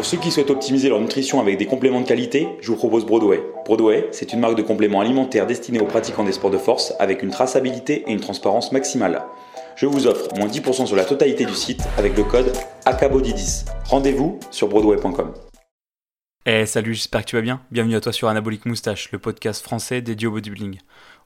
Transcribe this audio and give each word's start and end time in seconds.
Pour 0.00 0.06
ceux 0.06 0.16
qui 0.16 0.30
souhaitent 0.30 0.48
optimiser 0.48 0.88
leur 0.88 0.98
nutrition 0.98 1.40
avec 1.42 1.58
des 1.58 1.66
compléments 1.66 2.00
de 2.00 2.06
qualité, 2.06 2.48
je 2.62 2.68
vous 2.68 2.76
propose 2.78 3.04
Broadway. 3.04 3.42
Broadway, 3.66 4.08
c'est 4.12 4.32
une 4.32 4.40
marque 4.40 4.56
de 4.56 4.62
compléments 4.62 5.02
alimentaires 5.02 5.46
destinée 5.46 5.78
aux 5.78 5.84
pratiquants 5.84 6.24
des 6.24 6.32
sports 6.32 6.50
de 6.50 6.56
force 6.56 6.94
avec 6.98 7.22
une 7.22 7.28
traçabilité 7.28 8.04
et 8.06 8.12
une 8.12 8.20
transparence 8.20 8.72
maximale. 8.72 9.20
Je 9.76 9.84
vous 9.84 10.06
offre 10.06 10.34
moins 10.38 10.46
10% 10.46 10.86
sur 10.86 10.96
la 10.96 11.04
totalité 11.04 11.44
du 11.44 11.52
site 11.52 11.82
avec 11.98 12.16
le 12.16 12.24
code 12.24 12.50
ACABODY10. 12.86 13.66
Rendez-vous 13.90 14.40
sur 14.50 14.68
broadway.com. 14.68 15.34
Eh 16.46 16.64
salut, 16.64 16.94
j'espère 16.94 17.20
que 17.20 17.26
tu 17.26 17.36
vas 17.36 17.42
bien. 17.42 17.60
Bienvenue 17.70 17.96
à 17.96 18.00
toi 18.00 18.12
sur 18.12 18.28
Anabolic 18.28 18.64
Moustache, 18.64 19.12
le 19.12 19.18
podcast 19.18 19.62
français 19.62 20.00
dédié 20.00 20.28
au 20.28 20.30
bodybuilding. 20.30 20.78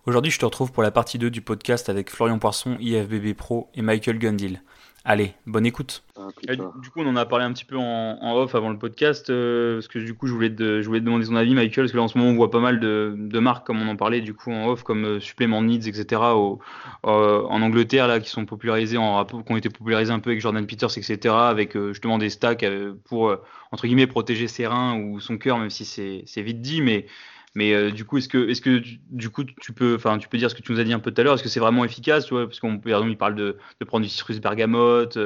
Aujourd'hui, 0.07 0.31
je 0.31 0.39
te 0.39 0.45
retrouve 0.45 0.71
pour 0.71 0.83
la 0.83 0.91
partie 0.91 1.17
2 1.17 1.31
du 1.31 1.41
podcast 1.41 1.89
avec 1.89 2.11
Florian 2.11 2.39
Poisson, 2.39 2.77
IFBB 2.79 3.35
Pro 3.35 3.71
et 3.75 3.81
Michael 3.81 4.19
Gundil. 4.19 4.61
Allez, 5.03 5.33
bonne 5.47 5.65
écoute. 5.65 6.05
Ah, 6.19 6.29
du 6.55 6.91
coup, 6.91 7.01
on 7.01 7.07
en 7.07 7.17
a 7.17 7.25
parlé 7.25 7.47
un 7.47 7.53
petit 7.55 7.65
peu 7.65 7.79
en, 7.79 8.37
off 8.37 8.55
avant 8.55 8.69
le 8.69 8.77
podcast, 8.77 9.31
euh, 9.31 9.77
parce 9.77 9.89
que 9.89 9.99
du 9.99 10.13
coup, 10.13 10.27
je 10.27 10.35
voulais, 10.35 10.55
te, 10.55 10.83
je 10.83 10.87
voulais 10.87 11.01
demander 11.01 11.27
ton 11.27 11.37
avis, 11.37 11.55
Michael, 11.55 11.85
parce 11.85 11.93
que 11.93 11.97
là, 11.97 12.03
en 12.03 12.09
ce 12.09 12.19
moment, 12.19 12.31
on 12.31 12.35
voit 12.35 12.51
pas 12.51 12.61
mal 12.61 12.81
de, 12.81 13.39
marques, 13.39 13.67
comme 13.67 13.81
on 13.81 13.89
en 13.89 13.97
parlait, 13.97 14.21
du 14.21 14.35
coup, 14.35 14.53
en 14.53 14.67
off, 14.69 14.83
comme 14.83 15.07
euh, 15.07 15.21
Supplément 15.21 15.63
Needs, 15.63 15.89
etc., 15.89 16.21
au, 16.35 16.59
euh, 17.07 17.43
en 17.43 17.63
Angleterre, 17.63 18.07
là, 18.07 18.21
qui 18.21 18.29
sont 18.29 18.45
popularisés 18.45 18.99
en 18.99 19.25
qui 19.25 19.53
ont 19.53 19.57
été 19.57 19.71
popularisés 19.71 20.13
un 20.13 20.21
peu 20.21 20.31
avec 20.31 20.43
Jordan 20.43 20.67
Peters, 20.67 20.99
etc., 20.99 21.35
avec 21.35 21.79
justement 21.89 22.19
des 22.19 22.29
stacks 22.29 22.65
pour, 23.05 23.35
entre 23.73 23.87
guillemets, 23.87 24.07
protéger 24.07 24.49
ses 24.49 24.67
reins 24.67 24.99
ou 24.99 25.19
son 25.21 25.39
cœur, 25.39 25.59
même 25.59 25.71
si 25.71 25.87
c'est 25.87 26.43
vite 26.43 26.61
dit, 26.61 26.83
mais 26.83 27.07
mais 27.55 27.73
euh, 27.73 27.93
du 27.93 28.05
coup, 28.05 28.19
est-ce 28.19 28.29
que, 28.29 28.49
est-ce 28.49 28.61
que 28.61 28.83
du 29.11 29.31
coup, 29.31 29.45
tu 29.45 29.73
peux, 29.73 29.95
enfin, 29.95 30.19
tu 30.19 30.29
peux 30.29 30.39
dire 30.39 30.51
ce 30.51 30.57
que 30.57 30.63
tu 30.63 30.73
nous 30.73 30.81
as 30.81 30.85
dit 30.85 30.93
un 30.93 30.99
peu 30.99 31.13
tout 31.13 31.21
à 31.21 31.25
l'heure. 31.25 31.35
Est-ce 31.35 31.43
que 31.43 31.49
c'est 31.49 31.61
vraiment 31.61 31.85
efficace, 31.85 32.27
tu 32.27 32.35
vois, 32.35 32.47
parce 32.47 32.59
qu'on, 32.59 32.79
par 32.79 32.93
exemple, 32.93 33.11
il 33.11 33.17
parle 33.17 33.37
de, 33.37 33.57
de 33.81 33.85
prendre 33.85 34.05
du 34.05 34.11
citrus 34.11 34.41
bergamote, 34.41 35.19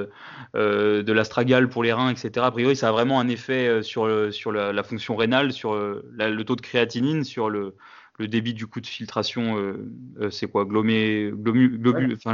euh, 0.54 1.02
de 1.02 1.12
l'astragale 1.12 1.70
pour 1.70 1.82
les 1.82 1.92
reins, 1.92 2.10
etc. 2.10 2.45
A 2.45 2.51
priori, 2.51 2.77
ça 2.77 2.91
a 2.91 2.92
vraiment 2.92 3.18
un 3.18 3.28
effet 3.28 3.66
euh, 3.66 3.82
sur, 3.82 4.06
sur 4.30 4.52
la, 4.52 4.82
fonction 4.82 5.16
rénale, 5.16 5.52
sur 5.52 5.74
le 5.74 6.42
taux 6.42 6.56
de 6.56 6.60
créatinine, 6.60 7.24
sur 7.24 7.49
le, 7.49 7.74
le 8.18 8.29
débit 8.29 8.52
du 8.52 8.66
coup 8.66 8.82
de 8.82 8.87
filtration, 8.87 9.74
c'est 10.30 10.49
quoi? 10.49 10.66
Glomé, 10.66 11.30
glomu, 11.32 11.80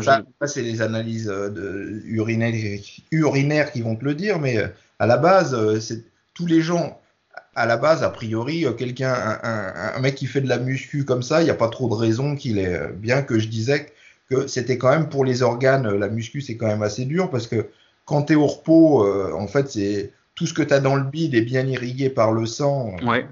ça, 0.01 0.25
c'est 0.47 0.63
les 0.63 0.83
analyses 0.83 1.27
de, 1.27 2.03
urinaires, 2.05 2.81
urinaires 3.13 3.71
qui 3.71 3.83
vont 3.83 3.95
te 3.95 4.05
le 4.05 4.15
dire, 4.15 4.41
mais 4.41 4.59
à 4.99 5.07
la 5.07 5.19
base, 5.19 5.79
c'est 5.79 6.05
tous 6.35 6.47
les 6.47 6.61
gens 6.61 7.01
à 7.55 7.67
la 7.67 7.77
base, 7.77 8.03
a 8.03 8.11
priori, 8.11 8.67
euh, 8.67 8.73
quelqu'un, 8.73 9.15
un, 9.43 10.01
mec 10.01 10.15
qui 10.17 10.27
fait 10.27 10.41
de 10.41 10.49
la 10.49 10.59
muscu 10.59 11.05
comme 11.05 11.23
ça, 11.23 11.41
il 11.41 11.45
n'y 11.45 11.51
a 11.51 11.55
pas 11.55 11.69
trop 11.69 11.89
de 11.89 11.95
raison 11.95 12.35
qu'il 12.35 12.59
ait. 12.59 12.75
Euh, 12.75 12.89
bien 12.89 13.23
que 13.23 13.39
je 13.39 13.49
disais 13.49 13.87
que 14.31 14.47
c'était 14.47 14.79
quand 14.79 14.91
même 14.91 15.09
pour 15.09 15.25
les 15.25 15.43
organes, 15.43 15.89
la 15.89 16.09
muscu, 16.09 16.41
c'est 16.41 16.57
quand 16.57 16.67
même 16.67 16.83
assez 16.83 17.05
dur 17.05 17.31
parce 17.31 17.47
que 17.47 17.69
quand 18.07 18.25
tu 18.25 18.33
es 18.33 18.37
au 18.37 18.47
repos, 18.47 19.07
euh, 19.07 19.33
en 19.35 19.47
fait, 19.47 19.71
c'est 19.71 20.13
tout 20.35 20.47
ce 20.47 20.55
que 20.55 20.63
tu 20.63 20.75
as 20.75 20.81
dans 20.81 20.97
le 20.97 21.05
bide 21.05 21.35
est 21.35 21.43
bien 21.43 21.67
irrigué 21.67 22.11
par 22.11 22.33
le 22.33 22.47
sang. 22.47 22.97
Ouais. 23.03 23.27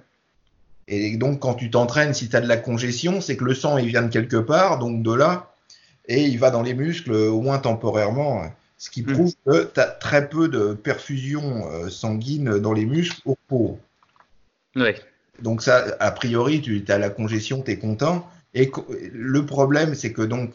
Et 0.89 1.17
donc, 1.17 1.41
quand 1.41 1.55
tu 1.55 1.71
t'entraînes, 1.71 2.15
si 2.15 2.29
tu 2.29 2.37
as 2.37 2.41
de 2.41 2.49
la 2.49 2.57
congestion, 2.57 3.21
c'est 3.21 3.37
que 3.37 3.45
le 3.45 3.55
sang, 3.55 3.79
il 3.79 3.89
vient 3.89 4.03
de 4.03 4.11
quelque 4.11 4.37
part, 4.37 4.79
donc 4.79 5.03
de 5.03 5.13
là, 5.13 5.53
et 6.07 6.25
il 6.25 6.39
va 6.39 6.51
dans 6.51 6.63
les 6.63 6.75
muscles, 6.75 7.13
au 7.13 7.41
moins 7.41 7.59
temporairement. 7.59 8.43
Ce 8.79 8.91
qui 8.91 9.03
hmm. 9.03 9.13
prouve 9.13 9.35
que 9.47 9.71
tu 9.73 9.81
as 9.81 9.87
très 9.87 10.29
peu 10.29 10.49
de 10.49 10.75
perfusion 10.75 11.89
sanguine 11.89 12.59
dans 12.59 12.73
les 12.73 12.85
muscles 12.85 13.21
au 13.25 13.31
repos. 13.31 13.79
Donc 15.43 15.63
ça, 15.63 15.97
a 15.99 16.11
priori, 16.11 16.61
tu 16.61 16.85
as 16.89 16.99
la 16.99 17.11
congestion, 17.11 17.63
tu 17.63 17.71
es 17.71 17.79
content. 17.79 18.29
Et 18.55 18.71
le 19.13 19.47
problème, 19.47 19.95
c'est 19.95 20.13
que 20.13 20.23
donc 20.23 20.53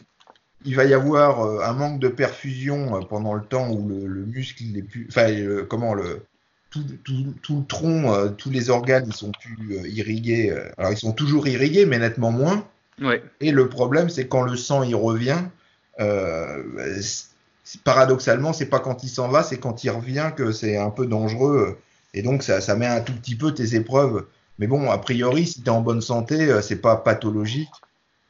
il 0.64 0.76
va 0.76 0.84
y 0.84 0.94
avoir 0.94 1.44
euh, 1.44 1.60
un 1.62 1.72
manque 1.72 2.00
de 2.00 2.08
perfusion 2.08 2.96
euh, 2.96 3.00
pendant 3.00 3.34
le 3.34 3.42
temps 3.42 3.70
où 3.70 3.88
le, 3.88 4.24
muscle, 4.24 4.62
il 4.62 4.78
est 4.78 4.82
plus, 4.82 5.06
enfin 5.08 5.28
comment 5.68 5.94
le 5.94 6.22
tout, 6.70 6.84
le 7.04 7.64
tronc, 7.66 8.28
tous 8.36 8.50
les 8.50 8.68
organes, 8.68 9.04
ils 9.06 9.14
sont 9.14 9.32
plus 9.32 9.78
euh, 9.78 9.88
irrigués. 9.88 10.54
alors 10.76 10.92
ils 10.92 10.98
sont 10.98 11.12
toujours 11.12 11.48
irrigués, 11.48 11.86
mais 11.86 11.98
nettement 11.98 12.30
moins. 12.30 12.66
Et 13.40 13.52
le 13.52 13.68
problème, 13.68 14.10
c'est 14.10 14.28
quand 14.28 14.42
le 14.42 14.56
sang 14.56 14.82
il 14.82 14.94
revient. 14.94 15.40
paradoxalement, 17.84 18.52
c'est 18.52 18.66
pas 18.66 18.80
quand 18.80 19.02
il 19.02 19.08
s'en 19.08 19.28
va, 19.28 19.42
c'est 19.42 19.58
quand 19.58 19.82
il 19.82 19.90
revient 19.90 20.32
que 20.36 20.52
c'est 20.52 20.76
un 20.76 20.90
peu 20.90 21.06
dangereux 21.06 21.78
et 22.14 22.22
donc, 22.22 22.42
ça, 22.42 22.60
ça, 22.60 22.76
met 22.76 22.86
un 22.86 23.00
tout 23.00 23.12
petit 23.12 23.36
peu 23.36 23.52
tes 23.52 23.74
épreuves. 23.74 24.26
Mais 24.58 24.66
bon, 24.66 24.90
a 24.90 24.98
priori, 24.98 25.46
si 25.46 25.62
tu 25.62 25.66
es 25.66 25.70
en 25.70 25.80
bonne 25.80 26.00
santé, 26.00 26.50
euh, 26.50 26.62
c'est 26.62 26.80
pas 26.80 26.96
pathologique. 26.96 27.70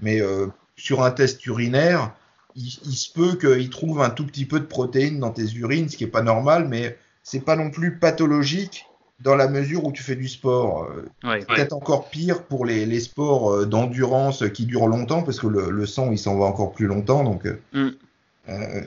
Mais 0.00 0.20
euh, 0.20 0.46
sur 0.76 1.02
un 1.02 1.10
test 1.10 1.44
urinaire, 1.46 2.14
il, 2.54 2.70
se 2.70 3.12
peut 3.12 3.36
qu'il 3.36 3.70
trouve 3.70 4.02
un 4.02 4.10
tout 4.10 4.26
petit 4.26 4.44
peu 4.44 4.58
de 4.58 4.64
protéines 4.64 5.20
dans 5.20 5.30
tes 5.30 5.50
urines, 5.54 5.88
ce 5.88 5.96
qui 5.96 6.04
est 6.04 6.08
pas 6.08 6.22
normal, 6.22 6.66
mais 6.68 6.98
c'est 7.22 7.44
pas 7.44 7.56
non 7.56 7.70
plus 7.70 7.98
pathologique 7.98 8.86
dans 9.20 9.36
la 9.36 9.48
mesure 9.48 9.84
où 9.84 9.92
tu 9.92 10.02
fais 10.02 10.16
du 10.16 10.28
sport. 10.28 10.88
Euh, 11.24 11.40
peut-être 11.48 11.72
encore 11.72 12.10
pire 12.10 12.42
pour 12.44 12.64
les, 12.66 12.84
les 12.84 13.00
sports 13.00 13.66
d'endurance 13.66 14.44
qui 14.52 14.66
durent 14.66 14.88
longtemps, 14.88 15.22
parce 15.22 15.38
que 15.40 15.46
le, 15.46 15.70
le 15.70 15.86
sang, 15.86 16.10
il 16.10 16.18
s'en 16.18 16.36
va 16.36 16.46
encore 16.46 16.72
plus 16.72 16.86
longtemps. 16.86 17.22
Donc, 17.22 17.46
mm. 17.72 17.90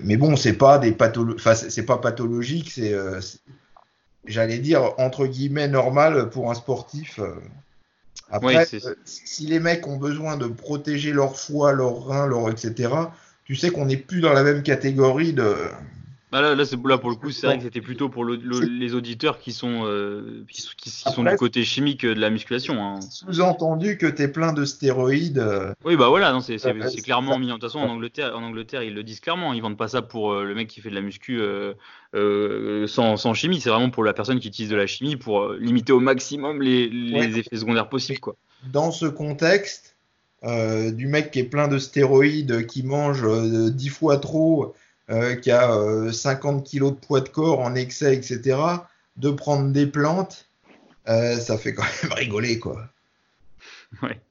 mais 0.04 0.18
bon, 0.18 0.36
c'est 0.36 0.54
pas 0.54 0.80
des 0.80 0.92
patholo 0.92 1.38
c'est 1.38 1.86
pas 1.86 1.98
pathologique, 1.98 2.72
c'est 2.72 2.94
j'allais 4.26 4.60
dire, 4.60 4.94
entre 4.98 5.26
guillemets, 5.26 5.68
normal 5.68 6.30
pour 6.30 6.52
un 6.52 6.54
sportif. 6.54 7.20
Après, 8.30 8.66
euh, 8.74 8.96
si 9.04 9.46
les 9.46 9.60
mecs 9.60 9.88
ont 9.88 9.98
besoin 9.98 10.38
de 10.38 10.48
protéger 10.48 11.12
leur 11.12 11.38
foie, 11.38 11.74
leur 11.74 12.06
rein, 12.06 12.28
leur 12.28 12.50
etc., 12.50 12.94
tu 13.44 13.56
sais 13.56 13.72
qu'on 13.72 13.86
n'est 13.86 13.98
plus 13.98 14.22
dans 14.22 14.32
la 14.32 14.44
même 14.44 14.64
catégorie 14.64 15.34
de, 15.34 15.56
bah 16.32 16.42
là, 16.42 16.56
là, 16.56 16.64
là, 16.86 16.98
pour 16.98 17.10
le 17.10 17.18
coup, 17.18 17.30
c'est 17.32 17.46
vrai 17.46 17.58
que 17.58 17.64
c'était 17.64 17.82
plutôt 17.82 18.08
pour 18.08 18.24
les 18.24 18.96
auditeurs 18.96 19.38
qui 19.38 19.52
sont, 19.52 19.82
euh, 19.84 20.46
qui, 20.50 20.90
sont 20.90 21.24
du 21.24 21.36
côté 21.36 21.66
chimique 21.66 22.06
de 22.06 22.20
la 22.20 22.30
musculation. 22.30 22.82
Hein. 22.82 23.00
Sous-entendu 23.02 23.98
que 23.98 24.06
tu 24.06 24.22
es 24.22 24.28
plein 24.30 24.54
de 24.54 24.64
stéroïdes. 24.64 25.40
Euh. 25.40 25.74
Oui, 25.84 25.98
bah 25.98 26.08
voilà, 26.08 26.38
c'est 26.40 26.58
clairement 27.04 27.38
mis. 27.38 27.48
De 27.48 27.52
toute 27.52 27.64
façon, 27.64 27.80
en 27.80 27.90
Angleterre, 27.90 28.32
en 28.34 28.44
Angleterre, 28.44 28.82
ils 28.82 28.94
le 28.94 29.04
disent 29.04 29.20
clairement. 29.20 29.52
Ils 29.52 29.62
vendent 29.62 29.78
pas 29.78 29.90
ça 29.90 30.02
pour 30.02 30.32
euh, 30.32 30.46
le 30.46 30.56
mec 30.56 30.70
qui 30.70 30.80
fait 30.80 30.90
de 30.90 30.96
la 30.96 31.02
muscu 31.02 31.42
sans, 32.14 33.18
sans, 33.18 33.34
chimie. 33.34 33.60
C'est 33.60 33.70
vraiment 33.70 33.90
pour 33.90 34.06
la 34.06 34.14
personne 34.14 34.40
qui 34.40 34.48
utilise 34.48 34.72
de 34.72 34.78
la 34.78 34.88
chimie 34.88 35.18
pour 35.18 35.50
limiter 35.52 35.92
au 35.92 36.00
maximum 36.00 36.62
les, 36.62 36.88
les 36.88 37.40
effets 37.40 37.58
secondaires 37.58 37.90
possibles. 37.90 38.20
Quoi. 38.20 38.38
Dans 38.72 38.92
ce 38.92 39.06
contexte, 39.06 39.98
du 40.44 41.08
mec 41.08 41.32
qui 41.32 41.40
est 41.40 41.44
plein 41.44 41.68
de 41.68 41.78
stéroïdes, 41.78 42.68
qui 42.68 42.84
mange 42.84 43.28
dix 43.74 43.90
fois 43.90 44.16
trop 44.16 44.74
euh, 45.12 45.36
qui 45.36 45.52
a 45.52 45.70
50 46.12 46.60
euh, 46.60 46.62
kilos 46.62 46.92
de 46.92 46.96
poids 46.96 47.20
de 47.20 47.28
corps 47.28 47.60
en 47.60 47.76
excès, 47.76 48.16
etc., 48.16 48.58
de 49.18 49.30
prendre 49.30 49.70
des 49.72 49.86
plantes, 49.86 50.48
euh, 51.10 51.38
ça 51.38 51.58
fait 51.58 51.74
quand 51.74 51.84
même 52.04 52.14
rigoler, 52.18 52.60
quoi. 52.60 52.88
Ouais. 54.02 54.22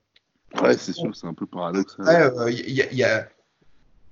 Ouais, 0.62 0.76
c'est 0.78 0.94
sûr, 0.94 1.14
c'est 1.14 1.26
un 1.26 1.34
peu 1.34 1.44
paradoxal. 1.46 2.50
y 2.50 3.04
a, 3.04 3.28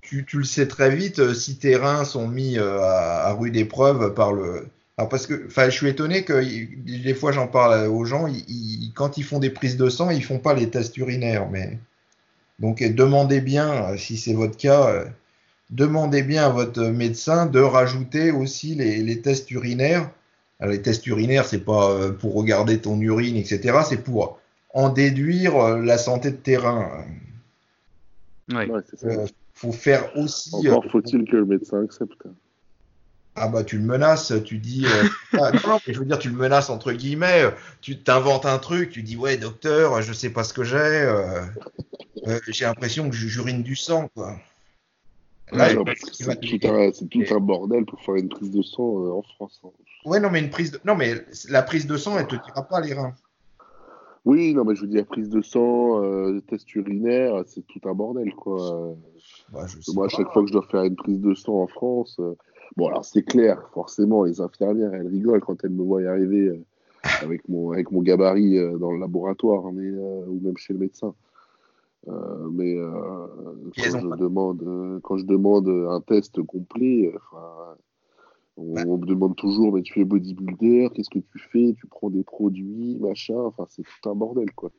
tu, 0.02 0.26
tu, 0.26 0.38
le 0.38 0.44
sais 0.44 0.68
très 0.68 0.94
vite, 0.94 1.32
si 1.32 1.56
tes 1.56 1.74
reins 1.74 2.04
sont 2.04 2.28
mis 2.28 2.58
à, 2.58 3.32
rude 3.32 3.56
épreuve 3.56 4.12
par 4.14 4.32
le. 4.32 4.68
Alors 4.98 5.08
parce 5.08 5.26
que, 5.26 5.46
enfin, 5.46 5.70
je 5.70 5.76
suis 5.76 5.88
étonné 5.88 6.24
que 6.24 6.42
des 6.42 7.14
fois 7.14 7.32
j'en 7.32 7.46
parle 7.46 7.88
aux 7.88 8.04
gens, 8.04 8.26
ils, 8.26 8.92
quand 8.94 9.16
ils 9.16 9.24
font 9.24 9.38
des 9.38 9.50
prises 9.50 9.76
de 9.76 9.88
sang, 9.88 10.10
ils 10.10 10.24
font 10.24 10.38
pas 10.38 10.54
les 10.54 10.70
tests 10.70 10.96
urinaires, 10.96 11.48
mais 11.48 11.78
donc 12.58 12.82
demandez 12.82 13.40
bien 13.40 13.96
si 13.96 14.16
c'est 14.16 14.34
votre 14.34 14.56
cas 14.56 15.06
demandez 15.70 16.22
bien 16.22 16.46
à 16.46 16.48
votre 16.48 16.82
médecin 16.82 17.46
de 17.46 17.60
rajouter 17.60 18.30
aussi 18.30 18.74
les, 18.74 19.20
tests 19.20 19.50
urinaires. 19.50 20.10
les 20.60 20.80
tests 20.82 21.06
urinaires, 21.06 21.44
c'est 21.44 21.64
pas 21.64 21.90
euh, 21.90 22.12
pour 22.12 22.34
regarder 22.34 22.80
ton 22.80 23.00
urine, 23.00 23.36
etc. 23.36 23.80
C'est 23.88 24.02
pour 24.02 24.38
en 24.74 24.88
déduire 24.88 25.56
euh, 25.56 25.82
la 25.82 25.98
santé 25.98 26.30
de 26.30 26.36
terrain. 26.36 27.04
Oui. 28.50 28.70
Euh, 29.04 29.26
faut 29.54 29.72
faire 29.72 30.16
aussi. 30.16 30.54
Encore 30.54 30.86
faut-il 30.90 31.24
que 31.24 31.36
le 31.36 31.44
médecin 31.44 31.82
accepte. 31.82 32.22
Ah 33.40 33.46
bah 33.46 33.62
tu 33.62 33.78
le 33.78 33.84
menaces, 33.84 34.32
tu 34.44 34.58
dis 34.58 34.84
ah, 35.34 35.52
non, 35.64 35.78
je 35.86 35.96
veux 35.96 36.04
dire 36.04 36.18
tu 36.18 36.28
le 36.28 36.34
menaces 36.34 36.70
entre 36.70 36.92
guillemets, 36.92 37.44
tu 37.80 38.00
t'inventes 38.00 38.46
un 38.46 38.58
truc, 38.58 38.90
tu 38.90 39.02
dis 39.02 39.16
ouais 39.16 39.36
docteur, 39.36 40.02
je 40.02 40.12
sais 40.12 40.30
pas 40.30 40.42
ce 40.42 40.52
que 40.52 40.64
j'ai, 40.64 41.08
j'ai 42.48 42.64
l'impression 42.64 43.08
que 43.08 43.14
j'urine 43.14 43.62
du 43.62 43.76
sang 43.76 44.08
quoi 44.12 44.40
c'est 45.52 47.08
tout, 47.08 47.34
un 47.34 47.40
bordel 47.40 47.84
pour 47.84 48.00
faire 48.00 48.16
une 48.16 48.28
prise 48.28 48.50
de 48.50 48.62
sang 48.62 49.04
euh, 49.04 49.10
en 49.12 49.22
France. 49.22 49.60
Hein. 49.64 49.68
Ouais, 50.04 50.20
non, 50.20 50.30
mais 50.30 50.40
une 50.40 50.50
prise 50.50 50.72
de... 50.72 50.80
non, 50.84 50.94
mais 50.94 51.14
la 51.48 51.62
prise 51.62 51.86
de 51.86 51.96
sang, 51.96 52.18
elle 52.18 52.26
te 52.26 52.36
tira 52.36 52.62
pas 52.62 52.80
les 52.80 52.94
reins. 52.94 53.14
Oui, 54.24 54.52
non, 54.52 54.64
mais 54.64 54.74
je 54.74 54.82
veux 54.82 54.88
dire, 54.88 55.06
prise 55.06 55.30
de 55.30 55.40
sang, 55.40 56.02
euh, 56.02 56.40
test 56.40 56.74
urinaire, 56.74 57.44
c'est 57.46 57.66
tout 57.66 57.80
un 57.88 57.94
bordel, 57.94 58.34
quoi. 58.34 58.94
Bah, 59.52 59.66
Moi, 59.94 60.06
à 60.06 60.08
chaque 60.08 60.30
fois 60.32 60.42
que 60.42 60.48
je 60.48 60.52
dois 60.52 60.66
faire 60.70 60.82
une 60.82 60.96
prise 60.96 61.20
de 61.20 61.34
sang 61.34 61.62
en 61.62 61.66
France, 61.66 62.16
euh, 62.20 62.34
bon, 62.76 62.88
alors 62.88 63.04
c'est 63.04 63.22
clair, 63.22 63.62
forcément, 63.72 64.24
les 64.24 64.40
infirmières, 64.40 64.92
elles 64.92 65.06
rigolent 65.06 65.40
quand 65.40 65.64
elles 65.64 65.70
me 65.70 65.82
voient 65.82 66.02
y 66.02 66.06
arriver 66.06 66.60
avec, 67.22 67.48
mon, 67.48 67.72
avec 67.72 67.90
mon 67.90 68.02
gabarit 68.02 68.58
dans 68.78 68.92
le 68.92 68.98
laboratoire, 68.98 69.72
mais, 69.72 69.88
ou 69.88 70.40
même 70.42 70.56
chez 70.56 70.74
le 70.74 70.80
médecin. 70.80 71.14
Euh, 72.06 72.48
mais 72.52 72.76
euh, 72.76 73.26
quand, 73.76 74.00
je 74.00 74.16
demande, 74.16 75.00
quand 75.02 75.18
je 75.18 75.24
demande 75.24 75.68
un 75.68 76.00
test 76.00 76.40
complet, 76.42 77.12
On, 78.56 78.98
me 78.98 79.06
demande 79.06 79.36
toujours, 79.36 79.72
mais 79.72 79.82
tu 79.82 80.00
es 80.00 80.04
bodybuilder, 80.04 80.90
qu'est-ce 80.94 81.10
que 81.10 81.18
tu 81.18 81.38
fais? 81.38 81.74
Tu 81.78 81.86
prends 81.86 82.10
des 82.10 82.24
produits, 82.24 82.98
machin. 83.00 83.38
Enfin, 83.38 83.66
c'est 83.68 83.82
tout 83.82 84.10
un 84.10 84.14
bordel, 84.14 84.52
quoi. 84.52 84.70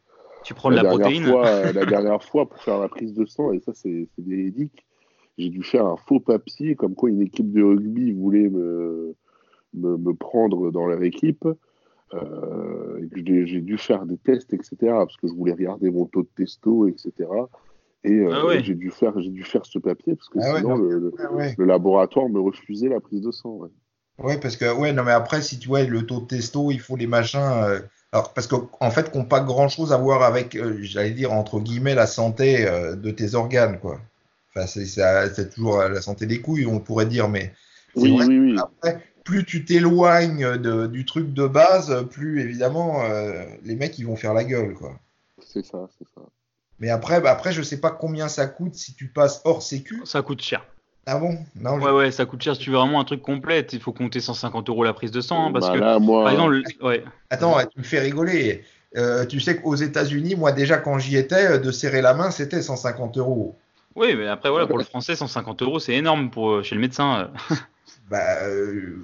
Tu 0.43 0.53
prends 0.53 0.69
de 0.69 0.75
la, 0.75 0.83
protéine? 0.83 1.23
fois, 1.23 1.71
La 1.73 1.85
dernière 1.85 2.23
fois, 2.23 2.47
pour 2.47 2.61
faire 2.61 2.79
la 2.79 2.87
prise 2.87 3.13
de 3.13 3.25
sang, 3.25 3.51
et 3.51 3.59
ça, 3.59 3.73
c'est 3.73 4.07
véridique, 4.17 4.85
j'ai 5.37 5.49
dû 5.49 5.63
faire 5.63 5.85
un 5.85 5.95
faux 5.95 6.19
papier, 6.19 6.75
comme 6.75 6.95
quoi 6.95 7.09
une 7.09 7.21
équipe 7.21 7.51
de 7.51 7.63
rugby 7.63 8.11
voulait 8.11 8.49
me, 8.49 9.15
me, 9.73 10.13
prendre 10.13 10.71
dans 10.71 10.85
leur 10.85 11.01
équipe. 11.03 11.47
Euh, 12.13 13.07
j'ai 13.13 13.61
dû 13.61 13.77
faire 13.77 14.05
des 14.05 14.17
tests, 14.17 14.53
etc., 14.53 14.77
parce 14.81 15.17
que 15.17 15.27
je 15.27 15.33
voulais 15.33 15.53
regarder 15.53 15.89
mon 15.89 16.05
taux 16.05 16.23
de 16.23 16.29
testo, 16.35 16.87
etc. 16.87 17.11
Et 18.03 18.13
euh, 18.13 18.31
ah 18.31 18.59
j'ai 18.59 18.75
dû 18.75 18.91
faire, 18.91 19.19
j'ai 19.19 19.29
dû 19.29 19.43
faire 19.43 19.65
ce 19.65 19.77
papier 19.77 20.15
parce 20.15 20.29
que 20.29 20.39
ah 20.41 20.57
sinon 20.57 20.77
le, 20.77 21.13
ah 21.19 21.51
le, 21.57 21.65
laboratoire 21.65 22.29
me 22.29 22.39
refusait 22.39 22.87
la 22.87 23.01
prise 23.01 23.19
de 23.19 23.31
sang. 23.31 23.59
Ouais. 24.19 24.37
parce 24.37 24.55
que 24.55 24.73
ouais, 24.73 24.93
non 24.93 25.03
mais 25.03 25.11
après 25.11 25.41
si 25.41 25.59
tu 25.59 25.67
vois 25.67 25.83
le 25.83 26.05
taux 26.05 26.21
de 26.21 26.27
testo, 26.27 26.71
il 26.71 26.79
faut 26.79 26.95
les 26.95 27.07
machins. 27.07 27.39
Euh, 27.41 27.79
alors 28.13 28.33
parce 28.33 28.47
qu'en 28.47 28.69
en 28.79 28.89
fait, 28.89 29.11
qu'on 29.11 29.25
pas 29.25 29.41
grand 29.41 29.67
chose 29.67 29.91
à 29.91 29.97
voir 29.97 30.23
avec, 30.23 30.57
j'allais 30.81 31.11
dire 31.11 31.33
entre 31.33 31.59
guillemets 31.59 31.93
la 31.93 32.07
santé 32.07 32.65
de 32.65 33.11
tes 33.11 33.35
organes 33.35 33.79
quoi. 33.79 33.99
Enfin 34.55 34.65
c'est 34.65 35.49
toujours 35.53 35.79
la 35.79 36.01
santé 36.01 36.25
des 36.25 36.39
couilles, 36.39 36.65
on 36.65 36.79
pourrait 36.79 37.05
dire, 37.05 37.27
mais 37.27 37.51
oui, 37.95 38.17
oui, 38.17 38.39
oui. 38.39 38.55
Après, 38.57 39.01
plus 39.29 39.45
tu 39.45 39.63
t'éloignes 39.63 40.57
du 40.87 41.05
truc 41.05 41.33
de 41.33 41.45
base, 41.45 42.07
plus 42.09 42.41
évidemment 42.41 43.03
euh, 43.03 43.45
les 43.63 43.75
mecs 43.75 43.99
ils 43.99 44.07
vont 44.07 44.15
faire 44.15 44.33
la 44.33 44.43
gueule 44.43 44.73
quoi. 44.73 44.93
C'est 45.45 45.63
ça, 45.63 45.87
c'est 45.97 46.07
ça. 46.15 46.21
Mais 46.79 46.89
après, 46.89 47.21
bah 47.21 47.29
après 47.31 47.51
je 47.51 47.61
sais 47.61 47.79
pas 47.79 47.91
combien 47.91 48.27
ça 48.27 48.47
coûte 48.47 48.73
si 48.73 48.95
tu 48.95 49.07
passes 49.07 49.41
hors 49.45 49.61
sécu. 49.61 50.01
Ça 50.05 50.23
coûte 50.23 50.41
cher. 50.41 50.65
Ah 51.05 51.19
bon? 51.19 51.37
Non, 51.55 51.79
Ouais, 51.79 51.91
ouais, 51.91 52.11
ça 52.11 52.25
coûte 52.25 52.41
cher. 52.41 52.55
Si 52.55 52.61
tu 52.61 52.71
veux 52.71 52.77
vraiment 52.77 52.99
un 52.99 53.03
truc 53.03 53.21
complet, 53.21 53.61
il 53.71 53.79
faut 53.79 53.93
compter 53.93 54.19
150 54.19 54.67
euros 54.69 54.83
la 54.83 54.93
prise 54.93 55.11
de 55.11 55.21
sang. 55.21 55.47
Hein, 55.47 55.51
parce 55.51 55.67
bah 55.67 55.73
que, 55.73 55.79
là, 55.79 55.99
moi... 55.99 56.23
par 56.23 56.33
exemple, 56.33 56.61
ouais. 56.81 57.03
Attends, 57.29 57.57
tu 57.67 57.79
me 57.79 57.83
fais 57.83 57.99
rigoler. 57.99 58.63
Euh, 58.97 59.25
tu 59.25 59.39
sais 59.39 59.61
qu'aux 59.61 59.75
États-Unis, 59.75 60.35
moi 60.35 60.51
déjà 60.51 60.77
quand 60.77 60.97
j'y 60.97 61.17
étais, 61.17 61.51
euh, 61.51 61.57
de 61.59 61.71
serrer 61.71 62.01
la 62.01 62.15
main, 62.15 62.31
c'était 62.31 62.63
150 62.63 63.17
euros. 63.17 63.55
Oui, 63.95 64.15
mais 64.15 64.27
après, 64.27 64.49
voilà, 64.49 64.65
pour 64.65 64.79
le 64.79 64.83
français, 64.83 65.15
150 65.15 65.61
euros, 65.61 65.79
c'est 65.79 65.93
énorme 65.93 66.31
pour, 66.31 66.63
chez 66.63 66.73
le 66.73 66.81
médecin. 66.81 67.29
Bah, 68.09 68.43
euh, 68.43 68.95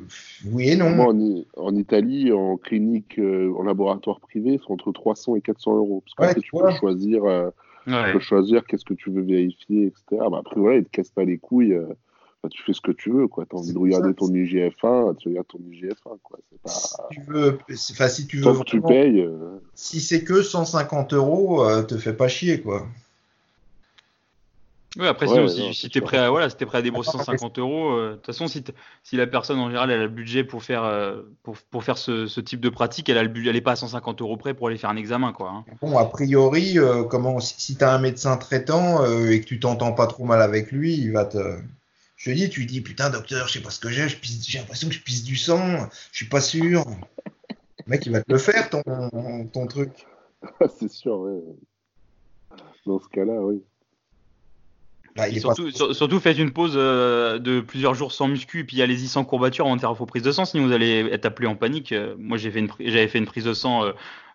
oui 0.46 0.70
et 0.70 0.76
non. 0.76 0.90
Moi, 0.90 1.14
en, 1.58 1.76
Italie, 1.76 2.32
en 2.32 2.58
clinique, 2.58 3.20
euh, 3.20 3.54
en 3.58 3.64
laboratoire 3.64 4.20
privé, 4.20 4.60
c'est 4.60 4.72
entre 4.72 4.92
300 4.92 5.36
et 5.36 5.42
400 5.42 5.78
euros. 5.78 6.04
Parce 6.18 6.34
que 6.34 6.40
tu, 6.40 6.52
peux 6.52 6.72
choisir, 6.72 7.24
euh, 7.26 7.50
peux 7.86 8.20
choisir 8.20 8.66
qu'est-ce 8.66 8.86
que 8.86 8.96
tu 8.96 9.12
veux 9.12 9.22
vérifier, 9.22 9.88
etc. 9.88 10.24
Bah, 10.32 10.40
après, 10.40 10.60
voilà, 10.60 10.78
ils 10.78 10.80
ne 10.80 10.86
te 10.86 10.90
cassent 10.90 11.12
pas 11.12 11.24
les 11.24 11.38
couilles. 11.38 11.78
Bah, 12.42 12.50
tu 12.50 12.64
fais 12.64 12.74
ce 12.74 12.82
que 12.82 12.92
tu 12.92 13.12
veux. 13.12 13.28
Tu 13.28 13.42
as 13.56 13.60
envie 13.60 13.74
de 13.74 13.78
regarder 13.78 14.16
ton 14.16 14.28
IGF1, 14.28 15.18
tu 15.18 15.30
regardes 15.30 15.48
ton 15.48 15.60
IGF1. 15.60 16.18
Quoi. 16.24 16.40
Pas... 16.64 16.70
Si 16.70 16.96
tu 17.12 17.22
veux, 17.28 17.60
enfin, 17.92 18.08
si 18.08 18.26
tu 18.26 18.38
veux 18.38 18.54
tu 18.66 18.82
payes. 18.82 19.28
Si 19.76 20.00
c'est 20.00 20.24
que 20.24 20.42
150 20.42 21.14
euros, 21.14 21.64
te 21.84 21.98
fais 21.98 22.14
pas 22.14 22.28
chier. 22.28 22.62
quoi. 22.62 22.88
Oui, 24.98 25.08
après, 25.08 25.28
si, 25.28 25.74
si 25.74 25.90
tu 25.90 25.98
es 25.98 26.02
prêt 26.02 26.18
à, 26.18 26.30
voilà, 26.30 26.50
si 26.50 26.56
prêt 26.56 26.78
à 26.78 26.82
débourser 26.82 27.12
150 27.12 27.60
euros, 27.60 27.92
euh, 27.92 28.12
de 28.12 28.16
toute 28.16 28.28
façon, 28.28 28.48
si, 28.48 28.64
si 29.04 29.18
la 29.18 29.28
personne 29.28 29.60
en 29.60 29.68
général 29.68 29.92
elle 29.92 30.00
a 30.00 30.04
le 30.04 30.10
budget 30.10 30.44
pour 30.44 30.64
faire, 30.64 30.84
euh, 30.84 31.22
pour, 31.44 31.58
pour, 31.58 31.84
faire 31.84 31.98
ce, 31.98 32.28
ce, 32.28 32.40
type 32.40 32.62
de 32.62 32.70
pratique, 32.70 33.10
elle 33.10 33.18
a 33.18 33.24
le 33.24 33.48
elle 33.48 33.56
est 33.56 33.62
pas 33.62 33.74
à 33.74 33.76
150 33.76 34.22
euros 34.22 34.38
près 34.38 34.54
pour 34.54 34.68
aller 34.68 34.78
faire 34.78 34.90
un 34.90 34.96
examen. 34.96 35.34
Quoi, 35.34 35.50
hein. 35.50 35.66
Bon, 35.82 35.98
a 35.98 36.06
priori, 36.06 36.80
euh, 36.80 37.04
comment, 37.04 37.40
si, 37.40 37.76
tu 37.76 37.84
as 37.84 37.94
un 37.94 38.00
médecin 38.00 38.38
traitant 38.38 39.06
et 39.06 39.42
que 39.42 39.46
tu 39.46 39.60
t'entends 39.60 39.92
pas 39.92 40.08
trop 40.08 40.24
mal 40.24 40.42
avec 40.42 40.72
lui, 40.72 40.96
il 40.96 41.12
va 41.12 41.26
te. 41.26 41.58
Je 42.16 42.32
te 42.32 42.36
dis, 42.36 42.50
tu 42.50 42.62
lui 42.62 42.68
dis, 42.68 42.82
putain, 42.82 43.10
docteur, 43.10 43.48
je 43.48 43.54
sais 43.54 43.62
pas 43.62 43.70
ce 43.70 43.80
que 43.80 43.90
j'ai, 43.90 44.08
j'ai 44.08 44.60
l'impression 44.60 44.88
que 44.88 44.94
je 44.94 45.02
pisse 45.02 45.24
du 45.24 45.36
sang, 45.36 45.90
je 46.12 46.18
suis 46.18 46.30
pas 46.30 46.40
sûr. 46.40 46.86
Le 47.86 47.92
mec, 47.92 48.06
il 48.06 48.14
va 48.14 48.22
te 48.22 48.32
le 48.32 48.40
faire, 48.40 48.70
ton, 48.70 48.82
ton 49.52 49.68
truc. 49.68 50.08
C'est 50.80 50.90
sûr, 50.90 51.20
oui. 51.20 51.42
Dans 52.86 53.00
ce 53.00 53.10
cas-là, 53.10 53.34
oui. 53.42 53.62
Bah, 55.16 55.32
surtout, 55.32 55.72
surtout, 55.72 56.20
faites 56.20 56.38
une 56.38 56.52
pause 56.52 56.74
euh, 56.76 57.40
de 57.40 57.62
plusieurs 57.62 57.94
jours 57.94 58.12
sans 58.12 58.28
muscu 58.28 58.60
et 58.60 58.64
puis 58.66 58.82
allez-y 58.82 59.08
sans 59.08 59.24
courbature 59.24 59.66
avant 59.66 59.78
de 59.78 59.82
faire 59.82 59.94
vos 59.94 60.06
prises 60.06 60.24
de 60.24 60.32
sang, 60.32 60.44
sinon 60.44 60.66
vous 60.66 60.74
allez 60.74 61.08
être 61.10 61.26
appelé 61.26 61.48
en 61.48 61.56
panique. 61.56 61.94
Euh, 61.94 62.16
moi, 62.20 62.38
j'ai 62.38 62.52
fait 62.52 62.60
une, 62.60 62.68
j'avais 62.80 63.08
fait 63.08 63.20
une 63.20 63.26
prise 63.26 63.46
de 63.46 63.54
sang 63.54 63.84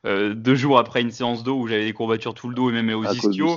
euh, 0.06 0.32
deux 0.32 0.54
jours 0.54 0.78
après 0.78 1.02
une 1.02 1.10
séance 1.10 1.44
d'eau 1.44 1.56
où 1.56 1.66
j'avais 1.66 1.84
des 1.84 1.92
courbatures 1.92 2.32
tout 2.32 2.48
le 2.48 2.54
dos 2.54 2.70
et 2.70 2.72
même 2.72 2.88
aux 2.94 3.04
ischios. 3.04 3.56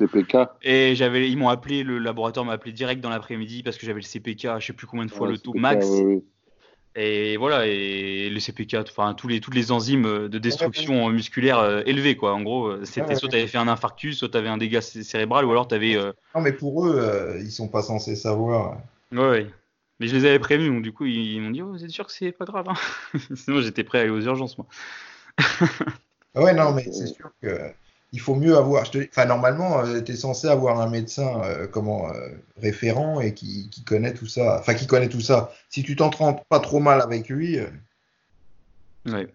Et 0.64 0.96
j'avais, 0.96 1.30
ils 1.30 1.38
m'ont 1.38 1.48
appelé, 1.48 1.84
le 1.84 1.98
laboratoire 1.98 2.46
m'a 2.46 2.54
appelé 2.54 2.74
direct 2.74 3.02
dans 3.02 3.10
l'après-midi 3.10 3.64
parce 3.64 3.78
que 3.78 3.86
j'avais 3.86 4.02
le 4.02 4.06
CPK, 4.06 4.60
je 4.60 4.66
sais 4.66 4.74
plus 4.74 4.88
combien 4.88 5.06
de 5.06 5.12
fois 5.12 5.30
le 5.30 5.38
taux 5.38 5.54
max. 5.54 5.88
Et 6.96 7.38
voilà, 7.38 7.66
et 7.66 8.30
le 8.30 8.40
CPK, 8.40 8.76
enfin 8.88 9.16
tous 9.16 9.28
les, 9.28 9.40
toutes 9.40 9.56
les 9.56 9.72
enzymes 9.72 10.28
de 10.28 10.38
destruction 10.38 11.10
musculaire 11.10 11.58
euh, 11.58 11.82
élevées, 11.88 12.16
quoi. 12.16 12.34
En 12.34 12.42
gros, 12.42 12.68
euh, 12.68 12.86
c'était 12.86 13.16
soit 13.16 13.30
tu 13.30 13.36
avais 13.36 13.48
fait 13.48 13.58
un 13.58 13.68
infarctus, 13.68 14.20
soit 14.20 14.30
tu 14.30 14.38
avais 14.38 14.50
un 14.50 14.58
dégât 14.58 14.82
cérébral, 14.82 15.46
ou 15.46 15.52
alors 15.52 15.68
tu 15.68 15.74
avais. 15.74 15.96
Euh, 15.96 16.12
non, 16.36 16.42
mais 16.42 16.54
pour 16.54 16.86
eux, 16.86 17.38
ils 17.40 17.52
sont 17.52 17.68
pas 17.68 17.82
censés 17.82 18.16
savoir. 18.16 18.78
Ouais, 19.12 19.48
mais 20.00 20.08
je 20.08 20.16
les 20.16 20.26
avais 20.26 20.38
prévenus, 20.38 20.72
donc 20.72 20.84
du 20.84 20.92
coup, 20.92 21.06
ils, 21.06 21.42
m'ont 21.42 21.50
dit, 21.50 21.64
oh, 21.64 21.72
vous 21.72 21.84
êtes 21.84 21.90
sûr 21.90 22.06
que 22.06 22.14
c'est 22.14 22.32
pas 22.32 22.46
grave, 22.46 22.70
hein 22.70 23.20
Sinon, 23.36 23.62
j'étais 23.62 23.84
prêt 23.84 23.98
à 23.98 24.02
aller 24.02 24.12
aux 24.12 24.22
urgences, 24.22 24.56
moi. 24.60 24.68
ouais, 26.36 26.54
non, 26.54 26.74
mais 26.76 26.84
c'est 26.84 27.08
sûr 27.08 27.32
que 27.42 27.72
il 28.14 28.20
faut 28.20 28.36
mieux 28.36 28.56
avoir. 28.56 28.84
enfin, 28.84 29.26
normalement, 29.26 29.80
euh, 29.80 30.00
tu 30.00 30.12
es 30.12 30.16
censé 30.16 30.48
avoir 30.48 30.80
un 30.80 30.88
médecin 30.88 31.42
euh, 31.44 31.68
comment 31.68 32.10
euh, 32.14 32.30
référent 32.62 33.20
et 33.20 33.34
qui, 33.34 33.70
connaît 33.86 34.14
tout 34.14 34.28
ça. 34.28 34.60
Enfin, 34.60 34.76
qui 34.76 34.86
connaît 34.86 35.10
tout 35.10 35.20
ça. 35.20 35.52
Si 35.70 35.84
tu 35.84 35.96
t'entends 35.96 36.34
pas 36.48 36.60
trop 36.60 36.80
mal 36.80 37.02
avec 37.02 37.28
lui. 37.28 37.58
Ouais. 39.08 39.28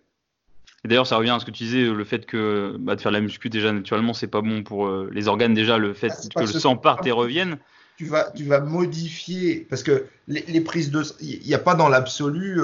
Et 0.85 0.89
d'ailleurs, 0.89 1.09
ça 1.09 1.17
revient 1.17 1.31
à 1.31 1.41
ce 1.41 1.45
que 1.45 1.51
tu 1.51 1.65
disais, 1.65 1.83
le 1.83 2.05
fait 2.05 2.25
que 2.25 2.77
bah, 2.79 2.95
de 2.95 3.01
faire 3.01 3.11
la 3.11 3.21
muscu 3.21 3.51
déjà 3.51 3.73
naturellement, 3.73 4.15
c'est 4.15 4.29
pas 4.29 4.43
bon 4.43 4.63
pour 4.63 4.89
les 5.11 5.27
organes. 5.27 5.55
Déjà, 5.55 5.77
le 5.77 5.93
fait 5.93 6.13
ah, 6.13 6.41
que 6.41 6.47
le 6.47 6.47
sang 6.47 6.77
parte 6.77 7.05
et 7.05 7.11
revienne. 7.11 7.59
Tu 7.99 8.07
vas, 8.07 8.31
tu 8.35 8.45
vas 8.45 8.61
modifier 8.61 9.67
parce 9.69 9.83
que 9.83 10.07
les, 10.29 10.45
les 10.47 10.61
prises 10.61 10.91
de, 10.91 11.03
il 11.21 11.45
n'y 11.45 11.55
a 11.55 11.59
pas 11.59 11.75
dans 11.75 11.89
l'absolu 11.89 12.61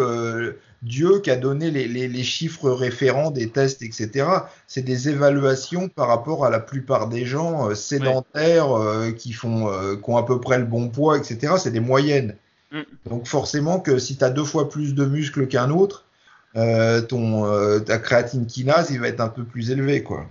Dieu 0.85 1.21
qui 1.21 1.31
a 1.31 1.37
donné 1.37 1.71
les, 1.71 2.23
chiffres 2.23 2.71
référents 2.71 3.31
des 3.31 3.49
tests, 3.49 3.83
etc. 3.83 4.27
C'est 4.67 4.83
des 4.83 5.09
évaluations 5.09 5.89
par 5.89 6.09
rapport 6.09 6.45
à 6.45 6.51
la 6.51 6.61
plupart 6.61 7.09
des 7.09 7.25
gens 7.25 7.71
euh, 7.71 7.75
sédentaires 7.75 8.79
euh, 8.79 9.11
qui, 9.11 9.33
font, 9.33 9.69
euh, 9.69 9.97
qui 9.97 10.11
ont 10.11 10.19
à 10.19 10.25
peu 10.25 10.41
près 10.41 10.59
le 10.59 10.65
bon 10.65 10.91
poids, 10.91 11.17
etc. 11.17 11.55
C'est 11.59 11.71
des 11.71 11.81
moyennes. 11.81 12.37
Mm. 12.71 12.83
Donc 13.09 13.27
forcément 13.27 13.81
que 13.81 13.99
si 13.99 14.17
tu 14.17 14.25
as 14.25 14.31
deux 14.31 14.45
fois 14.45 14.69
plus 14.69 14.95
de 14.95 15.07
muscles 15.07 15.49
qu'un 15.49 15.71
autre, 15.71 16.05
ton, 17.09 17.81
ta 17.81 17.99
créatine 17.99 18.47
kinase, 18.47 18.93
il 18.93 19.01
va 19.01 19.09
être 19.09 19.21
un 19.21 19.29
peu 19.29 19.43
plus 19.43 19.73
élevé. 19.73 20.05
quoi. 20.05 20.27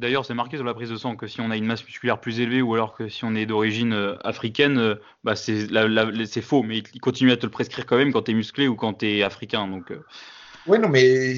D'ailleurs, 0.00 0.24
c'est 0.24 0.32
marqué 0.32 0.56
sur 0.56 0.64
la 0.64 0.72
prise 0.72 0.88
de 0.88 0.96
sang 0.96 1.14
que 1.14 1.26
si 1.26 1.42
on 1.42 1.50
a 1.50 1.58
une 1.58 1.66
masse 1.66 1.84
musculaire 1.84 2.18
plus 2.18 2.40
élevée 2.40 2.62
ou 2.62 2.72
alors 2.72 2.94
que 2.94 3.10
si 3.10 3.22
on 3.26 3.34
est 3.34 3.44
d'origine 3.44 3.92
euh, 3.92 4.16
africaine, 4.24 4.78
euh, 4.78 4.94
bah 5.24 5.36
c'est 5.36 6.40
faux, 6.40 6.62
mais 6.62 6.78
il 6.78 7.00
continue 7.02 7.32
à 7.32 7.36
te 7.36 7.44
le 7.44 7.50
prescrire 7.50 7.84
quand 7.84 7.98
même 7.98 8.10
quand 8.10 8.22
tu 8.22 8.30
es 8.30 8.34
musclé 8.34 8.66
ou 8.66 8.76
quand 8.76 8.94
tu 8.94 9.06
es 9.06 9.22
africain. 9.22 9.68
Donc, 9.68 9.90
euh. 9.90 10.02
Oui, 10.66 10.78
non, 10.78 10.88
mais 10.88 11.34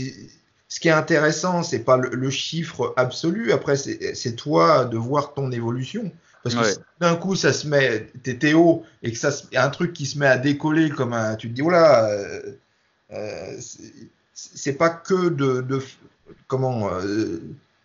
ce 0.69 0.79
qui 0.79 0.87
est 0.87 0.93
intéressant, 0.93 1.65
c'est 1.65 1.83
pas 1.83 1.97
le, 1.97 2.31
chiffre 2.31 2.95
absolu. 2.97 3.51
Après, 3.51 3.75
c'est 3.75 4.37
toi 4.37 4.85
de 4.85 4.97
voir 4.97 5.35
ton 5.35 5.51
évolution. 5.51 6.13
Parce 6.45 6.55
que 6.55 6.81
d'un 7.01 7.17
coup, 7.17 7.35
ça 7.35 7.53
se 7.53 7.67
met, 7.67 8.13
t'es 8.23 8.35
Théo, 8.35 8.85
et 9.03 9.11
que 9.11 9.19
ça 9.19 9.31
a 9.57 9.67
un 9.67 9.71
truc 9.71 9.93
qui 9.93 10.07
se 10.07 10.19
met 10.19 10.27
à 10.27 10.39
décoller 10.39 10.89
comme 10.89 11.15
un. 11.15 11.35
Tu 11.35 11.49
te 11.49 11.55
dis, 11.55 11.63
voilà, 11.63 12.09
euh, 13.13 13.59
c'est 14.35 14.75
pas 14.75 14.91
que 14.91 15.31
de. 15.31 15.63
de 15.63 15.83
comment 16.47 16.89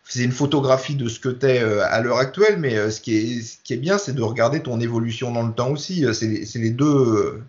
c'est 0.09 0.23
une 0.23 0.31
photographie 0.31 0.95
de 0.95 1.09
ce 1.09 1.19
que 1.19 1.29
tu 1.29 1.45
es 1.47 1.61
euh, 1.61 1.85
à 1.85 2.01
l'heure 2.01 2.17
actuelle, 2.17 2.57
mais 2.59 2.77
euh, 2.77 2.89
ce 2.89 3.01
qui 3.01 3.17
est, 3.17 3.41
ce 3.41 3.57
qui 3.63 3.73
est 3.73 3.77
bien, 3.77 3.97
c'est 3.97 4.13
de 4.13 4.21
regarder 4.21 4.61
ton 4.63 4.79
évolution 4.79 5.31
dans 5.31 5.45
le 5.45 5.53
temps 5.53 5.69
aussi. 5.69 6.05
Euh, 6.05 6.13
c'est 6.13 6.59
les 6.59 6.69
deux. 6.69 7.41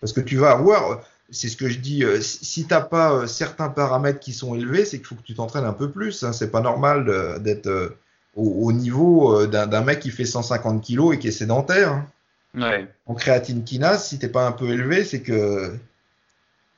Parce 0.00 0.12
que 0.12 0.20
tu 0.20 0.36
vas 0.36 0.50
avoir, 0.50 1.00
c'est 1.30 1.48
ce 1.48 1.56
que 1.56 1.68
je 1.68 1.78
dis, 1.78 2.02
si 2.22 2.64
tu 2.66 2.72
n'as 2.72 2.80
pas 2.80 3.26
certains 3.26 3.68
paramètres 3.68 4.18
qui 4.18 4.32
sont 4.32 4.54
élevés, 4.54 4.84
c'est 4.84 4.96
qu'il 4.96 5.06
faut 5.06 5.14
que 5.14 5.22
tu 5.22 5.34
t'entraînes 5.34 5.66
un 5.66 5.74
peu 5.74 5.90
plus. 5.90 6.24
Hein. 6.24 6.32
C'est 6.32 6.50
pas 6.50 6.62
normal 6.62 7.40
d'être 7.42 7.94
au, 8.34 8.72
niveau 8.72 9.46
d'un 9.46 9.82
mec 9.82 10.00
qui 10.00 10.10
fait 10.10 10.24
150 10.24 10.82
kg 10.82 11.12
et 11.12 11.18
qui 11.18 11.28
est 11.28 11.32
sédentaire. 11.32 11.92
Hein. 11.92 12.06
Ouais. 12.54 12.88
En 13.06 13.14
créatine 13.14 13.62
kinase, 13.62 14.08
si 14.08 14.18
t'es 14.18 14.28
pas 14.28 14.46
un 14.46 14.52
peu 14.52 14.70
élevé, 14.70 15.04
c'est 15.04 15.20
que. 15.20 15.76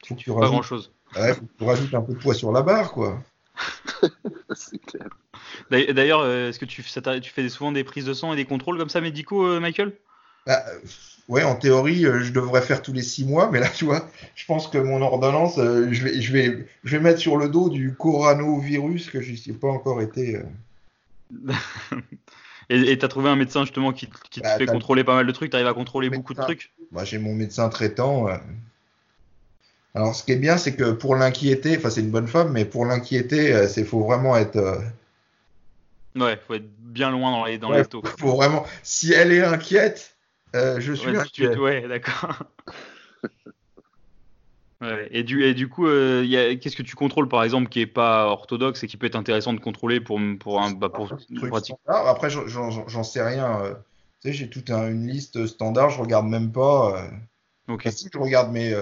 Faut 0.04 0.16
que 0.16 0.20
tu 0.20 0.32
rajoutes, 0.32 0.42
pas 0.42 0.50
grand 0.50 0.62
chose. 0.62 0.90
Ouais, 1.14 1.32
faut 1.32 1.42
que 1.42 1.58
tu 1.58 1.64
rajoutes 1.64 1.94
un 1.94 2.02
peu 2.02 2.14
de 2.14 2.18
poids 2.18 2.34
sur 2.34 2.50
la 2.50 2.62
barre, 2.62 2.92
quoi. 2.92 3.22
c'est 4.54 4.78
clair. 4.78 5.08
D'ailleurs, 5.70 6.20
euh, 6.20 6.48
est-ce 6.48 6.58
que 6.58 6.64
tu, 6.64 6.82
tu, 6.82 7.30
fais 7.30 7.48
souvent 7.48 7.72
des 7.72 7.84
prises 7.84 8.04
de 8.04 8.14
sang 8.14 8.32
et 8.32 8.36
des 8.36 8.44
contrôles 8.44 8.78
comme 8.78 8.88
ça 8.88 9.00
médicaux, 9.00 9.46
euh, 9.46 9.60
Michael? 9.60 9.92
Bah, 10.46 10.62
Ouais, 11.28 11.44
en 11.44 11.54
théorie, 11.54 12.04
euh, 12.04 12.20
je 12.20 12.32
devrais 12.32 12.62
faire 12.62 12.82
tous 12.82 12.92
les 12.92 13.02
six 13.02 13.24
mois, 13.24 13.50
mais 13.50 13.60
là, 13.60 13.68
tu 13.68 13.84
vois, 13.84 14.08
je 14.34 14.44
pense 14.44 14.66
que 14.66 14.76
mon 14.76 15.00
ordonnance, 15.00 15.56
je, 15.56 16.04
vais, 16.04 16.20
je, 16.20 16.32
vais, 16.32 16.66
je 16.82 16.96
vais 16.96 17.02
mettre 17.02 17.20
sur 17.20 17.36
le 17.36 17.48
dos 17.48 17.70
du 17.70 17.94
coronavirus 17.94 19.08
que 19.08 19.20
je 19.20 19.50
n'ai 19.50 19.56
pas 19.56 19.68
encore 19.68 20.02
été. 20.02 20.40
et 22.68 22.98
tu 22.98 23.04
as 23.04 23.08
trouvé 23.08 23.30
un 23.30 23.36
médecin 23.36 23.62
justement 23.62 23.92
qui, 23.92 24.08
te 24.08 24.40
bah, 24.40 24.58
fait 24.58 24.66
contrôler 24.66 25.04
pas 25.04 25.14
mal 25.14 25.26
de 25.26 25.32
trucs, 25.32 25.50
tu 25.50 25.56
arrives 25.56 25.68
à 25.68 25.74
contrôler 25.74 26.10
beaucoup 26.10 26.34
de 26.34 26.40
trucs? 26.40 26.74
Moi, 26.90 27.04
j'ai 27.04 27.18
mon 27.18 27.34
médecin 27.34 27.68
traitant. 27.68 28.26
Alors, 29.94 30.14
ce 30.14 30.24
qui 30.24 30.32
est 30.32 30.36
bien, 30.36 30.56
c'est 30.56 30.74
que 30.74 30.92
pour 30.92 31.16
l'inquiéter, 31.16 31.76
enfin, 31.76 31.90
c'est 31.90 32.00
une 32.00 32.10
bonne 32.10 32.28
femme, 32.28 32.52
mais 32.52 32.64
pour 32.64 32.86
l'inquiéter, 32.86 33.68
c'est 33.68 33.84
faut 33.84 34.04
vraiment 34.04 34.36
être. 34.36 34.80
Ouais, 36.16 36.38
faut 36.46 36.54
être 36.54 36.68
bien 36.78 37.10
loin 37.10 37.30
dans 37.30 37.44
les 37.44 37.58
dans 37.58 37.70
ouais, 37.70 37.84
Faut 38.18 38.36
vraiment. 38.36 38.64
Si 38.82 39.12
elle 39.12 39.32
est 39.32 39.42
inquiète, 39.42 40.16
je 40.54 40.92
suis 40.92 41.16
inquiet. 41.16 41.56
ouais, 41.58 41.86
d'accord. 41.88 42.42
et, 45.10 45.22
du, 45.22 45.44
et 45.44 45.54
du 45.54 45.68
coup, 45.68 45.86
euh, 45.86 46.56
qu'est-ce 46.56 46.76
que 46.76 46.82
tu 46.82 46.96
contrôles 46.96 47.28
par 47.28 47.44
exemple 47.44 47.68
qui 47.68 47.80
est 47.80 47.86
pas 47.86 48.26
orthodoxe 48.26 48.82
et 48.82 48.86
qui 48.86 48.96
peut 48.96 49.06
être 49.06 49.16
intéressant 49.16 49.52
de 49.52 49.60
contrôler 49.60 50.00
pour, 50.00 50.20
pour 50.40 50.60
un 50.60 50.72
bah, 50.72 50.88
pour, 50.88 51.12
Après, 51.86 52.30
j'en 52.30 53.04
sais 53.04 53.22
rien. 53.22 53.60
Euh. 53.62 53.74
tu 54.20 54.28
sais, 54.28 54.32
j'ai 54.32 54.50
toute 54.50 54.70
une 54.70 55.06
liste 55.06 55.46
standard, 55.46 55.90
je 55.90 56.00
regarde 56.00 56.26
même 56.26 56.50
pas. 56.52 56.98
Euh. 56.98 57.72
Ok. 57.72 57.88
si 57.90 58.08
je 58.12 58.18
regarde, 58.18 58.50
mais 58.52 58.74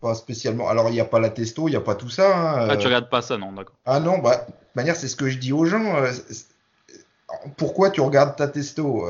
pas 0.00 0.14
spécialement. 0.14 0.68
Alors, 0.68 0.88
il 0.88 0.92
n'y 0.92 1.00
a 1.00 1.04
pas 1.04 1.20
la 1.20 1.30
testo, 1.30 1.68
il 1.68 1.72
n'y 1.72 1.76
a 1.76 1.80
pas 1.80 1.94
tout 1.94 2.10
ça. 2.10 2.36
Hein, 2.36 2.68
ah, 2.70 2.76
tu 2.76 2.86
regardes 2.86 3.08
pas 3.08 3.22
ça, 3.22 3.36
non, 3.38 3.52
d'accord. 3.52 3.76
Ah 3.86 4.00
non, 4.00 4.18
bah, 4.18 4.46
de 4.48 4.52
manière, 4.74 4.96
c'est 4.96 5.08
ce 5.08 5.16
que 5.16 5.28
je 5.28 5.38
dis 5.38 5.52
aux 5.52 5.64
gens. 5.64 5.96
pourquoi 7.56 7.90
tu 7.90 8.00
regardes 8.00 8.36
ta 8.36 8.48
testo 8.48 9.08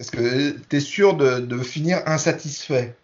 parce 0.00 0.10
que 0.12 0.52
tu 0.70 0.76
es 0.76 0.80
sûr 0.80 1.14
de, 1.14 1.58
finir 1.58 2.00
insatisfait. 2.06 2.96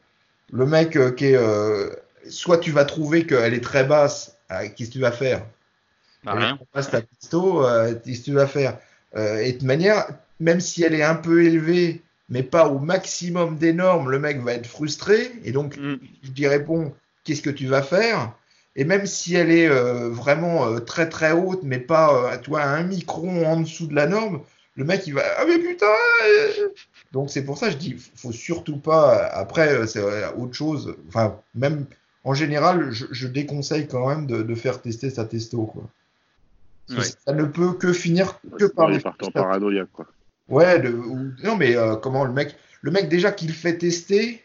Le 0.51 0.65
mec 0.65 0.97
euh, 0.97 1.11
qui 1.11 1.27
est. 1.27 1.37
Euh, 1.37 1.91
soit 2.31 2.57
tu 2.57 2.71
vas 2.71 2.87
trouver 2.87 3.27
qu'elle 3.27 3.53
est 3.53 3.63
très 3.63 3.85
basse, 3.85 4.39
euh, 4.51 4.67
qu'est-ce 4.75 4.89
que 4.89 4.95
tu 4.95 5.01
vas 5.01 5.13
faire? 5.13 5.45
Bah, 6.25 6.33
Rien. 6.33 6.59
Passe 6.73 6.91
ta 6.91 7.03
pisto, 7.03 7.63
qu'est-ce 8.03 8.21
que 8.21 8.25
tu 8.25 8.33
vas 8.33 8.47
faire? 8.47 8.79
Et 9.15 9.53
de 9.53 9.65
manière, 9.67 10.07
même 10.41 10.61
si 10.61 10.85
elle 10.85 10.95
est 10.95 11.03
un 11.03 11.17
peu 11.17 11.45
élevée, 11.45 12.03
mais 12.29 12.43
pas 12.43 12.69
au 12.69 12.79
maximum 12.79 13.57
des 13.57 13.73
normes, 13.73 14.11
le 14.11 14.19
mec 14.19 14.41
va 14.41 14.53
être 14.53 14.67
frustré. 14.67 15.33
Et 15.45 15.53
donc, 15.53 15.77
mm. 15.77 15.99
je 16.23 16.31
lui 16.33 16.47
réponds 16.47 16.93
qu'est-ce 17.25 17.43
que 17.43 17.51
tu 17.51 17.67
vas 17.67 17.83
faire? 17.83 18.33
Et 18.75 18.85
même 18.85 19.07
si 19.07 19.35
elle 19.35 19.51
est 19.51 19.69
vraiment 19.69 20.79
très 20.81 21.09
très 21.09 21.33
haute, 21.33 21.63
mais 21.63 21.79
pas 21.79 22.37
toi, 22.39 22.63
un 22.63 22.83
micron 22.83 23.47
en 23.47 23.61
dessous 23.61 23.87
de 23.87 23.95
la 23.95 24.07
norme, 24.07 24.43
le 24.77 24.85
mec 24.85 25.07
il 25.07 25.15
va 25.15 25.23
ah 25.39 25.45
mais 25.47 25.59
putain 25.59 25.87
euh. 25.87 26.69
donc 27.13 27.31
c'est 27.31 27.45
pour 27.45 27.59
ça 27.59 27.67
que 27.67 27.73
je 27.73 27.79
dis 27.79 27.97
faut 28.15 28.33
surtout 28.33 28.79
pas 28.79 29.27
après 29.27 29.73
euh, 29.73 29.87
c'est 29.87 30.01
euh, 30.01 30.31
autre 30.37 30.55
chose 30.55 30.95
enfin 31.09 31.41
même 31.55 31.87
en 32.25 32.35
général 32.35 32.91
je, 32.91 33.27
déconseille 33.27 33.89
quand 33.89 34.09
même 34.09 34.27
de, 34.27 34.55
faire 34.55 34.81
tester 34.81 35.11
sa 35.11 35.25
testo 35.25 35.65
quoi 35.65 35.85
ça 37.03 37.33
ne 37.33 37.45
peut 37.45 37.73
que 37.73 37.93
finir 37.93 38.39
que 38.59 38.67
par 38.67 38.89
les 38.89 39.01
paranoïaques 39.33 39.91
quoi 39.93 40.07
ouais 40.49 40.83
non 41.43 41.57
mais 41.57 41.77
comment 42.03 42.25
le 42.25 42.33
mec 42.33 42.57
le 42.83 42.91
mec 42.91 43.09
déjà 43.09 43.33
qu'il 43.33 43.53
fait 43.53 43.79
tester 43.79 44.43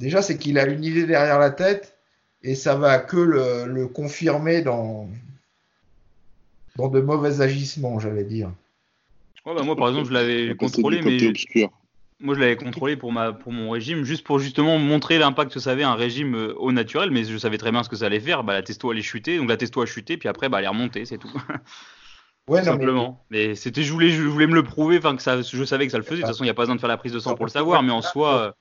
déjà 0.00 0.22
c'est 0.22 0.38
qu'il 0.38 0.58
a 0.58 0.66
une 0.66 0.84
idée 0.84 1.06
derrière 1.06 1.38
la 1.38 1.50
tête 1.50 1.96
et 2.42 2.54
ça 2.54 2.76
va 2.76 2.98
que 2.98 3.16
le, 3.16 3.66
le 3.66 3.88
confirmer 3.88 4.62
dans 4.62 5.08
dans 6.76 6.88
de 6.88 7.00
mauvais 7.00 7.40
agissements 7.40 7.98
j'allais 7.98 8.24
dire 8.24 8.52
bah, 9.54 9.62
moi, 9.62 9.76
par 9.76 9.88
exemple, 9.88 10.08
je 10.08 10.12
l'avais 10.12 10.54
contrôlé, 10.56 11.02
mais. 11.02 11.68
Moi, 12.18 12.34
je 12.34 12.40
l'avais 12.40 12.56
contrôlé 12.56 12.96
pour, 12.96 13.12
ma, 13.12 13.34
pour 13.34 13.52
mon 13.52 13.68
régime, 13.70 14.04
juste 14.04 14.24
pour 14.24 14.38
justement 14.38 14.78
montrer 14.78 15.18
l'impact 15.18 15.52
que 15.52 15.60
ça 15.60 15.72
avait 15.72 15.82
un 15.82 15.94
régime 15.94 16.34
euh, 16.34 16.54
au 16.56 16.72
naturel, 16.72 17.10
mais 17.10 17.24
je 17.24 17.36
savais 17.36 17.58
très 17.58 17.70
bien 17.70 17.82
ce 17.82 17.90
que 17.90 17.96
ça 17.96 18.06
allait 18.06 18.20
faire. 18.20 18.42
Bah, 18.42 18.54
la 18.54 18.62
testo 18.62 18.90
allait 18.90 19.02
chuter, 19.02 19.36
donc 19.36 19.50
la 19.50 19.58
testo 19.58 19.82
a 19.82 19.86
chuté, 19.86 20.16
puis 20.16 20.26
après, 20.26 20.48
bah, 20.48 20.60
elle 20.60 20.64
est 20.64 20.68
remontée, 20.68 21.04
c'est 21.04 21.18
tout. 21.18 21.30
Ouais, 22.48 22.62
simplement. 22.62 23.24
Mais, 23.30 23.54
c'était, 23.54 23.82
je 23.82 23.92
voulais, 23.92 24.10
je 24.10 24.22
voulais 24.22 24.46
me 24.46 24.54
le 24.54 24.62
prouver, 24.62 24.98
enfin 24.98 25.16
que 25.16 25.22
ça, 25.22 25.42
je 25.42 25.64
savais 25.64 25.86
que 25.86 25.92
ça 25.92 25.98
le 25.98 26.04
faisait. 26.04 26.16
De 26.16 26.20
toute 26.22 26.28
façon, 26.28 26.44
il 26.44 26.46
n'y 26.46 26.50
a 26.50 26.54
pas 26.54 26.62
besoin 26.62 26.76
de 26.76 26.80
faire 26.80 26.88
la 26.88 26.96
prise 26.96 27.12
de 27.12 27.18
sang 27.18 27.34
pour 27.34 27.46
le 27.46 27.50
savoir, 27.50 27.82
mais 27.82 27.92
en 27.92 28.02
soi, 28.02 28.54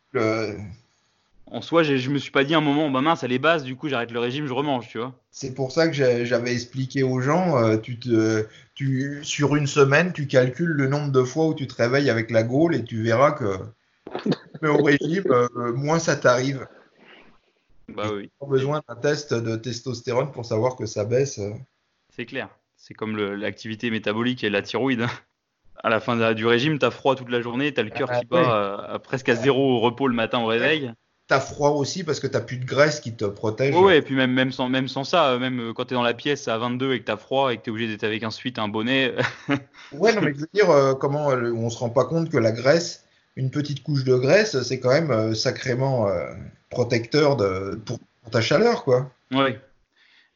en 1.47 1.61
soi, 1.61 1.83
je 1.83 2.09
me 2.09 2.17
suis 2.17 2.31
pas 2.31 2.43
dit 2.43 2.55
un 2.55 2.61
moment, 2.61 2.89
bah 2.89 3.01
mince, 3.01 3.23
elle 3.23 3.31
est 3.31 3.39
basse, 3.39 3.63
du 3.63 3.75
coup 3.75 3.87
j'arrête 3.87 4.11
le 4.11 4.19
régime, 4.19 4.47
je 4.47 4.53
remange, 4.53 4.87
tu 4.87 4.97
vois. 4.97 5.13
C'est 5.29 5.53
pour 5.53 5.71
ça 5.71 5.87
que 5.87 5.93
j'avais 5.93 6.51
expliqué 6.51 7.03
aux 7.03 7.21
gens, 7.21 7.57
euh, 7.57 7.77
tu 7.77 7.99
te, 7.99 8.47
tu, 8.73 9.19
sur 9.23 9.55
une 9.55 9.67
semaine, 9.67 10.11
tu 10.11 10.27
calcules 10.27 10.71
le 10.71 10.87
nombre 10.87 11.11
de 11.11 11.23
fois 11.23 11.47
où 11.47 11.53
tu 11.53 11.67
te 11.67 11.75
réveilles 11.75 12.09
avec 12.09 12.31
la 12.31 12.41
gaule 12.41 12.73
et 12.73 12.83
tu 12.83 13.03
verras 13.03 13.31
que 13.31 13.59
au 14.67 14.83
régime, 14.83 15.23
euh, 15.29 15.73
moins 15.73 15.99
ça 15.99 16.15
t'arrive. 16.15 16.67
Bah 17.89 18.09
oui. 18.11 18.31
Pas 18.39 18.47
besoin 18.47 18.81
d'un 18.89 18.95
test 18.95 19.33
de 19.35 19.55
testostérone 19.55 20.31
pour 20.31 20.45
savoir 20.45 20.75
que 20.75 20.87
ça 20.87 21.05
baisse. 21.05 21.37
Euh. 21.37 21.53
C'est 22.09 22.25
clair. 22.25 22.49
C'est 22.85 22.93
comme 22.93 23.17
l'activité 23.17 23.89
métabolique 23.89 24.43
et 24.43 24.49
la 24.49 24.61
thyroïde. 24.61 25.01
Hein. 25.01 25.09
À 25.83 25.89
la 25.89 25.99
fin 25.99 26.33
du 26.33 26.45
régime, 26.45 26.77
tu 26.77 26.85
as 26.85 26.91
froid 26.91 27.15
toute 27.15 27.29
la 27.29 27.41
journée, 27.41 27.73
tu 27.73 27.79
as 27.79 27.83
le 27.83 27.89
cœur 27.89 28.09
ah, 28.11 28.19
qui 28.19 28.25
bat 28.27 28.99
presque 29.03 29.29
à 29.29 29.35
zéro 29.35 29.77
au 29.77 29.79
repos 29.79 30.07
le 30.07 30.13
matin 30.13 30.39
au 30.39 30.45
réveil 30.45 30.93
t'as 31.27 31.39
froid 31.39 31.71
aussi 31.71 32.03
parce 32.03 32.19
que 32.19 32.27
t'as 32.27 32.41
plus 32.41 32.57
de 32.57 32.65
graisse 32.65 32.99
qui 32.99 33.13
te 33.13 33.25
protège. 33.25 33.73
Oui, 33.75 33.93
et 33.93 34.01
puis 34.01 34.15
même, 34.15 34.31
même, 34.31 34.51
sans, 34.51 34.69
même 34.69 34.87
sans 34.87 35.03
ça, 35.03 35.31
euh, 35.31 35.39
même 35.39 35.59
euh, 35.59 35.73
quand 35.73 35.85
t'es 35.85 35.95
dans 35.95 36.03
la 36.03 36.13
pièce 36.13 36.47
à 36.47 36.57
22 36.57 36.93
et 36.93 36.99
que 36.99 37.05
t'as 37.05 37.17
froid 37.17 37.51
et 37.51 37.57
que 37.57 37.63
t'es 37.63 37.71
obligé 37.71 37.91
d'être 37.91 38.03
avec 38.03 38.23
un 38.23 38.31
suite, 38.31 38.59
un 38.59 38.67
bonnet. 38.67 39.15
ouais, 39.91 40.13
non, 40.13 40.21
mais 40.21 40.33
je 40.33 40.41
veux 40.41 40.49
dire, 40.53 40.69
euh, 40.69 40.93
comment 40.93 41.27
on 41.27 41.69
se 41.69 41.77
rend 41.79 41.89
pas 41.89 42.05
compte 42.05 42.29
que 42.29 42.37
la 42.37 42.51
graisse, 42.51 43.05
une 43.35 43.49
petite 43.49 43.83
couche 43.83 44.03
de 44.03 44.15
graisse, 44.15 44.61
c'est 44.61 44.79
quand 44.79 44.91
même 44.91 45.33
sacrément 45.35 46.07
protecteur 46.69 47.35
de, 47.35 47.79
pour, 47.85 47.99
pour, 48.21 48.31
ta 48.31 48.41
chaleur, 48.41 48.83
quoi. 48.83 49.11
Ouais. 49.31 49.59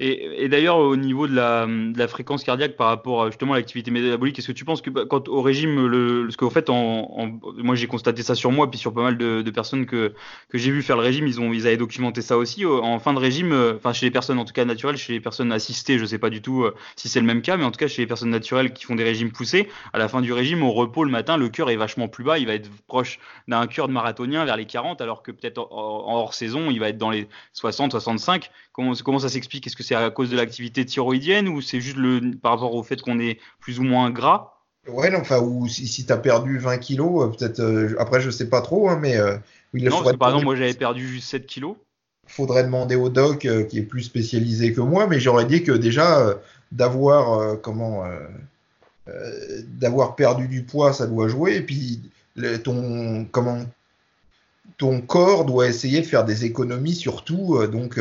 Et, 0.02 0.48
d'ailleurs, 0.48 0.78
au 0.78 0.96
niveau 0.96 1.28
de 1.28 1.36
la, 1.36 2.08
fréquence 2.08 2.46
cardiaque 2.46 2.78
par 2.78 2.88
rapport 2.88 3.26
justement 3.28 3.54
à 3.54 3.58
l'activité 3.58 3.92
métabolique, 3.92 4.40
est-ce 4.40 4.48
que 4.48 4.54
tu 4.54 4.64
penses 4.64 4.82
que 4.82 4.90
bah, 4.90 5.04
quand 5.10 5.28
au 5.28 5.42
régime, 5.42 5.88
le, 5.88 6.32
ce 6.32 6.38
que 6.38 6.46
vous 6.46 6.52
faites, 6.52 6.70
en, 6.70 7.38
moi 7.58 7.76
j'ai 7.76 7.88
constaté 7.88 8.24
ça 8.24 8.34
sur 8.34 8.50
moi, 8.52 8.72
puis 8.72 8.80
sur 8.80 8.94
pas 8.94 9.02
mal 9.02 9.18
de, 9.18 9.50
personnes 9.52 9.86
que, 9.86 10.14
que 10.48 10.58
j'ai 10.58 10.72
vu 10.72 10.84
faire 10.84 10.96
le 10.96 11.02
régime, 11.02 11.28
ils, 11.28 11.42
ont, 11.42 11.52
ils 11.52 11.68
avaient 11.68 11.76
documenté 11.76 12.22
ça 12.22 12.38
aussi. 12.38 12.66
En 12.66 12.98
fin 13.00 13.14
de 13.14 13.20
régime, 13.20 13.52
euh, 13.52 13.74
enfin 13.76 13.92
chez 13.92 14.06
les 14.06 14.12
personnes 14.12 14.40
en 14.40 14.46
tout 14.46 14.54
cas 14.54 14.64
naturelles, 14.64 14.96
chez 14.96 15.12
les 15.12 15.20
personnes 15.20 15.52
assistées, 15.52 16.00
je 16.00 16.06
sais 16.06 16.18
pas 16.18 16.30
du 16.30 16.42
tout 16.42 16.64
euh, 16.64 16.74
si 16.96 17.10
c'est 17.10 17.20
le 17.20 17.26
même 17.26 17.42
cas, 17.42 17.58
mais 17.58 17.66
en 17.66 17.72
tout 17.72 17.80
cas 17.80 17.88
chez 17.88 18.02
les 18.02 18.08
personnes 18.08 18.30
naturelles 18.30 18.72
qui 18.72 18.86
font 18.86 18.96
des 18.96 19.04
régimes 19.04 19.32
poussés, 19.34 19.68
à 19.92 19.98
la 19.98 20.08
fin 20.08 20.22
du 20.22 20.32
régime, 20.32 20.64
au 20.64 20.72
repos 20.72 21.04
le 21.04 21.12
matin, 21.12 21.36
le 21.36 21.50
cœur 21.50 21.70
est 21.72 21.76
vachement 21.76 22.08
plus 22.08 22.24
bas, 22.24 22.38
il 22.38 22.48
va 22.48 22.54
être 22.54 22.70
proche 22.88 23.20
d'un 23.50 23.68
cœur 23.68 23.90
de 23.90 23.94
marathonien 23.94 24.46
vers 24.46 24.56
les 24.56 24.66
40, 24.66 25.02
alors 25.02 25.24
que 25.24 25.32
peut-être 25.32 25.60
en, 25.60 26.16
hors 26.16 26.34
saison, 26.34 26.72
il 26.72 26.80
va 26.80 26.88
être 26.88 26.98
dans 26.98 27.12
les 27.12 27.28
60, 27.52 27.92
65. 27.92 28.50
Comment, 28.80 28.94
comment 29.04 29.20
ça 29.20 29.28
s'explique? 29.28 29.68
Est-ce 29.68 29.76
que 29.76 29.84
c'est 29.84 29.94
à 29.94 30.10
cause 30.10 30.30
de 30.30 30.38
l'activité 30.38 30.86
thyroïdienne 30.86 31.50
ou 31.50 31.62
c'est 31.62 31.82
juste 31.82 31.98
le, 31.98 32.32
par 32.42 32.54
rapport 32.54 32.74
au 32.74 32.82
fait 32.82 33.02
qu'on 33.02 33.20
est 33.20 33.38
plus 33.60 33.78
ou 33.78 33.84
moins 33.84 34.10
gras? 34.10 34.54
Ouais, 34.88 35.10
non, 35.10 35.20
enfin, 35.20 35.42
ou 35.42 35.68
si, 35.68 35.86
si 35.86 36.06
tu 36.06 36.14
as 36.14 36.18
perdu 36.18 36.60
20 36.60 36.78
kilos, 36.78 37.26
euh, 37.26 37.28
peut-être. 37.28 37.60
Euh, 37.60 37.94
après, 38.00 38.22
je 38.22 38.30
sais 38.30 38.48
pas 38.48 38.62
trop, 38.62 38.88
hein, 38.88 38.98
mais. 38.98 39.18
Euh, 39.18 39.36
il 39.74 39.84
non, 39.84 39.98
faudrait 39.98 40.16
par 40.16 40.30
exemple, 40.30 40.46
moi 40.46 40.56
j'avais 40.56 40.74
perdu 40.74 41.06
juste 41.06 41.28
7 41.28 41.46
kilos. 41.46 41.76
Faudrait 42.26 42.64
demander 42.64 42.96
au 42.96 43.10
doc 43.10 43.40
qui 43.40 43.80
est 43.80 43.84
plus 43.84 44.04
spécialisé 44.04 44.72
que 44.72 44.80
moi, 44.80 45.08
mais 45.08 45.20
j'aurais 45.20 45.44
dit 45.44 45.62
que 45.62 45.74
déjà, 45.74 46.40
d'avoir. 46.72 47.60
comment. 47.60 48.06
d'avoir 49.68 50.16
perdu 50.16 50.48
du 50.48 50.64
poids, 50.64 50.94
ça 50.94 51.06
doit 51.06 51.28
jouer, 51.28 51.58
et 51.58 51.62
puis 51.62 52.00
ton. 52.64 53.26
Comment 53.30 53.66
ton 54.78 55.02
corps 55.02 55.44
doit 55.44 55.68
essayer 55.68 56.00
de 56.00 56.06
faire 56.06 56.24
des 56.24 56.46
économies 56.46 56.96
sur 56.96 57.26
tout, 57.26 57.60
donc 57.68 58.00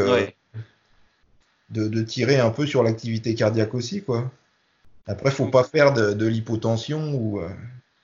de, 1.71 2.03
tirer 2.03 2.39
un 2.39 2.51
peu 2.51 2.67
sur 2.67 2.83
l'activité 2.83 3.35
cardiaque 3.35 3.75
aussi, 3.75 4.03
quoi. 4.03 4.31
Après, 5.07 5.31
faut 5.31 5.47
pas 5.47 5.65
faire 5.65 5.93
de, 5.93 6.27
l'hypotension 6.27 7.15
ou. 7.15 7.41
Euh, 7.41 7.49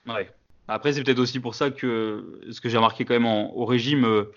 ouais. 0.07 0.29
Après, 0.67 0.93
c'est 0.93 1.03
peut-être 1.03 1.19
aussi 1.19 1.39
pour 1.39 1.53
ça 1.53 1.69
que 1.69 2.41
ce 2.51 2.59
que 2.59 2.69
j'ai 2.69 2.77
remarqué 2.77 3.05
quand 3.05 3.13
même 3.13 3.27
au 3.27 3.65
régime, 3.65 4.05
euh, 4.05 4.33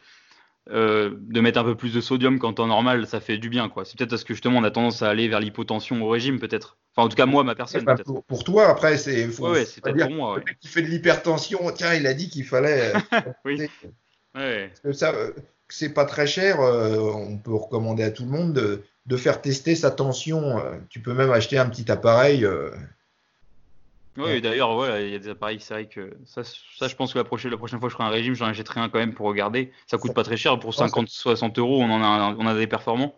euh, 0.71 1.17
de 1.19 1.41
mettre 1.41 1.59
un 1.59 1.65
peu 1.65 1.75
plus 1.75 1.95
de 1.95 2.03
sodium 2.03 2.39
quand 2.39 2.61
en 2.61 2.67
normal, 2.67 3.07
ça 3.07 3.21
fait 3.21 3.39
du 3.39 3.49
bien, 3.49 3.71
quoi. 3.71 3.87
C'est 3.87 3.97
peut-être 3.97 4.11
parce 4.11 4.25
que 4.25 4.35
justement, 4.35 4.59
on 4.59 4.65
a 4.65 4.71
tendance 4.71 5.01
à 5.01 5.09
aller 5.09 5.29
vers 5.29 5.41
l'hypotension 5.41 6.03
au 6.03 6.11
régime, 6.11 6.39
peut-être. 6.39 6.77
Enfin, 6.95 7.07
en 7.07 7.09
tout 7.09 7.17
cas, 7.17 7.25
moi, 7.25 7.43
ma 7.43 7.55
personne. 7.55 7.85
Bah, 7.85 7.97
pour, 8.27 8.45
toi, 8.45 8.69
après, 8.69 8.99
c'est. 8.99 9.27
Ouais, 9.41 9.65
c'est 9.65 9.83
peut-être 9.83 10.07
pour 10.07 10.17
moi. 10.17 10.41
qui 10.61 10.69
fait 10.69 10.83
de 10.83 10.89
l'hypertension, 10.89 11.59
tiens, 11.75 11.95
il 11.95 12.07
a 12.07 12.13
dit 12.13 12.29
qu'il 12.29 12.45
fallait. 12.45 12.93
oui. 13.47 13.67
Ouais. 14.35 14.69
Parce 14.69 14.81
que 14.81 14.93
ça, 14.93 15.15
c'est 15.71 15.95
pas 15.95 16.05
très 16.05 16.27
cher. 16.27 16.61
on 16.61 17.39
peut 17.39 17.55
recommander 17.55 18.03
à 18.03 18.11
tout 18.11 18.25
le 18.25 18.31
monde 18.31 18.53
de 18.53 18.83
de 19.09 19.17
faire 19.17 19.41
tester 19.41 19.75
sa 19.75 19.91
tension. 19.91 20.59
Euh, 20.59 20.77
tu 20.91 21.01
peux 21.01 21.15
même 21.15 21.33
acheter 21.33 21.59
un 21.59 21.69
petit 21.69 21.91
appareil. 21.91 22.45
Euh, 22.45 22.71
oui, 24.19 24.41
d'ailleurs, 24.41 24.75
voilà, 24.75 25.01
il 25.01 25.11
y 25.11 25.15
a 25.15 25.19
des 25.19 25.29
appareils, 25.29 25.61
c'est 25.61 25.75
vrai 25.75 25.87
que 25.87 26.13
ça, 26.27 26.43
ça, 26.45 26.89
je 26.89 26.95
pense 26.97 27.13
que 27.13 27.19
la 27.19 27.25
prochaine, 27.25 27.51
la 27.53 27.57
prochaine 27.57 27.79
fois 27.79 27.89
que 27.89 27.93
je 27.93 27.97
ferai 27.97 28.09
un 28.09 28.13
régime, 28.13 28.35
j'en 28.35 28.47
achèterai 28.47 28.81
un 28.81 28.89
quand 28.89 28.99
même 28.99 29.15
pour 29.15 29.27
regarder. 29.27 29.73
Ça 29.87 29.97
coûte 29.97 30.13
pas 30.13 30.25
très 30.25 30.37
cher, 30.37 30.59
pour 30.59 30.73
50-60 30.73 31.59
euros, 31.59 31.81
on 31.81 31.91
en 31.91 32.03
a, 32.03 32.35
on 32.37 32.47
a 32.47 32.55
des 32.55 32.67
performants. 32.67 33.15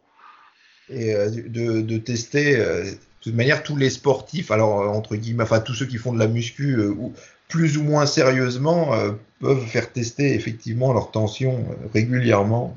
Et 0.91 1.15
euh, 1.15 1.31
de, 1.31 1.99
tester, 1.99 2.57
de 2.57 2.95
toute 3.23 3.35
manière, 3.35 3.63
tous 3.63 3.77
les 3.77 3.89
sportifs, 3.89 4.51
alors 4.51 4.95
entre 4.95 5.17
guillemets, 5.17 5.45
enfin 5.45 5.61
tous 5.61 5.75
ceux 5.75 5.87
qui 5.87 5.97
font 5.97 6.13
de 6.13 6.19
la 6.19 6.29
muscu, 6.29 6.79
ou, 6.79 7.15
plus 7.49 7.79
ou 7.79 7.83
moins 7.83 8.05
sérieusement, 8.05 8.93
peuvent 9.41 9.67
faire 9.67 9.91
tester 9.91 10.35
effectivement 10.35 10.93
leur 10.93 11.11
tension 11.11 11.65
régulièrement. 11.95 12.77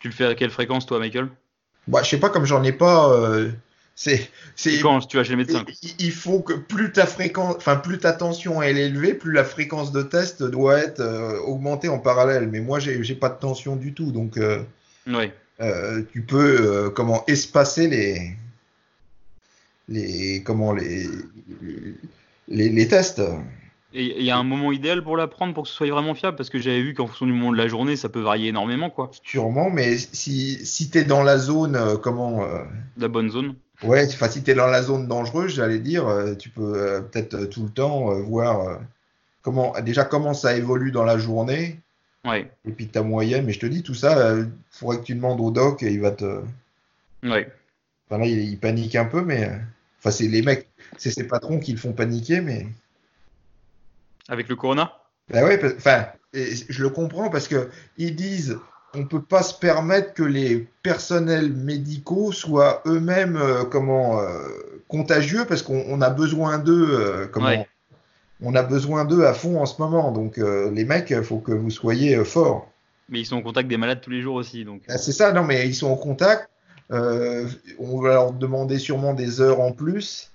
Tu 0.00 0.08
le 0.08 0.14
fais 0.14 0.24
à 0.24 0.34
quelle 0.34 0.50
fréquence, 0.50 0.86
toi, 0.86 0.98
Michael? 0.98 1.28
Bah, 1.86 2.02
Je 2.02 2.08
sais 2.08 2.18
pas, 2.18 2.30
comme 2.30 2.46
j'en 2.46 2.64
ai 2.64 2.72
pas 2.72 3.12
euh, 3.12 3.50
C'est, 3.94 4.30
quand 4.80 5.00
tu 5.06 5.18
vas 5.18 5.24
chez 5.24 5.32
le 5.32 5.36
médecin. 5.36 5.64
Il 5.98 6.12
faut 6.12 6.40
que 6.40 6.54
plus 6.54 6.90
ta 6.90 7.06
fréquence, 7.06 7.56
enfin 7.56 7.76
plus 7.76 7.98
ta 7.98 8.12
tension 8.12 8.62
est 8.62 8.74
élevée, 8.74 9.12
plus 9.12 9.32
la 9.32 9.44
fréquence 9.44 9.92
de 9.92 10.02
test 10.02 10.42
doit 10.42 10.78
être 10.78 11.00
euh, 11.00 11.38
augmentée 11.40 11.88
en 11.88 11.98
parallèle. 11.98 12.48
Mais 12.48 12.60
moi, 12.60 12.78
j'ai, 12.78 13.04
j'ai 13.04 13.14
pas 13.14 13.28
de 13.28 13.38
tension 13.38 13.76
du 13.76 13.92
tout, 13.92 14.10
donc 14.10 14.38
euh, 14.38 14.62
tu 16.12 16.22
peux 16.22 16.90
comment 16.90 17.24
espacer 17.26 17.88
les 17.88 18.32
les 19.88 20.42
comment 20.42 20.72
les 20.72 21.06
les, 22.48 22.68
les 22.70 22.88
tests. 22.88 23.20
Et 23.92 24.20
il 24.20 24.24
y 24.24 24.30
a 24.30 24.36
un 24.36 24.44
moment 24.44 24.70
idéal 24.70 25.02
pour 25.02 25.16
la 25.16 25.26
prendre 25.26 25.52
pour 25.52 25.64
que 25.64 25.68
ce 25.68 25.74
soit 25.74 25.90
vraiment 25.90 26.14
fiable 26.14 26.36
parce 26.36 26.48
que 26.48 26.58
j'avais 26.58 26.80
vu 26.82 26.94
qu'en 26.94 27.06
fonction 27.06 27.26
du 27.26 27.32
moment 27.32 27.52
de 27.52 27.56
la 27.56 27.68
journée, 27.68 27.96
ça 27.96 28.08
peut 28.08 28.20
varier 28.20 28.48
énormément, 28.48 28.88
quoi. 28.88 29.10
Sûrement, 29.24 29.68
mais 29.68 29.96
si, 29.98 30.64
si 30.64 30.90
tu 30.90 30.98
es 30.98 31.04
dans 31.04 31.22
la 31.22 31.38
zone, 31.38 31.98
comment 32.00 32.44
La 32.96 33.08
bonne 33.08 33.30
zone 33.30 33.54
Ouais, 33.82 34.06
enfin, 34.06 34.28
si 34.28 34.42
tu 34.42 34.50
es 34.50 34.54
dans 34.54 34.66
la 34.66 34.82
zone 34.82 35.06
dangereuse, 35.06 35.54
j'allais 35.54 35.78
dire, 35.78 36.06
euh, 36.06 36.34
tu 36.34 36.50
peux 36.50 36.74
euh, 36.76 37.00
peut-être 37.00 37.34
euh, 37.34 37.46
tout 37.46 37.62
le 37.62 37.70
temps 37.70 38.12
voir 38.20 38.78
comment, 39.42 39.72
déjà 39.80 40.04
comment 40.04 40.34
ça 40.34 40.56
évolue 40.56 40.92
dans 40.92 41.04
la 41.04 41.18
journée. 41.18 41.78
Ouais. 42.24 42.50
Et 42.66 42.72
puis 42.72 42.88
ta 42.88 43.02
moyenne. 43.02 43.46
Mais 43.46 43.52
je 43.52 43.60
te 43.60 43.66
dis, 43.66 43.82
tout 43.82 43.94
ça, 43.94 44.36
il 44.36 44.50
faudrait 44.70 44.98
que 44.98 45.04
tu 45.04 45.14
demandes 45.14 45.40
au 45.40 45.50
doc 45.50 45.82
et 45.82 45.90
il 45.90 46.00
va 46.00 46.10
te. 46.10 46.42
Ouais. 47.22 47.50
Enfin 48.06 48.20
là, 48.20 48.26
il, 48.26 48.58
panique 48.58 48.96
un 48.96 49.06
peu, 49.06 49.22
mais. 49.22 49.50
Enfin, 49.98 50.10
c'est 50.10 50.28
les 50.28 50.42
mecs, 50.42 50.68
c'est 50.98 51.10
ses 51.10 51.26
patrons 51.26 51.58
qui 51.58 51.72
le 51.72 51.78
font 51.78 51.92
paniquer, 51.92 52.42
mais. 52.42 52.66
Avec 54.30 54.48
le 54.48 54.56
corona? 54.56 54.92
Bah 55.28 55.44
ouais, 55.44 55.60
enfin, 55.76 56.06
je 56.32 56.82
le 56.82 56.88
comprends 56.88 57.28
parce 57.28 57.48
que 57.48 57.68
ils 57.98 58.14
disent 58.16 58.58
on 58.94 59.04
peut 59.04 59.22
pas 59.22 59.42
se 59.42 59.54
permettre 59.54 60.14
que 60.14 60.22
les 60.22 60.66
personnels 60.82 61.52
médicaux 61.52 62.32
soient 62.32 62.82
eux-mêmes 62.86 63.36
euh, 63.36 63.64
comment 63.64 64.20
euh, 64.20 64.48
contagieux 64.88 65.44
parce 65.46 65.62
qu'on 65.62 66.00
a 66.00 66.10
besoin 66.10 66.58
d'eux 66.58 66.88
euh, 66.90 67.26
comment 67.26 67.64
on 68.42 68.54
a 68.54 68.62
besoin 68.62 69.04
d'eux 69.04 69.26
à 69.26 69.34
fond 69.34 69.60
en 69.60 69.66
ce 69.66 69.82
moment. 69.82 70.12
Donc 70.12 70.38
les 70.38 70.84
mecs 70.84 71.10
il 71.10 71.22
faut 71.22 71.38
que 71.38 71.52
vous 71.52 71.70
soyez 71.70 72.24
forts. 72.24 72.70
Mais 73.08 73.20
ils 73.20 73.26
sont 73.26 73.36
en 73.36 73.42
contact 73.42 73.68
des 73.68 73.76
malades 73.76 74.00
tous 74.00 74.10
les 74.10 74.22
jours 74.22 74.36
aussi 74.36 74.64
donc. 74.64 74.82
Ah, 74.88 74.96
c'est 74.96 75.12
ça 75.12 75.32
non 75.32 75.44
mais 75.44 75.66
ils 75.68 75.74
sont 75.74 75.90
en 75.90 75.96
contact 75.96 76.48
on 76.90 78.00
va 78.00 78.08
leur 78.14 78.32
demander 78.32 78.78
sûrement 78.78 79.12
des 79.12 79.40
heures 79.40 79.60
en 79.60 79.72
plus 79.72 80.29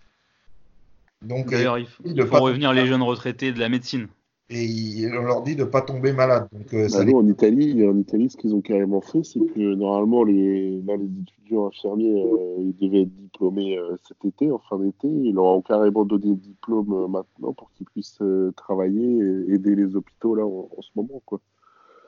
donc 1.26 1.52
d'ailleurs 1.52 1.78
il 1.78 1.88
faut, 1.88 2.40
revenir 2.40 2.74
les 2.74 2.86
jeunes 2.86 3.02
retraités 3.02 3.52
de 3.52 3.60
la 3.60 3.70
médecine 3.70 4.08
et 4.50 5.08
on 5.12 5.24
leur 5.24 5.42
dit 5.42 5.56
de 5.56 5.64
ne 5.64 5.70
pas 5.70 5.82
tomber 5.82 6.14
malade. 6.14 6.48
Donc, 6.52 6.72
euh, 6.74 6.88
bah 6.92 7.00
en 7.16 7.28
Italie, 7.28 7.88
en 7.88 7.98
Italie, 7.98 8.30
ce 8.30 8.38
qu'ils 8.38 8.54
ont 8.54 8.62
carrément 8.62 9.02
fait, 9.02 9.24
c'est 9.24 9.40
que 9.40 9.74
normalement, 9.74 10.24
les, 10.24 10.82
là, 10.82 10.96
les 10.98 11.10
étudiants 11.22 11.68
infirmiers, 11.68 12.24
euh, 12.24 12.58
ils 12.60 12.76
devaient 12.80 13.02
être 13.02 13.16
diplômés 13.16 13.76
euh, 13.78 13.96
cet 14.08 14.24
été, 14.24 14.52
en 14.52 14.60
fin 14.60 14.78
d'été. 14.78 15.08
Ils 15.08 15.34
leur 15.34 15.46
ont 15.46 15.62
carrément 15.62 16.06
donné 16.06 16.28
le 16.28 16.36
diplôme 16.36 17.08
maintenant 17.10 17.54
pour 17.54 17.72
qu'ils 17.74 17.88
puissent 17.88 18.22
travailler 18.56 19.18
et 19.18 19.54
aider 19.54 19.76
les 19.76 19.96
hôpitaux 19.96 20.36
là 20.36 20.46
en, 20.46 20.70
ce 20.82 20.90
moment, 20.96 21.22
quoi. 21.26 21.40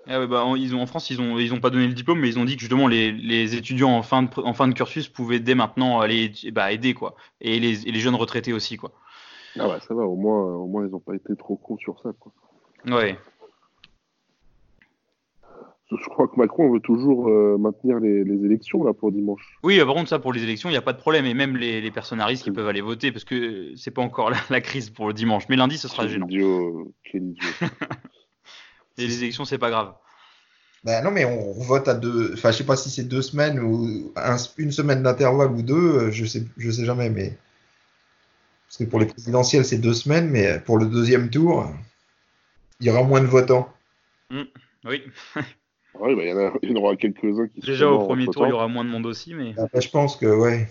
Ah 0.09 0.25
bah, 0.25 0.45
en, 0.45 0.55
ils 0.55 0.73
ont, 0.73 0.81
en 0.81 0.85
France, 0.85 1.09
ils 1.09 1.19
n'ont 1.19 1.37
ils 1.37 1.53
ont 1.53 1.59
pas 1.59 1.69
donné 1.69 1.87
le 1.87 1.93
diplôme, 1.93 2.19
mais 2.19 2.29
ils 2.29 2.39
ont 2.39 2.45
dit 2.45 2.55
que 2.55 2.61
justement 2.61 2.87
les, 2.87 3.11
les 3.11 3.55
étudiants 3.55 3.91
en 3.91 4.03
fin, 4.03 4.23
de, 4.23 4.29
en 4.37 4.53
fin 4.53 4.69
de 4.69 4.73
cursus 4.73 5.09
pouvaient 5.09 5.41
dès 5.41 5.55
maintenant 5.55 5.99
aller 5.99 6.31
bah, 6.53 6.71
aider, 6.71 6.93
quoi. 6.93 7.15
Et 7.41 7.59
les, 7.59 7.87
et 7.87 7.91
les 7.91 7.99
jeunes 7.99 8.15
retraités 8.15 8.53
aussi, 8.53 8.77
quoi. 8.77 8.93
Ah 9.59 9.69
ouais, 9.69 9.79
ça 9.87 9.93
va, 9.93 10.03
au 10.03 10.15
moins, 10.15 10.43
au 10.43 10.67
moins 10.67 10.85
ils 10.85 10.91
n'ont 10.91 10.99
pas 10.99 11.15
été 11.15 11.35
trop 11.35 11.55
cons 11.55 11.77
sur 11.77 11.99
ça. 12.01 12.11
Quoi. 12.19 12.31
Ouais. 12.85 13.17
Je 15.89 16.09
crois 16.09 16.27
que 16.27 16.35
Macron 16.35 16.69
veut 16.69 16.81
toujours 16.81 17.29
euh, 17.29 17.57
maintenir 17.57 17.99
les, 17.99 18.21
élections 18.43 18.83
là 18.83 18.93
pour 18.93 19.11
dimanche. 19.11 19.57
Oui, 19.63 19.77
par 19.77 19.93
contre, 19.93 20.09
ça 20.09 20.19
pour 20.19 20.33
les 20.33 20.43
élections, 20.43 20.67
il 20.67 20.73
n'y 20.73 20.77
a 20.77 20.81
pas 20.81 20.91
de 20.91 20.97
problème. 20.97 21.25
Et 21.25 21.33
même 21.33 21.55
les, 21.55 21.79
les 21.79 21.91
personnes 21.91 22.19
à 22.19 22.25
risque, 22.25 22.45
ils 22.45 22.51
peuvent 22.53 22.67
aller 22.67 22.81
voter 22.81 23.13
parce 23.13 23.23
que 23.23 23.73
c'est 23.77 23.91
pas 23.91 24.01
encore 24.01 24.29
la, 24.49 24.61
crise 24.61 24.89
pour 24.89 25.07
le 25.07 25.13
dimanche. 25.13 25.43
Mais 25.47 25.55
lundi, 25.55 25.77
ce 25.77 25.87
sera 25.87 26.03
quel 26.03 26.11
gênant. 26.11 26.27
Idiot, 26.27 26.93
quel 27.09 27.23
idiot. 27.23 27.47
Et 28.97 29.07
les 29.07 29.23
élections, 29.23 29.45
c'est 29.45 29.59
pas 29.59 29.69
grave. 29.69 29.93
Ben 30.83 31.03
non, 31.03 31.11
mais 31.11 31.23
on, 31.23 31.53
vote 31.63 31.87
à 31.87 31.93
deux. 31.93 32.33
Enfin, 32.33 32.51
je 32.51 32.57
sais 32.57 32.65
pas 32.65 32.75
si 32.75 32.89
c'est 32.89 33.03
deux 33.03 33.21
semaines 33.21 33.59
ou 33.59 34.11
une 34.57 34.71
semaine 34.71 35.03
d'intervalle 35.03 35.51
ou 35.51 35.61
deux. 35.61 36.11
Je 36.11 36.25
sais, 36.25 36.43
je 36.57 36.71
sais 36.71 36.85
jamais, 36.85 37.09
mais 37.09 37.37
parce 38.67 38.77
que 38.77 38.83
pour 38.83 38.99
les 38.99 39.05
présidentielles, 39.05 39.63
c'est 39.63 39.77
deux 39.77 39.93
semaines, 39.93 40.29
mais 40.29 40.59
pour 40.59 40.77
le 40.77 40.85
deuxième 40.85 41.29
tour, 41.29 41.69
il 42.81 42.87
y 42.87 42.89
aura 42.89 43.03
moins 43.03 43.21
de 43.21 43.25
votants. 43.27 43.71
Mmh, 44.29 44.41
oui. 44.85 45.03
oui, 45.35 46.15
bah, 46.15 46.51
il, 46.61 46.69
y 46.69 46.73
en 46.73 46.75
aura 46.75 46.97
quelques-uns 46.97 47.47
qui 47.47 47.61
Déjà 47.61 47.89
au 47.89 48.05
premier 48.05 48.27
tour, 48.27 48.45
il 48.45 48.49
y 48.49 48.53
aura 48.53 48.67
moins 48.67 48.83
de 48.83 48.89
monde 48.89 49.05
aussi, 49.05 49.33
mais. 49.33 49.55
je 49.73 49.89
pense 49.89 50.17
que, 50.17 50.25
ouais. 50.25 50.69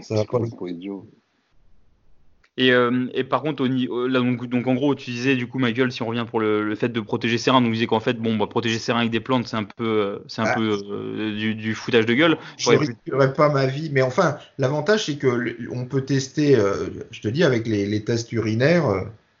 Ça 0.00 0.16
va 0.16 0.24
pas. 0.24 0.40
Pour 0.56 0.68
idiot. 0.68 1.06
Et, 2.56 2.70
euh, 2.70 3.08
et, 3.14 3.24
par 3.24 3.42
contre, 3.42 3.64
au, 3.64 4.06
là, 4.06 4.20
donc, 4.20 4.46
donc, 4.46 4.66
en 4.68 4.74
gros, 4.74 4.94
tu 4.94 5.10
disais 5.10 5.34
du 5.34 5.48
coup, 5.48 5.58
Michael, 5.58 5.90
si 5.90 6.02
on 6.02 6.06
revient 6.06 6.24
pour 6.28 6.38
le, 6.38 6.64
le 6.64 6.74
fait 6.76 6.88
de 6.88 7.00
protéger 7.00 7.36
Serein, 7.36 7.60
donc 7.60 7.70
on 7.70 7.72
disait 7.72 7.88
qu'en 7.88 7.98
fait, 7.98 8.14
bon, 8.14 8.36
bah, 8.36 8.46
protéger 8.46 8.78
Serein 8.78 9.00
avec 9.00 9.10
des 9.10 9.18
plantes, 9.18 9.48
c'est 9.48 9.56
un 9.56 9.64
peu, 9.64 9.84
euh, 9.84 10.18
c'est 10.28 10.42
un 10.42 10.46
ah. 10.46 10.54
peu 10.54 10.78
euh, 10.88 11.36
du, 11.36 11.56
du, 11.56 11.74
foutage 11.74 12.06
de 12.06 12.14
gueule. 12.14 12.38
Je 12.56 12.70
ne 12.70 12.76
risquerais 12.76 13.32
pas 13.32 13.48
ma 13.48 13.66
vie, 13.66 13.90
mais 13.92 14.02
enfin, 14.02 14.38
l'avantage 14.58 15.06
c'est 15.06 15.16
que 15.16 15.56
on 15.72 15.86
peut 15.86 16.02
tester, 16.02 16.56
je 17.10 17.20
te 17.20 17.28
dis, 17.28 17.42
avec 17.42 17.66
les, 17.66 17.86
les 17.86 18.04
tests 18.04 18.30
urinaires. 18.30 18.86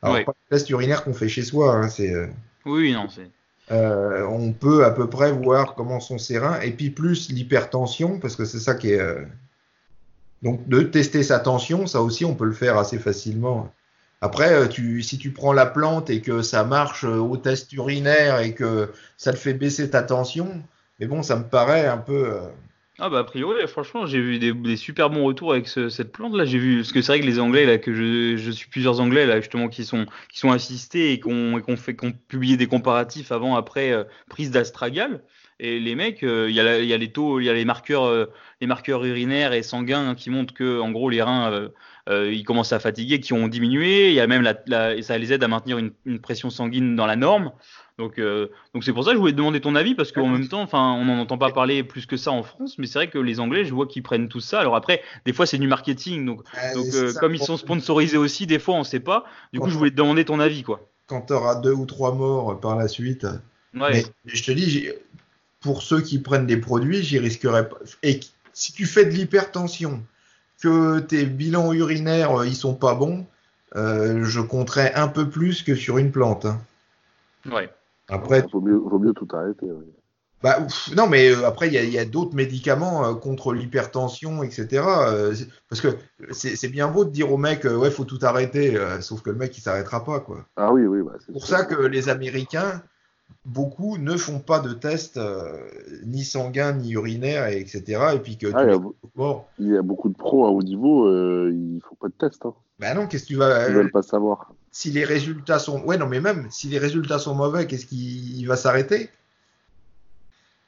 alors 0.02 0.24
pas 0.24 0.34
les 0.50 0.56
tests 0.56 0.70
urinaires 0.70 1.04
qu'on 1.04 1.14
fait 1.14 1.28
chez 1.28 1.42
soi, 1.42 1.72
hein, 1.72 1.88
c'est. 1.88 2.12
oui, 2.66 2.92
non, 2.92 3.06
c'est. 3.08 3.30
on 3.70 4.52
peut 4.52 4.84
à 4.84 4.90
peu 4.90 5.08
près 5.08 5.30
voir 5.30 5.76
comment 5.76 6.00
sont 6.00 6.18
ses 6.18 6.38
reins, 6.38 6.60
et 6.62 6.72
puis 6.72 6.90
plus 6.90 7.30
l'hypertension, 7.30 8.18
parce 8.18 8.34
que 8.34 8.44
c'est 8.44 8.58
ça 8.58 8.74
qui 8.74 8.90
est 8.90 9.00
donc 10.42 10.68
de 10.68 10.80
tester 10.82 11.22
sa 11.22 11.38
tension, 11.38 11.86
ça 11.86 12.02
aussi 12.02 12.24
on 12.24 12.34
peut 12.34 12.44
le 12.44 12.52
faire 12.52 12.78
assez 12.78 12.98
facilement. 12.98 13.72
Après, 14.24 14.54
euh, 14.54 14.68
tu, 14.68 15.02
si 15.02 15.18
tu 15.18 15.32
prends 15.32 15.52
la 15.52 15.66
plante 15.66 16.08
et 16.08 16.22
que 16.22 16.40
ça 16.40 16.64
marche 16.64 17.04
euh, 17.04 17.18
au 17.18 17.36
test 17.36 17.70
urinaire 17.74 18.40
et 18.40 18.54
que 18.54 18.90
ça 19.18 19.34
te 19.34 19.36
fait 19.36 19.52
baisser 19.52 19.90
ta 19.90 20.02
tension, 20.02 20.62
mais 20.98 21.06
bon, 21.06 21.22
ça 21.22 21.36
me 21.36 21.44
paraît 21.44 21.86
un 21.86 21.98
peu. 21.98 22.28
Euh, 22.30 22.40
ah 22.98 23.10
bah 23.10 23.18
a 23.18 23.24
priori, 23.24 23.66
franchement, 23.68 24.06
j'ai 24.06 24.22
vu 24.22 24.38
des, 24.38 24.76
super 24.78 25.10
bons 25.10 25.24
retours 25.24 25.52
avec 25.52 25.68
cette 25.68 26.10
plante 26.10 26.34
là. 26.34 26.46
J'ai 26.46 26.56
vu 26.56 26.76
parce 26.76 26.92
que 26.92 27.02
c'est 27.02 27.12
vrai 27.12 27.20
que 27.20 27.26
les 27.26 27.38
Anglais 27.38 27.66
là, 27.66 27.76
que 27.76 27.92
je, 27.92 28.50
suis 28.50 28.70
plusieurs 28.70 29.00
Anglais 29.00 29.26
là 29.26 29.40
justement 29.40 29.68
qui 29.68 29.84
sont 29.84 30.06
qui 30.32 30.38
sont 30.38 30.52
assistés 30.52 31.12
et 31.12 31.20
qui 31.20 31.28
ont, 31.28 31.76
fait 31.76 31.94
qu'on 31.94 32.12
publié 32.12 32.56
des 32.56 32.66
comparatifs 32.66 33.30
avant 33.30 33.56
après 33.56 33.92
prise 34.30 34.50
d'astragal. 34.50 35.20
Et 35.60 35.78
les 35.78 35.94
mecs, 35.94 36.22
il 36.22 36.50
y, 36.50 36.60
a 36.60 36.80
y, 36.80 36.92
a 36.92 36.96
les 36.96 37.12
taux, 37.12 37.38
il 37.38 37.44
y 37.44 37.50
a 37.50 37.54
les 37.54 37.64
marqueurs 37.64 38.28
les 38.64 38.66
marqueurs 38.66 39.04
urinaires 39.04 39.52
et 39.52 39.62
sanguins 39.62 40.08
hein, 40.08 40.14
qui 40.14 40.30
montrent 40.30 40.54
que, 40.54 40.80
en 40.80 40.90
gros, 40.90 41.10
les 41.10 41.22
reins, 41.22 41.52
euh, 41.52 41.68
euh, 42.08 42.32
ils 42.32 42.44
commencent 42.44 42.72
à 42.72 42.78
fatiguer, 42.78 43.20
qui 43.20 43.34
ont 43.34 43.46
diminué. 43.46 44.08
Il 44.08 44.14
y 44.14 44.20
a 44.20 44.26
même 44.26 44.42
la, 44.42 45.02
ça 45.02 45.18
les 45.18 45.32
aide 45.32 45.44
à 45.44 45.48
maintenir 45.48 45.78
une, 45.78 46.18
pression 46.18 46.48
sanguine 46.48 46.96
dans 46.96 47.06
la 47.06 47.16
norme. 47.16 47.52
Donc, 47.98 48.18
euh, 48.18 48.48
donc 48.72 48.82
c'est 48.82 48.92
pour 48.92 49.04
ça 49.04 49.10
que 49.10 49.16
je 49.16 49.20
voulais 49.20 49.32
te 49.32 49.36
demander 49.36 49.60
ton 49.60 49.76
avis 49.76 49.94
parce 49.94 50.10
qu'en 50.10 50.26
même 50.26 50.48
temps, 50.48 50.62
enfin, 50.62 50.94
on 50.94 51.04
n'en 51.04 51.18
entend 51.18 51.38
pas 51.38 51.52
parler 51.52 51.84
plus 51.84 52.06
que 52.06 52.16
ça 52.16 52.32
en 52.32 52.42
France, 52.42 52.76
mais 52.78 52.86
c'est 52.86 52.98
vrai 52.98 53.08
que 53.08 53.18
les 53.18 53.38
Anglais, 53.38 53.64
je 53.64 53.72
vois 53.72 53.86
qu'ils 53.86 54.02
prennent 54.02 54.28
tout 54.28 54.40
ça. 54.40 54.60
Alors 54.60 54.74
après, 54.74 55.02
des 55.26 55.32
fois, 55.32 55.46
c'est 55.46 55.58
du 55.58 55.68
marketing, 55.68 56.24
donc, 56.26 56.42
donc 56.74 57.14
comme 57.20 57.34
ils 57.34 57.42
sont 57.42 57.56
sponsorisés 57.56 58.16
aussi, 58.16 58.46
des 58.46 58.58
fois, 58.58 58.74
on 58.74 58.80
ne 58.80 58.84
sait 58.84 59.00
pas. 59.00 59.24
Du 59.52 59.60
coup, 59.60 59.68
je 59.68 59.76
voulais 59.76 59.90
te 59.90 59.96
demander 59.96 60.24
ton 60.24 60.40
avis, 60.40 60.62
quoi. 60.62 60.88
Quand 61.06 61.20
tu 61.20 61.34
auras 61.34 61.56
deux 61.56 61.72
ou 61.72 61.84
trois 61.84 62.14
morts 62.14 62.58
par 62.58 62.76
la 62.76 62.88
suite. 62.88 63.26
Ouais. 63.74 64.04
je 64.24 64.42
te 64.42 64.52
dis, 64.52 64.88
pour 65.64 65.80
ceux 65.80 66.02
qui 66.02 66.18
prennent 66.18 66.46
des 66.46 66.58
produits, 66.58 67.02
j'y 67.02 67.18
risquerais 67.18 67.70
pas. 67.70 67.78
Et 68.02 68.20
si 68.52 68.74
tu 68.74 68.84
fais 68.84 69.06
de 69.06 69.12
l'hypertension, 69.12 70.02
que 70.62 71.00
tes 71.00 71.24
bilans 71.24 71.72
urinaires 71.72 72.40
euh, 72.40 72.46
ils 72.46 72.54
sont 72.54 72.74
pas 72.74 72.94
bons, 72.94 73.26
euh, 73.76 74.24
je 74.24 74.40
compterais 74.40 74.92
un 74.94 75.08
peu 75.08 75.28
plus 75.28 75.62
que 75.62 75.74
sur 75.74 75.96
une 75.96 76.12
plante. 76.12 76.44
Hein. 76.44 76.60
Ouais. 77.50 77.70
Après, 78.08 78.40
il 78.40 78.50
vaut 78.50 78.98
mieux, 78.98 79.14
tout 79.14 79.26
arrêter. 79.32 79.66
Bah, 80.42 80.58
non, 80.94 81.06
mais 81.06 81.30
euh, 81.30 81.46
après, 81.46 81.68
il 81.68 81.72
y 81.72 81.98
a, 81.98 82.04
d'autres 82.04 82.34
médicaments 82.34 83.14
contre 83.14 83.54
l'hypertension, 83.54 84.42
etc. 84.42 84.84
parce 85.70 85.80
que 85.80 85.88
c'est 86.30 86.68
bien 86.68 86.88
beau 86.88 87.06
de 87.06 87.10
dire 87.10 87.32
au 87.32 87.38
mec, 87.38 87.64
ouais, 87.64 87.90
faut 87.90 88.04
tout 88.04 88.18
arrêter, 88.20 88.78
sauf 89.00 89.22
que 89.22 89.30
le 89.30 89.36
mec, 89.36 89.56
il 89.56 89.62
s'arrêtera 89.62 90.04
pas, 90.04 90.20
quoi. 90.20 90.44
Ah 90.56 90.74
oui, 90.74 90.82
oui. 90.82 91.00
Bah, 91.02 91.14
c'est 91.24 91.32
pour 91.32 91.46
ça 91.46 91.64
que 91.64 91.86
les 91.86 92.10
Américains, 92.10 92.82
beaucoup 93.44 93.98
ne 93.98 94.16
font 94.16 94.38
pas 94.38 94.60
de 94.60 94.72
tests 94.72 95.18
euh, 95.18 95.68
ni 96.04 96.24
sanguins 96.24 96.72
ni 96.72 96.92
urinaires 96.92 97.46
etc 97.46 98.14
et 98.14 98.18
puis 98.18 98.38
que 98.38 98.46
ah, 98.54 98.64
il, 98.64 98.70
y 99.68 99.76
a, 99.76 99.82
beaucoup 99.82 100.08
de 100.08 100.14
pros 100.14 100.46
à 100.46 100.50
haut 100.50 100.62
niveau 100.62 101.06
euh, 101.08 101.52
ils 101.52 101.80
font 101.86 101.94
pas 101.96 102.08
de 102.08 102.14
tests 102.14 102.46
hein. 102.46 102.54
ben 102.78 102.94
non 102.94 103.06
qu'est-ce 103.06 103.24
que 103.24 103.28
tu 103.28 103.36
vas 103.36 103.68
ils 103.68 103.74
veulent 103.74 103.90
pas 103.90 104.02
savoir 104.02 104.52
si 104.70 104.90
les 104.90 105.04
résultats 105.04 105.58
sont 105.58 105.82
ouais 105.82 105.98
non 105.98 106.06
mais 106.06 106.20
même 106.20 106.46
si 106.50 106.68
les 106.68 106.78
résultats 106.78 107.18
sont 107.18 107.34
mauvais 107.34 107.66
qu'est-ce 107.66 107.86
qu'il 107.86 108.46
va 108.46 108.56
s'arrêter? 108.56 109.10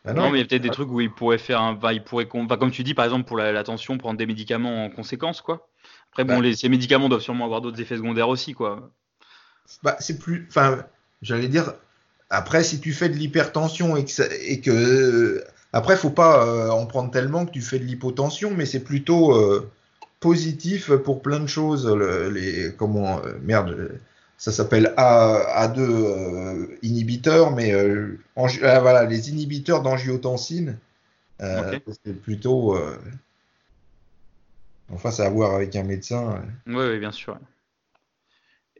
Ben 0.04 0.14
non. 0.14 0.30
mais 0.30 0.38
il 0.38 0.42
y 0.42 0.44
a 0.44 0.46
peut-être 0.46 0.62
des 0.62 0.70
trucs 0.70 0.90
où 0.90 1.00
il 1.00 1.10
pourrait 1.10 1.38
faire 1.38 1.60
un 1.60 1.78
il 1.90 2.04
pourrait 2.04 2.28
comme 2.28 2.70
tu 2.70 2.84
dis 2.84 2.94
par 2.94 3.06
exemple 3.06 3.26
pour 3.26 3.38
la, 3.38 3.64
tension 3.64 3.96
prendre 3.96 4.18
des 4.18 4.26
médicaments 4.26 4.84
en 4.84 4.90
conséquence 4.90 5.40
quoi 5.40 5.66
après 6.12 6.24
bon 6.24 6.36
ben. 6.36 6.42
les, 6.42 6.54
ces 6.54 6.68
médicaments 6.68 7.08
doivent 7.08 7.22
sûrement 7.22 7.46
avoir 7.46 7.62
d'autres 7.62 7.80
effets 7.80 7.96
secondaires 7.96 8.28
aussi 8.28 8.52
quoi 8.52 8.90
bah, 9.82 9.96
c'est 9.98 10.18
plus 10.18 10.46
enfin 10.48 10.84
j'allais 11.22 11.48
dire 11.48 11.74
après, 12.30 12.64
si 12.64 12.80
tu 12.80 12.92
fais 12.92 13.08
de 13.08 13.14
l'hypertension 13.14 13.96
et 13.96 14.04
que, 14.04 14.22
et 14.50 14.60
que 14.60 15.44
Après, 15.72 15.96
faut 15.96 16.10
pas 16.10 16.70
en 16.70 16.86
prendre 16.86 17.10
tellement 17.10 17.46
que 17.46 17.52
tu 17.52 17.60
fais 17.60 17.78
de 17.78 17.84
l'hypotension, 17.84 18.52
mais 18.54 18.66
c'est 18.66 18.84
plutôt 18.84 19.34
positif 20.20 20.90
pour 20.92 21.22
plein 21.22 21.40
de 21.40 21.46
choses. 21.46 21.86
les, 22.32 22.72
comment, 22.76 23.20
merde, 23.42 24.00
ça 24.38 24.52
s'appelle 24.52 24.92
A, 24.96 25.68
2 25.68 26.78
inhibiteurs, 26.82 27.52
mais 27.52 27.72
ah, 27.74 28.80
voilà, 28.80 29.04
les 29.04 29.30
inhibiteurs 29.30 29.82
d'angiotensine, 29.82 30.78
c'est 31.38 32.20
plutôt 32.22 32.76
Enfin, 34.92 35.10
c'est 35.10 35.24
à 35.24 35.30
voir 35.30 35.54
avec 35.54 35.74
un 35.76 35.82
médecin. 35.82 36.40
Oui, 36.66 36.98
bien 36.98 37.12
sûr. 37.12 37.38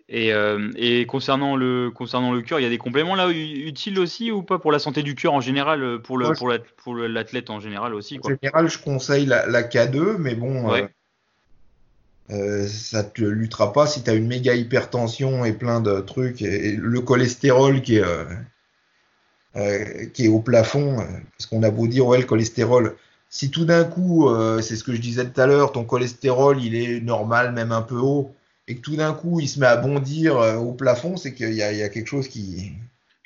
Et, 0.08 0.32
euh, 0.32 0.70
et, 0.76 1.04
concernant 1.06 1.56
le 1.56 1.90
concernant 1.90 2.32
le 2.32 2.40
cœur, 2.40 2.60
il 2.60 2.62
y 2.62 2.66
a 2.66 2.70
des 2.70 2.78
compléments 2.78 3.16
là 3.16 3.28
utiles 3.28 3.98
aussi 3.98 4.30
ou 4.30 4.42
pas 4.42 4.60
pour 4.60 4.70
la 4.70 4.78
santé 4.78 5.02
du 5.02 5.16
cœur 5.16 5.34
en 5.34 5.40
général, 5.40 5.82
euh, 5.82 5.98
pour 5.98 6.16
le 6.16 6.32
pour 6.76 6.94
l'athlète 6.94 7.50
en 7.50 7.58
général 7.58 7.92
aussi 7.92 8.20
En 8.22 8.28
général, 8.28 8.68
je 8.68 8.78
conseille 8.78 9.26
la, 9.26 9.62
K2, 9.64 10.16
mais 10.16 10.36
bon, 10.36 10.72
euh, 10.72 10.86
euh, 12.30 12.68
ça 12.68 13.02
te 13.02 13.22
luttera 13.22 13.72
pas 13.72 13.88
si 13.88 14.04
tu 14.04 14.10
as 14.10 14.14
une 14.14 14.28
méga 14.28 14.54
hypertension 14.54 15.44
et 15.44 15.52
plein 15.52 15.80
de 15.80 15.98
trucs 16.00 16.40
et, 16.40 16.76
le 16.76 17.00
cholestérol 17.00 17.82
qui 17.82 17.96
est 17.96 18.04
qui 20.12 20.26
est 20.26 20.28
au 20.28 20.38
plafond, 20.38 20.98
parce 21.32 21.46
qu'on 21.46 21.64
a 21.64 21.70
beau 21.70 21.88
dire 21.88 22.06
ouais 22.06 22.18
le 22.18 22.26
cholestérol, 22.26 22.94
si 23.28 23.50
tout 23.50 23.64
d'un 23.64 23.82
coup, 23.82 24.30
c'est 24.60 24.76
ce 24.76 24.84
que 24.84 24.94
je 24.94 25.00
disais 25.00 25.28
tout 25.28 25.40
à 25.40 25.46
l'heure, 25.48 25.72
ton 25.72 25.82
cholestérol, 25.82 26.62
il 26.62 26.76
est 26.76 27.00
normal, 27.00 27.52
même 27.52 27.72
un 27.72 27.82
peu 27.82 27.96
haut, 27.96 28.32
et 28.68 28.76
que 28.76 28.80
tout 28.80 28.96
d'un 28.96 29.12
coup, 29.12 29.40
il 29.40 29.48
se 29.48 29.60
met 29.60 29.66
à 29.66 29.76
bondir 29.76 30.36
euh, 30.36 30.56
au 30.56 30.72
plafond, 30.72 31.16
c'est 31.16 31.34
qu'il 31.34 31.54
y, 31.54 31.62
a 31.62 31.88
quelque 31.88 32.08
chose 32.08 32.28
qui... 32.28 32.72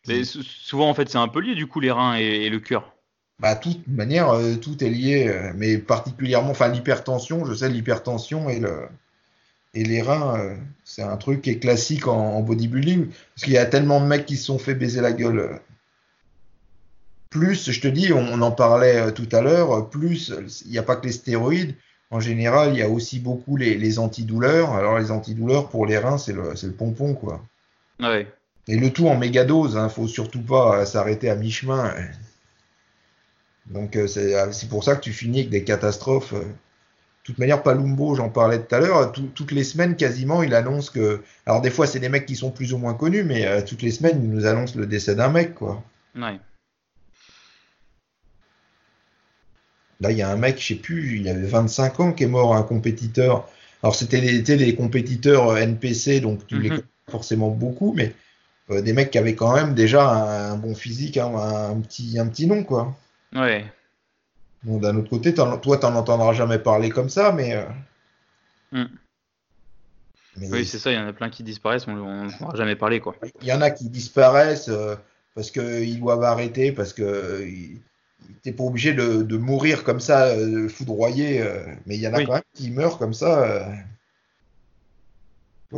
Mais 0.07 0.25
souvent, 0.25 0.89
en 0.89 0.95
fait, 0.95 1.09
c'est 1.09 1.19
un 1.19 1.29
peu 1.29 1.41
lié, 1.41 1.55
du 1.55 1.67
coup, 1.67 1.81
les 1.81 1.91
reins 1.91 2.15
et, 2.15 2.49
le 2.49 2.59
cœur. 2.59 2.95
Bah, 3.39 3.55
de 3.55 3.63
toute 3.63 3.87
manière, 3.89 4.31
euh, 4.31 4.57
tout 4.57 4.83
est 4.83 4.91
lié, 4.91 5.51
mais 5.55 5.79
particulièrement, 5.79 6.51
enfin, 6.51 6.69
l'hypertension, 6.69 7.45
je 7.45 7.55
sais, 7.55 7.69
l'hypertension 7.69 8.49
et 8.49 8.61
le... 8.61 8.89
Et 9.73 9.85
les 9.85 10.03
reins, 10.03 10.57
c'est 10.83 11.03
un 11.03 11.17
truc 11.17 11.43
qui 11.43 11.51
est 11.51 11.61
classique 11.61 12.09
en, 12.09 12.19
en 12.19 12.43
bodybuilding, 12.43 13.07
parce 13.07 13.45
qu'il 13.45 13.53
y 13.53 13.57
a 13.57 13.67
tellement 13.67 14.01
de 14.01 14.07
mecs 14.07 14.27
qui 14.27 14.37
se 14.37 14.47
sont 14.47 14.59
fait 14.59 14.75
baiser 14.75 15.01
la 15.01 15.13
gueule 15.13 15.61
plus, 17.31 17.71
je 17.71 17.81
te 17.81 17.89
dis, 17.89 18.13
on, 18.13 18.43
en 18.43 18.51
parlait 18.51 18.97
euh, 18.97 19.11
tout 19.13 19.29
à 19.33 19.41
l'heure, 19.41 19.89
plus 19.89 20.33
il 20.67 20.73
n'y 20.73 20.79
a 20.79 20.83
pas 20.83 20.97
que 20.97 21.07
les 21.07 21.13
stéroïdes. 21.13 21.77
En 22.11 22.19
général, 22.19 22.73
il 22.73 22.79
y 22.79 22.83
a 22.83 22.89
aussi 22.89 23.21
beaucoup 23.21 23.57
les, 23.57 23.99
antidouleurs. 23.99 24.73
Alors 24.75 24.99
les 24.99 25.11
antidouleurs 25.11 25.69
pour 25.69 25.87
les 25.87 25.97
reins, 25.97 26.19
c'est 26.19 26.33
le, 26.33 26.55
le, 26.61 26.73
pompon, 26.73 27.15
quoi. 27.15 27.41
Ouais. 28.01 28.27
Et 28.67 28.77
le 28.77 28.91
tout 28.91 29.07
en 29.09 29.17
mégadose, 29.17 29.77
hein, 29.77 29.89
faut 29.89 30.09
surtout 30.09 30.43
pas 30.43 30.81
euh, 30.81 30.85
s'arrêter 30.85 31.31
à 31.31 31.37
mi-chemin. 31.37 31.95
Donc 33.67 33.95
euh, 33.95 34.09
c'est 34.09 34.69
pour 34.69 34.83
ça 34.83 34.97
que 34.97 35.01
tu 35.01 35.13
finis 35.13 35.41
avec 35.41 35.51
des 35.51 35.63
catastrophes. 35.63 36.35
De 36.35 36.45
toute 37.23 37.39
manière, 37.39 37.63
Palumbo, 37.63 38.17
j'en 38.17 38.29
parlais 38.29 38.59
tout 38.61 38.75
à 38.75 38.81
l'heure, 38.81 39.13
toutes 39.13 39.53
les 39.53 39.63
semaines 39.63 39.95
quasiment, 39.95 40.43
il 40.43 40.55
annonce 40.55 40.91
que. 40.91 41.23
Alors 41.47 41.61
des 41.61 41.71
fois, 41.71 41.87
c'est 41.87 42.01
des 42.01 42.09
mecs 42.09 42.27
qui 42.27 42.35
sont 42.35 42.51
plus 42.51 42.73
ou 42.73 42.79
moins 42.79 42.95
connus, 42.95 43.23
mais 43.23 43.65
toutes 43.65 43.83
les 43.83 43.93
semaines, 43.93 44.21
il 44.25 44.31
nous 44.31 44.47
annonce 44.47 44.75
le 44.75 44.87
décès 44.87 45.15
d'un 45.15 45.29
mec, 45.29 45.55
quoi. 45.55 45.83
Ouais. 46.17 46.41
Là, 50.01 50.11
il 50.11 50.19
y 50.19 50.23
a 50.23 50.31
un 50.31 50.37
mec, 50.37 50.59
je 50.61 50.69
sais 50.69 50.75
plus, 50.77 51.21
il 51.21 51.29
avait 51.29 51.47
25 51.47 52.01
ans 52.01 52.13
qui 52.13 52.25
est 52.25 52.29
mort, 52.29 52.57
un 52.57 52.63
compétiteur. 52.63 53.49
Alors, 53.83 53.95
c'était 53.95 54.21
les, 54.21 54.75
compétiteurs 54.75 55.51
euh, 55.51 55.57
NPC, 55.57 56.21
donc 56.21 56.47
tu 56.47 56.59
les 56.59 56.71
mhm. 56.71 56.77
connais 56.77 56.89
forcément 57.11 57.51
beaucoup, 57.51 57.93
mais 57.95 58.15
euh, 58.71 58.81
des 58.81 58.93
mecs 58.93 59.11
qui 59.11 59.19
avaient 59.19 59.35
quand 59.35 59.55
même 59.55 59.75
déjà 59.75 60.09
un, 60.09 60.57
bon 60.57 60.75
physique, 60.75 61.19
hein, 61.19 61.33
un, 61.35 61.81
petit, 61.81 62.19
un 62.19 62.27
petit 62.29 62.47
nom, 62.47 62.65
quoi. 62.65 62.97
Ouais. 63.35 63.65
Bon, 64.63 64.79
d'un 64.79 64.97
autre 64.97 65.11
côté, 65.11 65.35
toi, 65.35 65.59
t'en 65.59 65.95
entendras 65.95 66.33
jamais 66.33 66.59
parler 66.59 66.89
comme 66.89 67.11
ça, 67.11 67.33
mais. 67.33 67.55
Euh, 67.55 67.65
mm. 68.73 68.87
oui, 70.51 70.65
c'est 70.65 70.79
ça, 70.79 70.93
il 70.93 70.95
y 70.95 70.99
en 70.99 71.07
a 71.07 71.13
plein 71.13 71.29
qui 71.29 71.43
disparaissent, 71.43 71.87
on 71.89 71.95
n'en 71.95 72.55
jamais 72.55 72.77
parlé, 72.77 73.01
quoi. 73.01 73.17
Il 73.43 73.49
y 73.49 73.53
en 73.53 73.61
a 73.61 73.71
qui 73.71 73.91
disparaissent 73.91 74.71
parce 75.35 75.51
qu'ils 75.51 76.01
doivent 76.01 76.25
arrêter, 76.25 76.73
parce 76.73 76.93
que 76.95 77.45
t'es 78.43 78.53
pas 78.53 78.65
obligé 78.65 78.93
de, 78.95 79.37
mourir 79.37 79.85
comme 79.85 80.01
ça, 80.01 80.29
euh, 80.29 80.69
foudroyé, 80.69 81.41
euh, 81.43 81.63
mais 81.87 81.97
il 81.97 82.01
y 82.01 82.09
en 82.09 82.15
a 82.15 82.25
quand 82.25 82.35
même 82.35 82.43
qui 82.55 82.71
meurent 82.71 82.99
comme 82.99 83.15
ça. 83.15 83.45
Euh. 83.45 83.75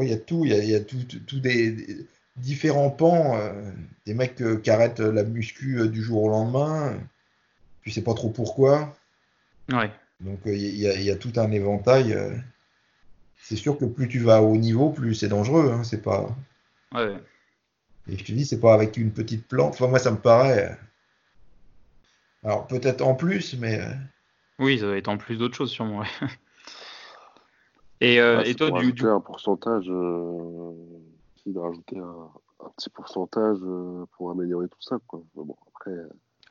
Il 0.01 0.09
y 0.09 0.13
a 0.13 0.17
tout, 0.17 0.45
il 0.47 0.53
y 0.53 0.75
a, 0.75 0.81
tout, 0.81 1.41
des, 1.41 2.07
différents 2.37 2.89
pans, 2.89 3.39
des 4.07 4.15
mecs 4.15 4.43
qui 4.63 4.71
arrêtent 4.71 5.01
la 5.01 5.23
muscu 5.23 5.87
du 5.91 6.03
jour 6.03 6.23
au 6.23 6.29
lendemain, 6.31 6.99
tu 7.83 7.91
sais 7.91 8.01
pas 8.01 8.15
trop 8.15 8.31
pourquoi. 8.31 8.97
Donc 10.21 10.39
il 10.47 10.77
y, 10.79 11.11
a, 11.11 11.17
tout 11.17 11.33
un 11.37 11.51
éventail. 11.51 12.17
C'est 13.37 13.57
sûr 13.57 13.77
que 13.77 13.85
plus 13.85 14.09
tu 14.09 14.21
vas 14.21 14.41
au 14.41 14.55
haut 14.55 14.57
niveau, 14.57 14.89
plus 14.89 15.15
c'est 15.15 15.29
dangereux. 15.29 15.71
Hein, 15.75 15.85
c'est 15.85 16.01
pas. 16.01 16.35
Et 18.09 18.17
je 18.17 18.25
te 18.25 18.33
dis, 18.33 18.47
c'est 18.47 18.61
pas 18.61 18.73
avec 18.73 18.97
une 18.97 19.13
petite 19.13 19.47
plante. 19.47 19.75
Enfin, 19.75 19.89
moi, 19.89 19.99
ça 19.99 20.11
me 20.11 20.17
paraît. 20.17 20.79
Alors 22.43 22.67
peut-être 22.67 23.03
en 23.03 23.15
plus, 23.15 23.57
mais. 23.59 23.81
Euh, 23.81 23.93
oui, 24.59 24.79
ça 24.79 24.87
va 24.87 24.97
être 24.97 25.09
en 25.09 25.19
plus 25.19 25.37
d'autres 25.37 25.55
choses 25.55 25.71
sûrement. 25.71 26.03
et, 28.01 28.21
euh, 28.21 28.43
et 28.43 28.55
toi, 28.55 28.71
du, 28.81 28.93
du, 28.93 29.07
un 29.07 29.21
pourcentage, 29.21 29.87
euh, 29.89 30.73
de 31.47 31.59
rajouter 31.59 31.99
un, 31.99 32.31
petit 32.77 32.91
pourcentage 32.91 33.59
euh, 33.63 34.07
pour 34.13 34.31
améliorer 34.31 34.69
tout 34.69 34.81
ça, 34.81 34.99
quoi. 35.07 35.23
Bon, 35.35 35.57
après. 35.69 35.93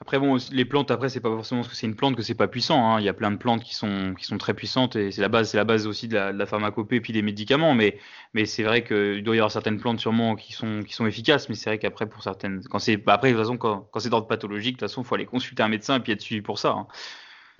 Après, 0.01 0.17
bon, 0.17 0.37
les 0.51 0.65
plantes, 0.65 0.89
après, 0.89 1.09
c'est 1.09 1.19
pas 1.19 1.29
forcément 1.29 1.61
parce 1.61 1.71
que 1.71 1.77
c'est 1.77 1.85
une 1.85 1.95
plante 1.95 2.15
que 2.15 2.23
c'est 2.23 2.33
pas 2.33 2.47
puissant. 2.47 2.83
Hein. 2.91 2.99
Il 2.99 3.05
y 3.05 3.09
a 3.09 3.13
plein 3.13 3.29
de 3.29 3.37
plantes 3.37 3.63
qui 3.63 3.75
sont, 3.75 4.15
qui 4.17 4.25
sont 4.25 4.39
très 4.39 4.55
puissantes 4.55 4.95
et 4.95 5.11
c'est 5.11 5.21
la 5.21 5.27
base, 5.29 5.51
c'est 5.51 5.57
la 5.57 5.63
base 5.63 5.85
aussi 5.85 6.07
de 6.07 6.15
la, 6.17 6.45
pharmacopée 6.47 6.95
et 6.95 7.01
puis 7.01 7.13
des 7.13 7.21
médicaments. 7.21 7.75
Mais, 7.75 7.99
mais 8.33 8.45
c'est 8.47 8.63
vrai 8.63 8.83
qu'il 8.83 9.23
doit 9.23 9.35
y 9.35 9.37
avoir 9.37 9.51
certaines 9.51 9.79
plantes 9.79 9.99
sûrement 9.99 10.35
qui 10.35 10.53
sont, 10.53 10.81
qui 10.81 10.93
sont 10.95 11.05
efficaces. 11.05 11.49
Mais 11.49 11.55
c'est 11.55 11.69
vrai 11.69 11.77
qu'après, 11.77 12.09
pour 12.09 12.23
certaines, 12.23 12.63
quand 12.63 12.79
c'est, 12.79 12.97
bah, 12.97 13.13
après, 13.13 13.29
de 13.29 13.35
toute 13.35 13.43
façon, 13.43 13.57
quand, 13.57 13.87
quand 13.91 13.99
c'est 13.99 14.09
d'ordre 14.09 14.27
pathologique, 14.27 14.77
de 14.77 14.79
toute 14.79 14.89
façon, 14.89 15.03
il 15.03 15.05
faut 15.05 15.13
aller 15.13 15.27
consulter 15.27 15.61
un 15.61 15.67
médecin 15.67 15.97
et 15.97 15.99
puis 15.99 16.11
être 16.13 16.21
suivi 16.21 16.41
pour 16.41 16.57
ça. 16.57 16.71
Hein. 16.71 16.87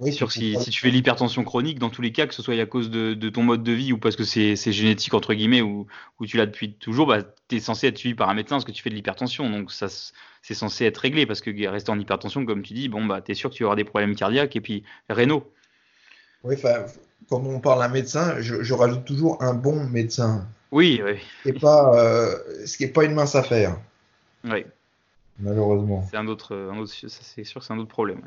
Oui, 0.01 0.11
sur 0.11 0.31
si, 0.31 0.57
si, 0.59 0.71
tu 0.71 0.81
fais 0.81 0.89
l'hypertension 0.89 1.43
chronique, 1.43 1.77
dans 1.77 1.91
tous 1.91 2.01
les 2.01 2.11
cas, 2.11 2.25
que 2.25 2.33
ce 2.33 2.41
soit 2.41 2.59
à 2.59 2.65
cause 2.65 2.89
de, 2.89 3.13
de 3.13 3.29
ton 3.29 3.43
mode 3.43 3.61
de 3.61 3.71
vie 3.71 3.93
ou 3.93 3.99
parce 3.99 4.15
que 4.15 4.23
c'est 4.23 4.55
génétique, 4.55 5.13
entre 5.13 5.35
guillemets, 5.35 5.61
ou, 5.61 5.85
ou 6.19 6.25
tu 6.25 6.37
l'as 6.37 6.47
depuis 6.47 6.73
toujours, 6.73 7.05
bah, 7.05 7.19
tu 7.47 7.57
es 7.57 7.59
censé 7.59 7.85
être 7.85 7.99
suivi 7.99 8.15
par 8.15 8.27
un 8.27 8.33
médecin 8.33 8.55
parce 8.55 8.65
que 8.65 8.71
tu 8.71 8.81
fais 8.81 8.89
de 8.89 8.95
l'hypertension. 8.95 9.47
Donc, 9.47 9.71
ça, 9.71 9.87
c'est 10.41 10.55
censé 10.55 10.85
être 10.85 10.97
réglé 10.97 11.27
parce 11.27 11.39
que 11.39 11.67
rester 11.67 11.91
en 11.91 11.99
hypertension, 11.99 12.43
comme 12.47 12.63
tu 12.63 12.73
dis, 12.73 12.89
bon, 12.89 13.05
bah, 13.05 13.21
tu 13.21 13.31
es 13.31 13.35
sûr 13.35 13.51
que 13.51 13.55
tu 13.55 13.63
avoir 13.63 13.75
des 13.75 13.83
problèmes 13.83 14.15
cardiaques 14.15 14.55
et 14.55 14.61
puis 14.61 14.83
rénaux. 15.07 15.51
Oui, 16.43 16.55
quand 17.29 17.43
on 17.45 17.59
parle 17.59 17.81
d'un 17.81 17.89
médecin, 17.89 18.41
je, 18.41 18.73
rajoute 18.73 19.05
toujours 19.05 19.41
un 19.43 19.53
bon 19.53 19.87
médecin. 19.87 20.47
Oui, 20.71 20.99
oui. 21.05 21.19
Et 21.45 21.53
pas, 21.53 21.95
euh, 21.95 22.65
ce 22.65 22.75
qui 22.75 22.85
n'est 22.85 22.91
pas 22.91 23.03
une 23.03 23.13
mince 23.13 23.35
affaire. 23.35 23.77
Oui. 24.45 24.65
Malheureusement. 25.39 26.07
C'est 26.09 26.17
un 26.17 26.27
autre, 26.27 26.55
un 26.55 26.79
autre 26.79 26.91
c'est 26.91 27.43
sûr, 27.43 27.61
c'est 27.61 27.73
un 27.73 27.77
autre 27.77 27.89
problème. 27.89 28.21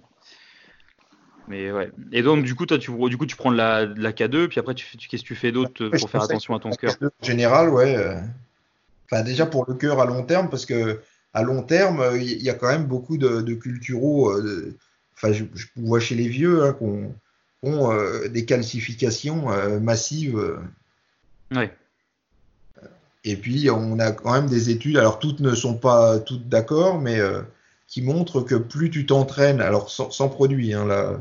Mais 1.48 1.70
ouais. 1.70 1.90
Et 2.12 2.22
donc, 2.22 2.44
du 2.44 2.54
coup, 2.54 2.66
toi, 2.66 2.78
tu, 2.78 2.90
du 3.08 3.16
coup, 3.16 3.26
tu 3.26 3.36
prends 3.36 3.50
la, 3.50 3.84
la 3.84 4.12
K2, 4.12 4.48
puis 4.48 4.60
après, 4.60 4.74
tu, 4.74 4.86
qu'est-ce 4.96 5.22
que 5.22 5.28
tu 5.28 5.34
fais 5.34 5.52
d'autre 5.52 5.88
pour 5.88 6.10
faire 6.10 6.22
attention 6.22 6.54
à 6.54 6.60
ton 6.60 6.70
cœur 6.70 6.94
En 7.02 7.24
général, 7.24 7.70
ouais. 7.70 7.96
Euh, 7.96 8.18
enfin, 9.06 9.22
déjà 9.22 9.46
pour 9.46 9.64
le 9.68 9.74
cœur 9.74 10.00
à 10.00 10.06
long 10.06 10.22
terme, 10.22 10.48
parce 10.48 10.64
que 10.64 11.00
à 11.34 11.42
long 11.42 11.62
terme, 11.62 12.02
il 12.14 12.42
y 12.42 12.50
a 12.50 12.54
quand 12.54 12.68
même 12.68 12.86
beaucoup 12.86 13.18
de, 13.18 13.42
de 13.42 13.54
culturaux. 13.54 14.30
Euh, 14.30 14.74
enfin, 15.16 15.32
je, 15.32 15.44
vois 15.76 16.00
chez 16.00 16.14
les 16.14 16.28
vieux 16.28 16.64
hein, 16.64 16.72
qu'on 16.72 17.14
ont 17.62 17.92
euh, 17.92 18.28
des 18.28 18.44
calcifications 18.44 19.46
massives. 19.80 20.58
Ouais. 21.54 21.72
Et 23.24 23.36
puis, 23.36 23.70
on 23.70 23.98
a 23.98 24.12
quand 24.12 24.32
même 24.32 24.48
des 24.48 24.70
études, 24.70 24.96
alors 24.96 25.18
toutes 25.18 25.40
ne 25.40 25.54
sont 25.54 25.74
pas 25.74 26.18
toutes 26.20 26.48
d'accord, 26.48 27.00
mais 27.00 27.18
qui 27.86 28.02
montrent 28.02 28.40
que 28.40 28.54
plus 28.54 28.90
tu 28.90 29.06
t'entraînes, 29.06 29.60
alors 29.60 29.90
sans, 29.90 30.10
sans 30.10 30.28
produit, 30.28 30.72
hein, 30.72 30.86
là, 30.86 31.20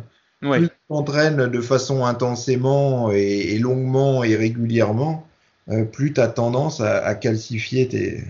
plus 0.52 0.70
tu 0.70 0.76
t'entraînes 0.90 1.48
de 1.48 1.62
façon 1.62 2.06
intensément 2.06 3.12
et, 3.12 3.58
longuement 3.60 4.24
et 4.24 4.36
régulièrement, 4.36 5.28
euh, 5.70 5.86
plus 5.86 6.14
tu 6.14 6.22
as 6.22 6.28
tendance 6.28 6.82
à, 6.82 7.16
calcifier 7.16 7.88
tes. 7.88 8.24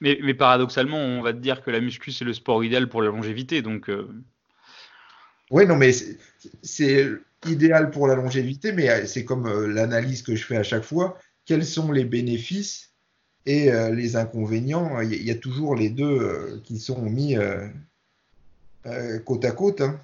Mais, 0.00 0.18
mais, 0.22 0.34
paradoxalement, 0.34 0.98
on 0.98 1.22
va 1.22 1.32
te 1.32 1.38
dire 1.38 1.62
que 1.62 1.70
la 1.70 1.80
muscu, 1.80 2.12
c'est 2.12 2.26
le 2.26 2.34
sport 2.34 2.62
idéal 2.62 2.88
pour 2.88 3.02
la 3.02 3.08
longévité. 3.08 3.62
Donc, 3.62 3.88
euh. 3.88 4.08
Oui, 5.50 5.66
non, 5.66 5.76
mais 5.76 5.92
c'est 6.62 7.08
idéal 7.46 7.90
pour 7.90 8.06
la 8.06 8.14
longévité, 8.14 8.72
mais 8.72 8.90
euh, 8.90 9.06
c'est 9.06 9.24
comme 9.24 9.48
l'analyse 9.68 10.22
que 10.22 10.36
je 10.36 10.44
fais 10.44 10.56
à 10.56 10.62
chaque 10.62 10.84
fois. 10.84 11.18
Quels 11.46 11.64
sont 11.64 11.90
les 11.90 12.04
bénéfices 12.04 12.91
et 13.46 13.70
les 13.92 14.16
inconvénients 14.16 15.00
Il 15.00 15.22
y, 15.22 15.30
a 15.30 15.34
toujours 15.34 15.74
les 15.74 15.90
deux 15.90 16.60
qui 16.64 16.78
sont 16.78 17.02
mis 17.02 17.36
côte 19.24 19.44
à 19.44 19.50
côte. 19.50 19.80
Hein 19.80 20.00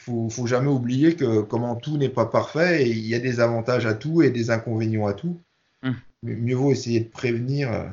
faut, 0.00 0.28
faut 0.30 0.46
jamais 0.46 0.68
oublier 0.70 1.14
que 1.14 1.42
comment 1.42 1.76
tout 1.76 1.96
n'est 1.96 2.08
pas 2.08 2.26
parfait 2.26 2.82
et 2.82 2.90
il 2.90 3.06
y 3.06 3.14
a 3.14 3.18
des 3.18 3.40
avantages 3.40 3.86
à 3.86 3.94
tout 3.94 4.22
et 4.22 4.30
des 4.30 4.50
inconvénients 4.50 5.06
à 5.06 5.12
tout. 5.12 5.38
Hum. 5.82 5.96
Mieux 6.22 6.56
vaut 6.56 6.72
essayer 6.72 7.00
de 7.00 7.08
prévenir. 7.08 7.72
Euh. 7.72 7.84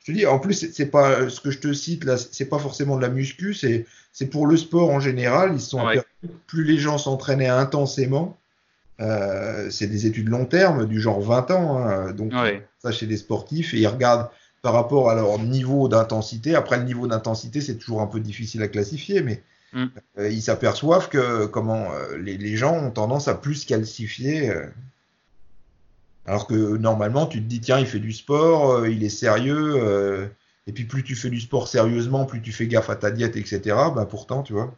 Je 0.00 0.06
te 0.06 0.12
dis, 0.12 0.26
en 0.26 0.38
plus, 0.38 0.72
c'est 0.72 0.86
pas 0.86 1.28
ce 1.28 1.40
que 1.40 1.50
je 1.50 1.58
te 1.58 1.72
cite 1.72 2.04
là, 2.04 2.16
c'est 2.16 2.46
pas 2.48 2.58
forcément 2.58 2.96
de 2.96 3.02
la 3.02 3.08
muscu, 3.08 3.54
c'est 3.54 3.86
c'est 4.12 4.26
pour 4.26 4.46
le 4.46 4.56
sport 4.56 4.90
en 4.90 4.98
général. 4.98 5.52
Ils 5.54 5.60
sont 5.60 5.84
plus 6.46 6.64
les 6.64 6.78
gens 6.78 6.98
s'entraînaient 6.98 7.48
intensément. 7.48 8.36
Euh, 9.00 9.70
c'est 9.70 9.86
des 9.86 10.06
études 10.06 10.28
long 10.28 10.44
terme, 10.44 10.86
du 10.86 11.00
genre 11.00 11.20
20 11.20 11.50
ans. 11.52 11.78
Hein, 11.78 12.12
donc 12.12 12.32
ça 12.82 12.92
chez 12.92 13.06
des 13.06 13.16
sportifs 13.16 13.74
et 13.74 13.78
ils 13.78 13.86
regardent 13.86 14.28
par 14.62 14.74
rapport 14.74 15.10
à 15.10 15.14
leur 15.14 15.38
niveau 15.38 15.88
d'intensité. 15.88 16.54
Après 16.54 16.78
le 16.78 16.84
niveau 16.84 17.06
d'intensité, 17.06 17.60
c'est 17.60 17.76
toujours 17.76 18.00
un 18.00 18.06
peu 18.06 18.20
difficile 18.20 18.62
à 18.62 18.68
classifier, 18.68 19.22
mais 19.22 19.42
mm. 19.72 19.86
euh, 20.18 20.28
ils 20.28 20.42
s'aperçoivent 20.42 21.08
que 21.08 21.46
comment 21.46 21.92
euh, 21.92 22.16
les, 22.18 22.38
les, 22.38 22.56
gens 22.56 22.74
ont 22.74 22.90
tendance 22.90 23.28
à 23.28 23.34
plus 23.34 23.64
calcifier 23.64 24.52
alors 26.26 26.46
que 26.46 26.76
normalement, 26.76 27.26
tu 27.26 27.38
te 27.38 27.48
dis, 27.48 27.60
tiens, 27.60 27.78
il 27.78 27.86
fait 27.86 27.98
du 27.98 28.12
sport, 28.12 28.72
euh, 28.72 28.88
il 28.88 29.02
est 29.02 29.08
sérieux, 29.08 29.74
euh, 29.76 30.26
et 30.66 30.72
puis 30.72 30.84
plus 30.84 31.02
tu 31.02 31.16
fais 31.16 31.30
du 31.30 31.40
sport 31.40 31.66
sérieusement, 31.66 32.26
plus 32.26 32.40
tu 32.40 32.52
fais 32.52 32.66
gaffe 32.66 32.90
à 32.90 32.96
ta 32.96 33.10
diète, 33.10 33.36
etc. 33.36 33.60
Ben 33.94 34.06
pourtant, 34.06 34.42
tu 34.42 34.52
vois. 34.52 34.74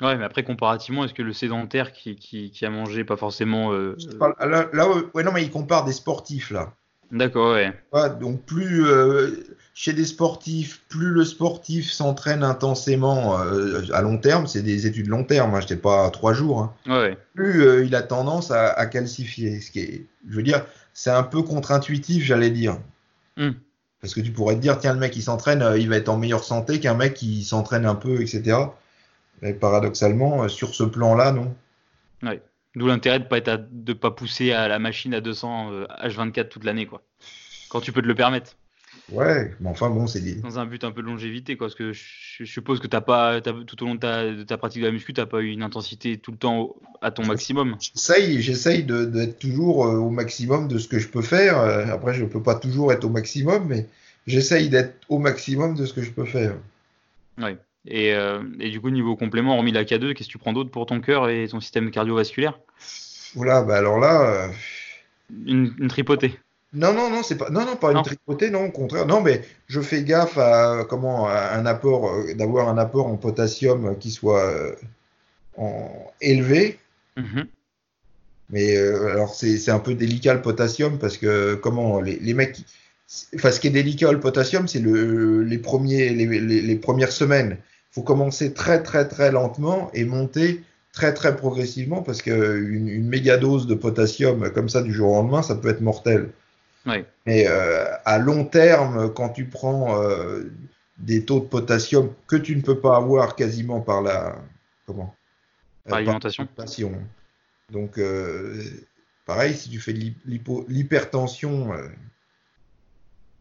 Ouais, 0.00 0.16
mais 0.16 0.24
après, 0.24 0.42
comparativement, 0.42 1.04
est-ce 1.04 1.14
que 1.14 1.22
le 1.22 1.32
sédentaire 1.32 1.92
qui, 1.92 2.16
qui, 2.16 2.50
qui 2.50 2.66
a 2.66 2.70
mangé 2.70 3.04
pas 3.04 3.16
forcément. 3.16 3.72
Euh, 3.72 3.96
là, 4.40 4.68
là, 4.72 4.88
ouais, 5.14 5.22
non, 5.22 5.32
mais 5.32 5.42
il 5.42 5.50
compare 5.50 5.84
des 5.84 5.92
sportifs, 5.92 6.50
là. 6.50 6.74
D'accord, 7.10 7.54
ouais. 7.54 7.72
Donc, 8.20 8.42
plus 8.42 8.84
chez 9.74 9.92
des 9.92 10.04
sportifs, 10.04 10.82
plus 10.88 11.10
le 11.10 11.24
sportif 11.24 11.90
s'entraîne 11.90 12.42
intensément 12.42 13.36
à 13.36 14.02
long 14.02 14.18
terme, 14.18 14.46
c'est 14.46 14.62
des 14.62 14.86
études 14.86 15.08
long 15.08 15.24
terme, 15.24 15.54
hein, 15.54 15.60
je 15.60 15.64
n'étais 15.64 15.76
pas 15.76 16.06
à 16.06 16.10
trois 16.10 16.32
jours, 16.32 16.60
hein, 16.60 16.74
ouais. 16.86 17.18
plus 17.34 17.86
il 17.86 17.94
a 17.94 18.02
tendance 18.02 18.50
à, 18.50 18.68
à, 18.70 18.86
calcifier. 18.86 19.60
Ce 19.60 19.70
qui 19.70 19.80
est, 19.80 20.06
je 20.28 20.34
veux 20.34 20.42
dire, 20.42 20.64
c'est 20.96 21.10
un 21.10 21.22
peu 21.22 21.42
contre-intuitif, 21.42 22.24
j'allais 22.24 22.50
dire. 22.50 22.78
Hmm. 23.36 23.52
Parce 24.00 24.14
que 24.14 24.20
tu 24.20 24.30
pourrais 24.30 24.54
te 24.54 24.60
dire, 24.60 24.78
tiens, 24.78 24.94
le 24.94 24.98
mec 24.98 25.12
qui 25.12 25.20
s'entraîne, 25.20 25.60
euh, 25.62 25.78
il 25.78 25.90
va 25.90 25.96
être 25.96 26.08
en 26.08 26.16
meilleure 26.16 26.42
santé 26.42 26.80
qu'un 26.80 26.94
mec 26.94 27.12
qui 27.12 27.44
s'entraîne 27.44 27.84
un 27.84 27.94
peu, 27.94 28.22
etc. 28.22 28.56
Mais 29.42 29.52
paradoxalement, 29.52 30.44
euh, 30.44 30.48
sur 30.48 30.74
ce 30.74 30.84
plan-là, 30.84 31.32
non. 31.32 31.54
Ouais. 32.22 32.40
D'où 32.76 32.86
l'intérêt 32.86 33.18
de 33.18 33.24
pas 33.24 33.38
être 33.38 33.68
de 33.72 33.92
pas 33.94 34.10
pousser 34.10 34.52
à 34.52 34.68
la 34.68 34.78
machine 34.78 35.14
à 35.14 35.22
200 35.22 35.72
H24 36.04 36.38
euh, 36.38 36.44
toute 36.44 36.64
l'année, 36.64 36.86
quoi. 36.86 37.02
Quand 37.70 37.80
tu 37.80 37.90
peux 37.90 38.02
te 38.02 38.06
le 38.06 38.14
permettre. 38.14 38.54
Ouais, 39.12 39.54
mais 39.60 39.68
enfin 39.68 39.88
bon, 39.88 40.06
c'est 40.06 40.20
Dans 40.40 40.58
un 40.58 40.66
but 40.66 40.82
un 40.84 40.90
peu 40.90 41.00
de 41.00 41.06
longévité, 41.06 41.56
quoi. 41.56 41.68
Parce 41.68 41.74
que 41.74 41.92
je, 41.92 42.44
suppose 42.44 42.80
que 42.80 42.86
t'as 42.86 43.00
pas, 43.00 43.40
tout 43.40 43.82
au 43.82 43.86
long 43.86 43.94
de 43.94 44.00
ta, 44.00 44.30
de 44.30 44.42
ta, 44.42 44.58
pratique 44.58 44.82
de 44.82 44.86
la 44.86 44.92
muscu, 44.92 45.14
t'as 45.14 45.24
pas 45.26 45.40
eu 45.40 45.48
une 45.48 45.62
intensité 45.62 46.18
tout 46.18 46.32
le 46.32 46.36
temps 46.36 46.76
à 47.00 47.10
ton 47.10 47.24
maximum. 47.24 47.76
J'essaye, 47.80 48.42
j'essaye 48.42 48.84
d'être 48.84 49.38
toujours 49.38 49.86
euh, 49.86 49.96
au 49.96 50.10
maximum 50.10 50.68
de 50.68 50.78
ce 50.78 50.86
que 50.86 50.98
je 50.98 51.08
peux 51.08 51.22
faire. 51.22 51.58
Euh, 51.58 51.86
après, 51.86 52.12
je 52.12 52.26
peux 52.26 52.42
pas 52.42 52.56
toujours 52.56 52.92
être 52.92 53.04
au 53.04 53.10
maximum, 53.10 53.66
mais 53.68 53.86
j'essaye 54.26 54.68
d'être 54.68 54.96
au 55.08 55.18
maximum 55.18 55.76
de 55.76 55.86
ce 55.86 55.94
que 55.94 56.02
je 56.02 56.10
peux 56.10 56.26
faire. 56.26 56.56
Ouais. 57.38 57.56
Et, 57.86 58.14
euh, 58.14 58.42
et, 58.58 58.70
du 58.70 58.80
coup, 58.80 58.90
niveau 58.90 59.16
complément, 59.16 59.54
hormis 59.56 59.72
la 59.72 59.84
K2, 59.84 60.14
qu'est-ce 60.14 60.28
que 60.28 60.32
tu 60.32 60.38
prends 60.38 60.52
d'autre 60.52 60.70
pour 60.70 60.86
ton 60.86 61.00
cœur 61.00 61.28
et 61.28 61.46
ton 61.48 61.60
système 61.60 61.90
cardiovasculaire? 61.90 62.58
Oula, 63.36 63.62
bah 63.62 63.76
alors 63.76 63.98
là. 63.98 64.48
Une, 65.46 65.74
une 65.78 65.88
tripotée. 65.88 66.38
Non, 66.76 66.92
non, 66.92 67.10
non, 67.10 67.22
c'est 67.22 67.36
pas, 67.36 67.48
non, 67.48 67.64
non, 67.64 67.76
pas 67.76 67.92
une 67.92 68.02
tripotée, 68.02 68.50
non, 68.50 68.66
au 68.66 68.70
contraire. 68.70 69.06
Non, 69.06 69.22
mais 69.22 69.42
je 69.66 69.80
fais 69.80 70.02
gaffe 70.02 70.36
à 70.36 70.84
comment 70.88 71.28
un 71.28 71.64
apport, 71.64 72.10
euh, 72.10 72.34
d'avoir 72.34 72.68
un 72.68 72.76
apport 72.76 73.06
en 73.06 73.16
potassium 73.16 73.96
qui 73.98 74.10
soit 74.10 74.44
euh, 74.44 74.74
en, 75.56 75.88
élevé. 76.20 76.78
Mm-hmm. 77.16 77.46
Mais 78.50 78.76
euh, 78.76 79.10
alors 79.10 79.34
c'est 79.34 79.70
un 79.70 79.78
peu 79.78 79.94
délicat 79.94 80.34
le 80.34 80.42
potassium 80.42 80.98
parce 80.98 81.16
que 81.16 81.54
comment 81.54 82.00
les, 82.00 82.18
les 82.18 82.34
mecs, 82.34 82.58
enfin 83.34 83.50
ce 83.50 83.58
qui 83.58 83.68
est 83.68 83.70
délicat 83.70 84.12
le 84.12 84.20
potassium, 84.20 84.68
c'est 84.68 84.78
le, 84.78 85.42
les 85.42 85.58
premiers, 85.58 86.10
les, 86.10 86.26
les, 86.40 86.76
premières 86.76 87.10
semaines. 87.10 87.56
Faut 87.96 88.02
commencer 88.02 88.52
très 88.52 88.82
très 88.82 89.08
très 89.08 89.32
lentement 89.32 89.90
et 89.94 90.04
monter 90.04 90.62
très 90.92 91.14
très 91.14 91.34
progressivement 91.34 92.02
parce 92.02 92.20
qu'une 92.20 92.88
une 92.88 93.08
méga 93.08 93.38
dose 93.38 93.66
de 93.66 93.74
potassium 93.74 94.50
comme 94.50 94.68
ça 94.68 94.82
du 94.82 94.92
jour 94.92 95.12
au 95.12 95.14
lendemain, 95.14 95.40
ça 95.40 95.54
peut 95.54 95.70
être 95.70 95.80
mortel. 95.80 96.28
Mais 96.84 97.46
euh, 97.48 97.86
à 98.04 98.18
long 98.18 98.44
terme, 98.44 99.10
quand 99.14 99.30
tu 99.30 99.46
prends 99.46 99.98
euh, 99.98 100.42
des 100.98 101.24
taux 101.24 101.40
de 101.40 101.46
potassium 101.46 102.12
que 102.26 102.36
tu 102.36 102.54
ne 102.54 102.60
peux 102.60 102.78
pas 102.78 102.98
avoir 102.98 103.34
quasiment 103.34 103.80
par 103.80 104.02
la 104.02 104.36
comment? 104.86 105.14
Euh, 105.86 105.90
par 105.90 106.00
l'alimentation. 106.00 106.92
Donc 107.72 107.98
pareil, 109.24 109.54
si 109.54 109.70
tu 109.70 109.80
fais 109.80 109.94
de 109.94 110.12
l'hypertension, 110.68 111.72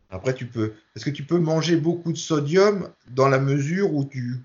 après 0.10 0.34
tu 0.34 0.46
peux, 0.46 0.74
est-ce 0.96 1.06
que 1.06 1.10
tu 1.10 1.24
peux 1.24 1.40
manger 1.40 1.78
beaucoup 1.78 2.12
de 2.12 2.18
sodium 2.18 2.90
dans 3.10 3.28
la 3.28 3.40
mesure 3.40 3.94
où 3.94 4.06
tu 4.06 4.42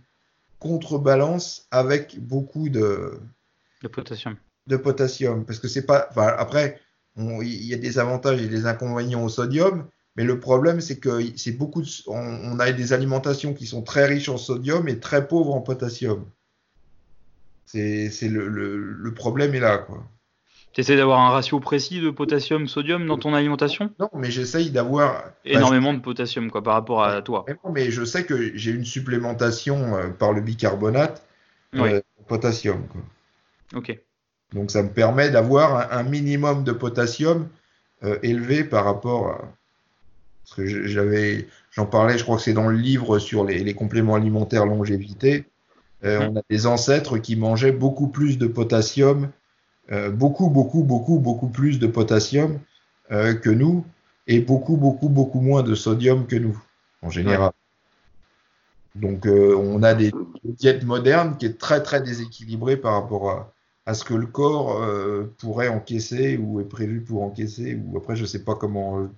contrebalances 0.59 1.67
avec 1.71 2.19
beaucoup 2.21 2.69
de 2.69 3.21
de 3.83 3.89
potassium. 3.89 4.37
De 4.67 4.77
potassium, 4.77 5.45
parce 5.45 5.59
que 5.59 5.69
c'est 5.69 5.87
pas, 5.87 6.11
après 6.17 6.81
il 7.17 7.65
y 7.65 7.75
a 7.75 7.79
des 7.79 7.99
avantages 7.99 8.41
et 8.41 8.49
des 8.49 8.67
inconvénients 8.67 9.25
au 9.25 9.29
sodium, 9.29 9.87
mais 10.17 10.25
le 10.25 10.41
problème, 10.41 10.81
c'est 10.81 10.99
que 10.99 11.21
c'est 11.37 11.53
beaucoup 11.53 11.83
on, 12.07 12.59
a 12.59 12.73
des 12.73 12.93
alimentations 12.93 13.55
qui 13.55 13.67
sont 13.67 13.83
très 13.83 14.07
riches 14.07 14.29
en 14.29 14.37
sodium 14.37 14.89
et 14.89 14.99
très 14.99 15.27
pauvres 15.27 15.55
en 15.55 15.61
potassium. 15.61 16.27
C'est 17.65 18.11
le, 18.23 18.49
le, 18.49 19.15
problème 19.15 19.55
est 19.55 19.61
là, 19.61 19.79
quoi. 19.79 20.05
Tu 20.73 20.83
essaies 20.83 20.97
d'avoir 20.97 21.21
un 21.21 21.31
ratio 21.31 21.59
précis 21.59 22.01
de 22.01 22.11
potassium-sodium 22.11 23.07
dans 23.07 23.19
ton 23.19 23.35
alimentation? 23.35 23.91
Non, 23.99 24.09
mais 24.15 24.31
j'essaye 24.31 24.71
d'avoir 24.71 25.25
énormément 25.45 25.93
de 25.93 25.99
potassium 25.99 26.51
quoi 26.51 26.63
par 26.63 26.75
rapport 26.75 27.03
à 27.03 27.23
toi. 27.23 27.45
Mais 27.73 27.91
je 27.91 28.05
sais 28.05 28.25
que 28.25 28.57
j'ai 28.57 28.71
une 28.71 28.85
supplémentation 28.85 29.97
euh, 29.97 30.09
par 30.09 30.33
le 30.33 30.41
bicarbonate 30.41 31.25
euh, 31.75 32.01
potassium. 32.29 32.87
Quoi. 32.87 33.01
Ok. 33.75 33.99
Donc 34.53 34.71
ça 34.71 34.83
me 34.83 34.91
permet 34.91 35.31
d'avoir 35.31 35.93
un, 35.93 36.03
minimum 36.03 36.65
de 36.65 36.73
potassium 36.73 37.49
euh, 38.05 38.19
élevé 38.23 38.65
par 38.65 38.85
rapport 38.85 39.29
à... 39.29 39.53
Parce 40.45 40.57
que 40.57 40.87
j'avais, 40.87 41.47
j'en 41.71 41.87
parlais, 41.87 42.19
je 42.19 42.25
crois 42.25 42.37
que 42.37 42.43
c'est 42.43 42.53
dans 42.53 42.69
le 42.69 42.77
livre 42.77 43.21
sur 43.21 43.45
les, 43.45 43.75
compléments 43.75 44.17
alimentaires 44.17 44.67
longévité. 44.67 45.45
Euh, 46.03 46.29
on 46.29 46.37
a 46.37 46.43
des 46.51 46.67
ancêtres 46.67 47.19
qui 47.19 47.37
mangeaient 47.37 47.73
beaucoup 47.73 48.09
plus 48.09 48.37
de 48.39 48.49
potassium, 48.49 49.31
beaucoup, 50.13 50.49
beaucoup, 50.49 50.83
beaucoup, 50.85 51.19
beaucoup 51.19 51.49
plus 51.49 51.79
de 51.79 51.87
potassium 51.87 52.61
que 53.09 53.51
nous, 53.51 53.85
et 54.27 54.41
beaucoup, 54.41 54.77
beaucoup, 54.77 55.09
beaucoup 55.09 55.41
moins 55.41 55.63
de 55.63 55.75
sodium 55.75 56.27
que 56.27 56.37
nous, 56.37 56.63
en 57.03 57.11
général. 57.11 57.51
Donc 58.95 59.27
on 59.27 59.83
a 59.83 59.95
des 59.95 60.13
diètes 60.45 60.85
modernes 60.85 61.37
qui 61.39 61.47
est 61.47 61.59
très, 61.59 61.83
très 61.83 62.01
déséquilibrées 62.01 62.77
par 62.77 62.93
rapport 62.95 63.31
à, 63.31 63.53
à 63.87 63.95
ce 63.95 64.05
que 64.05 64.15
le 64.15 64.27
corps 64.27 64.83
euh, 64.83 65.35
pourrait 65.39 65.69
encaisser 65.69 66.37
ou 66.37 66.61
est 66.61 66.69
prévu 66.69 67.01
pour 67.01 67.23
encaisser, 67.23 67.75
ou 67.75 67.97
après 67.97 68.15
je 68.15 68.25
sais 68.25 68.45
pas 68.45 68.55
comment 68.55 69.01
euh, 69.01 69.09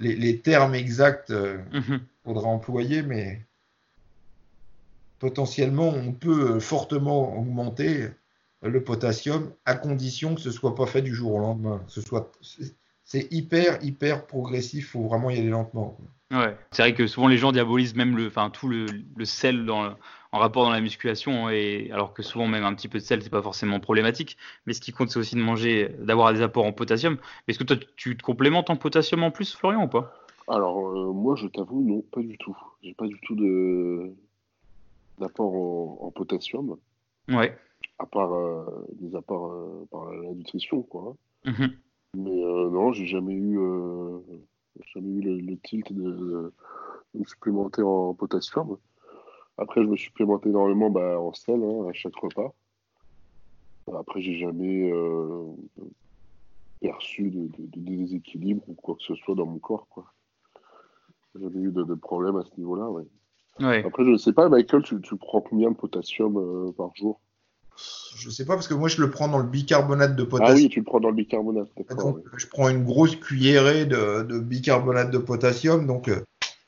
les, 0.00 0.40
termes 0.40 0.74
exacts 0.74 1.30
euh, 1.30 1.58
mhm. 1.72 2.00
faudra 2.24 2.48
employer, 2.48 3.02
mais 3.02 3.44
potentiellement 5.20 5.88
on 5.88 6.12
peut 6.12 6.58
fortement 6.58 7.38
augmenter 7.38 8.08
le 8.64 8.82
potassium 8.82 9.52
à 9.64 9.74
condition 9.74 10.34
que 10.34 10.40
ce 10.40 10.50
soit 10.50 10.74
pas 10.74 10.86
fait 10.86 11.02
du 11.02 11.14
jour 11.14 11.34
au 11.34 11.38
lendemain. 11.38 11.82
Ce 11.86 12.00
soit 12.00 12.32
c'est 13.04 13.32
hyper 13.32 13.82
hyper 13.84 14.26
progressif, 14.26 14.92
faut 14.92 15.02
vraiment 15.02 15.30
y 15.30 15.38
aller 15.38 15.50
lentement. 15.50 15.96
Ouais, 16.32 16.56
c'est 16.72 16.82
vrai 16.82 16.94
que 16.94 17.06
souvent 17.06 17.28
les 17.28 17.36
gens 17.36 17.52
diabolisent 17.52 17.94
même 17.94 18.16
le, 18.16 18.26
enfin 18.26 18.50
tout 18.50 18.66
le, 18.66 18.86
le 19.16 19.24
sel 19.24 19.66
dans, 19.66 19.94
en 20.34 20.38
rapport 20.38 20.64
dans 20.64 20.72
la 20.72 20.80
musculation, 20.80 21.48
et 21.48 21.90
alors 21.92 22.12
que 22.12 22.24
souvent 22.24 22.48
même 22.48 22.64
un 22.64 22.74
petit 22.74 22.88
peu 22.88 22.98
de 22.98 23.04
sel, 23.04 23.22
c'est 23.22 23.30
pas 23.30 23.40
forcément 23.40 23.78
problématique. 23.78 24.36
Mais 24.66 24.72
ce 24.72 24.80
qui 24.80 24.90
compte, 24.90 25.10
c'est 25.10 25.18
aussi 25.20 25.36
de 25.36 25.40
manger, 25.40 25.94
d'avoir 26.00 26.32
des 26.32 26.42
apports 26.42 26.64
en 26.64 26.72
potassium. 26.72 27.18
Est-ce 27.46 27.56
que 27.56 27.62
toi, 27.62 27.76
tu 27.94 28.16
te 28.16 28.22
complémentes 28.24 28.68
en 28.68 28.74
potassium 28.74 29.22
en 29.22 29.30
plus, 29.30 29.54
Florian, 29.54 29.84
ou 29.84 29.86
pas? 29.86 30.12
Alors, 30.48 30.88
euh, 30.88 31.12
moi, 31.12 31.36
je 31.36 31.46
t'avoue, 31.46 31.84
non, 31.84 32.02
pas 32.10 32.20
du 32.20 32.36
tout. 32.38 32.56
J'ai 32.82 32.94
pas 32.94 33.06
du 33.06 33.16
tout 33.22 33.36
de 33.36 34.12
d'apport 35.20 36.02
en, 36.02 36.10
potassium. 36.10 36.78
Ouais. 37.28 37.56
À 37.98 38.06
part 38.06 38.32
euh, 38.32 38.86
des 38.92 39.14
apports 39.14 39.52
euh, 39.52 39.86
par 39.90 40.12
la 40.12 40.32
nutrition, 40.32 40.82
quoi. 40.82 41.16
Mhm. 41.44 41.72
Mais 42.16 42.30
non, 42.30 42.92
j'ai 42.92 43.06
jamais 43.06 43.34
eu, 43.34 43.58
jamais 44.94 45.08
eu 45.08 45.20
le, 45.20 45.56
tilt 45.58 45.92
de, 45.92 46.12
de, 46.12 46.52
me 47.14 47.24
supplémenter 47.24 47.82
en 47.82 48.14
potassium. 48.14 48.76
Après, 49.58 49.82
je 49.82 49.88
me 49.88 49.96
supplémente 49.96 50.46
énormément 50.46 50.90
bah, 50.90 51.18
en 51.20 51.32
sel 51.32 51.62
hein, 51.62 51.88
à 51.88 51.92
chaque 51.92 52.14
repas. 52.16 52.54
Après, 53.92 54.20
j'ai 54.20 54.38
jamais 54.38 54.90
euh, 54.90 55.44
perçu 56.80 57.30
de, 57.30 57.48
déséquilibre 57.58 58.62
ou 58.68 58.74
quoi 58.74 58.96
que 58.96 59.02
ce 59.02 59.14
soit 59.14 59.34
dans 59.34 59.46
mon 59.46 59.58
corps. 59.58 59.86
Quoi. 59.88 60.06
Jamais 61.38 61.60
eu 61.60 61.70
de, 61.70 61.94
problème 61.94 62.36
à 62.36 62.44
ce 62.44 62.56
niveau-là. 62.56 62.88
Ouais. 62.90 63.84
Après, 63.84 64.04
je 64.04 64.10
ne 64.10 64.16
sais 64.16 64.32
pas, 64.32 64.48
Michael, 64.48 64.82
tu, 64.82 65.16
prends 65.16 65.40
combien 65.40 65.70
de 65.70 65.76
potassium 65.76 66.36
euh, 66.38 66.72
par 66.72 66.94
jour? 66.96 67.20
Je 68.16 68.30
sais 68.30 68.44
pas, 68.44 68.54
parce 68.54 68.68
que 68.68 68.74
moi, 68.74 68.88
je 68.88 69.00
le 69.00 69.10
prends 69.10 69.28
dans 69.28 69.38
le 69.38 69.44
bicarbonate 69.44 70.16
de 70.16 70.24
potassium. 70.24 70.56
Ah 70.56 70.60
oui, 70.60 70.68
tu 70.68 70.78
le 70.80 70.84
prends 70.84 71.00
dans 71.00 71.10
le 71.10 71.16
bicarbonate. 71.16 71.68
Je 72.36 72.46
prends 72.46 72.68
une 72.68 72.84
grosse 72.84 73.16
cuillerée 73.16 73.86
de, 73.86 74.38
bicarbonate 74.38 75.10
de 75.10 75.18
potassium, 75.18 75.86
donc 75.86 76.08
euh, 76.08 76.20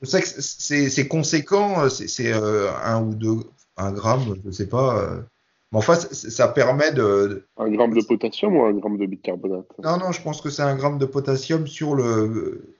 c'est 0.03 1.07
conséquent, 1.07 1.89
c'est 1.89 2.33
un 2.33 3.03
ou 3.03 3.15
deux, 3.15 3.37
un 3.77 3.91
gramme, 3.91 4.35
je 4.45 4.51
sais 4.51 4.67
pas. 4.67 5.23
Mais 5.71 5.79
enfin, 5.79 5.95
ça 5.95 6.47
permet 6.47 6.91
de. 6.91 7.45
Un 7.57 7.69
gramme 7.69 7.93
de 7.93 8.01
potassium 8.01 8.55
ou 8.55 8.63
un 8.63 8.73
gramme 8.73 8.97
de 8.97 9.05
bicarbonate? 9.05 9.67
Non, 9.83 9.97
non, 9.97 10.11
je 10.11 10.21
pense 10.21 10.41
que 10.41 10.49
c'est 10.49 10.61
un 10.61 10.75
gramme 10.75 10.97
de 10.97 11.05
potassium 11.05 11.67
sur 11.67 11.95
le. 11.95 12.75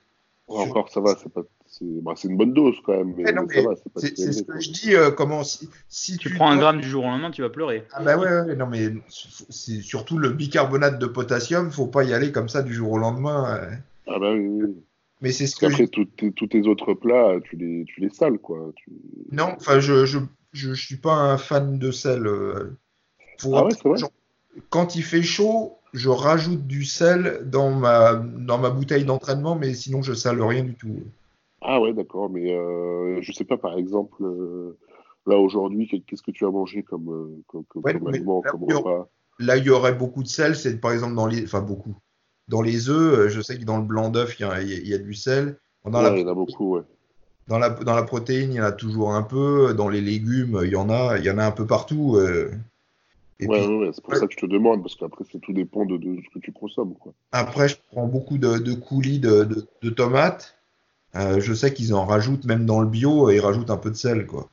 Encore, 0.46 0.88
ça 0.90 1.00
va, 1.00 1.14
c'est 1.22 1.28
pas. 1.28 1.42
Bah, 1.80 2.14
une 2.24 2.36
bonne 2.36 2.52
dose 2.52 2.76
quand 2.84 3.04
même. 3.04 3.14
c'est 3.96 4.32
ce 4.32 4.42
que 4.42 4.60
je 4.60 4.70
dis. 4.70 4.94
Euh, 4.94 5.10
comment 5.10 5.44
si, 5.44 5.68
si 5.88 6.16
tu, 6.16 6.30
prends 6.34 6.50
un 6.50 6.56
gramme 6.56 6.80
du 6.80 6.88
jour 6.88 7.04
au 7.04 7.08
lendemain, 7.08 7.30
tu 7.30 7.42
vas 7.42 7.50
pleurer. 7.50 7.84
Ah 7.92 8.02
bah 8.02 8.16
ouais, 8.16 8.40
ouais 8.40 8.56
non 8.56 8.66
mais 8.66 8.90
c'est 9.48 9.80
surtout 9.80 10.18
le 10.18 10.30
bicarbonate 10.30 10.98
de 10.98 11.06
potassium. 11.06 11.70
Faut 11.70 11.86
pas 11.86 12.04
y 12.04 12.12
aller 12.12 12.32
comme 12.32 12.48
ça 12.48 12.62
du 12.62 12.74
jour 12.74 12.92
au 12.92 12.98
lendemain. 12.98 13.60
Ah 14.06 14.18
bah 14.18 14.32
oui. 14.32 14.76
Mais 15.20 15.32
c'est 15.32 15.46
ce 15.46 15.56
que. 15.56 15.66
Après, 15.66 15.86
tous 15.86 16.46
tes 16.46 16.66
autres 16.66 16.94
plats, 16.94 17.36
tu 17.44 17.56
les, 17.56 17.84
tu 17.84 18.00
les 18.00 18.10
sales 18.10 18.38
quoi. 18.38 18.72
Non, 19.32 19.54
enfin 19.56 19.80
je, 19.80 20.06
je 20.06 20.18
je, 20.52 20.72
suis 20.72 20.96
pas 20.96 21.14
un 21.14 21.38
fan 21.38 21.78
de 21.78 21.90
sel. 21.90 22.26
Euh, 22.26 22.76
ah 23.44 23.64
ouais, 23.64 23.74
vrai? 23.84 24.00
quand 24.70 24.96
il 24.96 25.02
fait 25.02 25.22
chaud, 25.22 25.78
je 25.92 26.08
rajoute 26.08 26.66
du 26.66 26.84
sel 26.84 27.42
dans 27.44 27.70
ma, 27.70 28.14
dans 28.14 28.58
ma 28.58 28.70
bouteille 28.70 29.04
d'entraînement, 29.04 29.54
mais 29.54 29.74
sinon 29.74 30.02
je 30.02 30.14
sale 30.14 30.42
rien 30.42 30.64
du 30.64 30.74
tout. 30.74 31.02
Ah 31.70 31.82
ouais, 31.82 31.92
d'accord, 31.92 32.30
mais 32.30 32.50
euh, 32.50 33.20
je 33.20 33.30
sais 33.30 33.44
pas, 33.44 33.58
par 33.58 33.76
exemple, 33.76 34.24
euh, 34.24 34.78
là 35.26 35.36
aujourd'hui, 35.36 35.86
qu'est-ce 35.86 36.22
que 36.22 36.30
tu 36.30 36.46
as 36.46 36.50
mangé 36.50 36.82
comme, 36.82 37.10
euh, 37.10 37.62
comme, 37.68 37.86
aliment, 37.86 38.40
là, 38.42 38.50
comme 38.50 38.64
repas? 38.64 39.10
Là, 39.38 39.58
il 39.58 39.64
y 39.64 39.70
aurait 39.70 39.92
beaucoup 39.92 40.22
de 40.22 40.28
sel, 40.28 40.56
c'est 40.56 40.80
par 40.80 40.92
exemple 40.92 41.14
dans 41.14 41.26
les. 41.26 41.44
Enfin, 41.44 41.60
beaucoup. 41.60 41.94
Dans 42.48 42.62
les 42.62 42.88
œufs, 42.88 43.28
je 43.28 43.42
sais 43.42 43.58
que 43.58 43.64
dans 43.66 43.76
le 43.76 43.84
blanc 43.84 44.08
d'œuf, 44.08 44.40
il 44.40 44.46
y, 44.88 44.94
a 44.94 44.98
du 44.98 45.12
sel. 45.12 45.58
Dans 45.84 46.00
la... 46.00 46.16
il 46.16 46.22
y 46.22 46.24
en 46.24 46.28
a 46.28 46.34
beaucoup, 46.34 46.76
ouais. 46.76 46.82
Dans 47.48 47.58
la, 47.58 47.68
dans 47.68 47.94
la 47.94 48.02
protéine, 48.02 48.50
il 48.50 48.56
y 48.56 48.60
en 48.62 48.64
a 48.64 48.72
toujours 48.72 49.12
un 49.12 49.22
peu. 49.22 49.74
Dans 49.74 49.90
les 49.90 50.00
légumes, 50.00 50.60
il 50.64 50.70
y 50.70 50.76
en 50.76 50.88
a, 50.88 51.18
il 51.18 51.24
y 51.26 51.30
en 51.30 51.36
a 51.36 51.44
un 51.44 51.50
peu 51.50 51.66
partout. 51.66 52.16
Euh. 52.16 52.50
ouais, 53.42 53.66
ouais, 53.66 53.90
c'est 53.92 54.02
pour 54.02 54.16
ça 54.16 54.26
que 54.26 54.32
je 54.32 54.38
te 54.38 54.46
demande, 54.46 54.80
parce 54.80 54.94
qu'après, 54.94 55.24
ça 55.30 55.38
tout 55.38 55.52
dépend 55.52 55.84
de, 55.84 55.98
de, 55.98 56.16
ce 56.16 56.30
que 56.32 56.38
tu 56.38 56.50
consommes. 56.50 56.94
Quoi. 56.94 57.12
Après, 57.32 57.68
je 57.68 57.76
prends 57.92 58.06
beaucoup 58.06 58.38
de, 58.38 58.56
de 58.56 58.72
coulis 58.72 59.18
de, 59.18 59.46
de 59.82 59.90
tomates. 59.90 60.57
Euh, 61.18 61.40
je 61.40 61.52
sais 61.52 61.74
qu'ils 61.74 61.94
en 61.94 62.04
rajoutent, 62.04 62.44
même 62.44 62.66
dans 62.66 62.80
le 62.80 62.86
bio, 62.86 63.30
et 63.30 63.36
ils 63.36 63.40
rajoutent 63.40 63.70
un 63.70 63.76
peu 63.76 63.90
de 63.90 63.96
sel. 63.96 64.26
Quoi. 64.26 64.48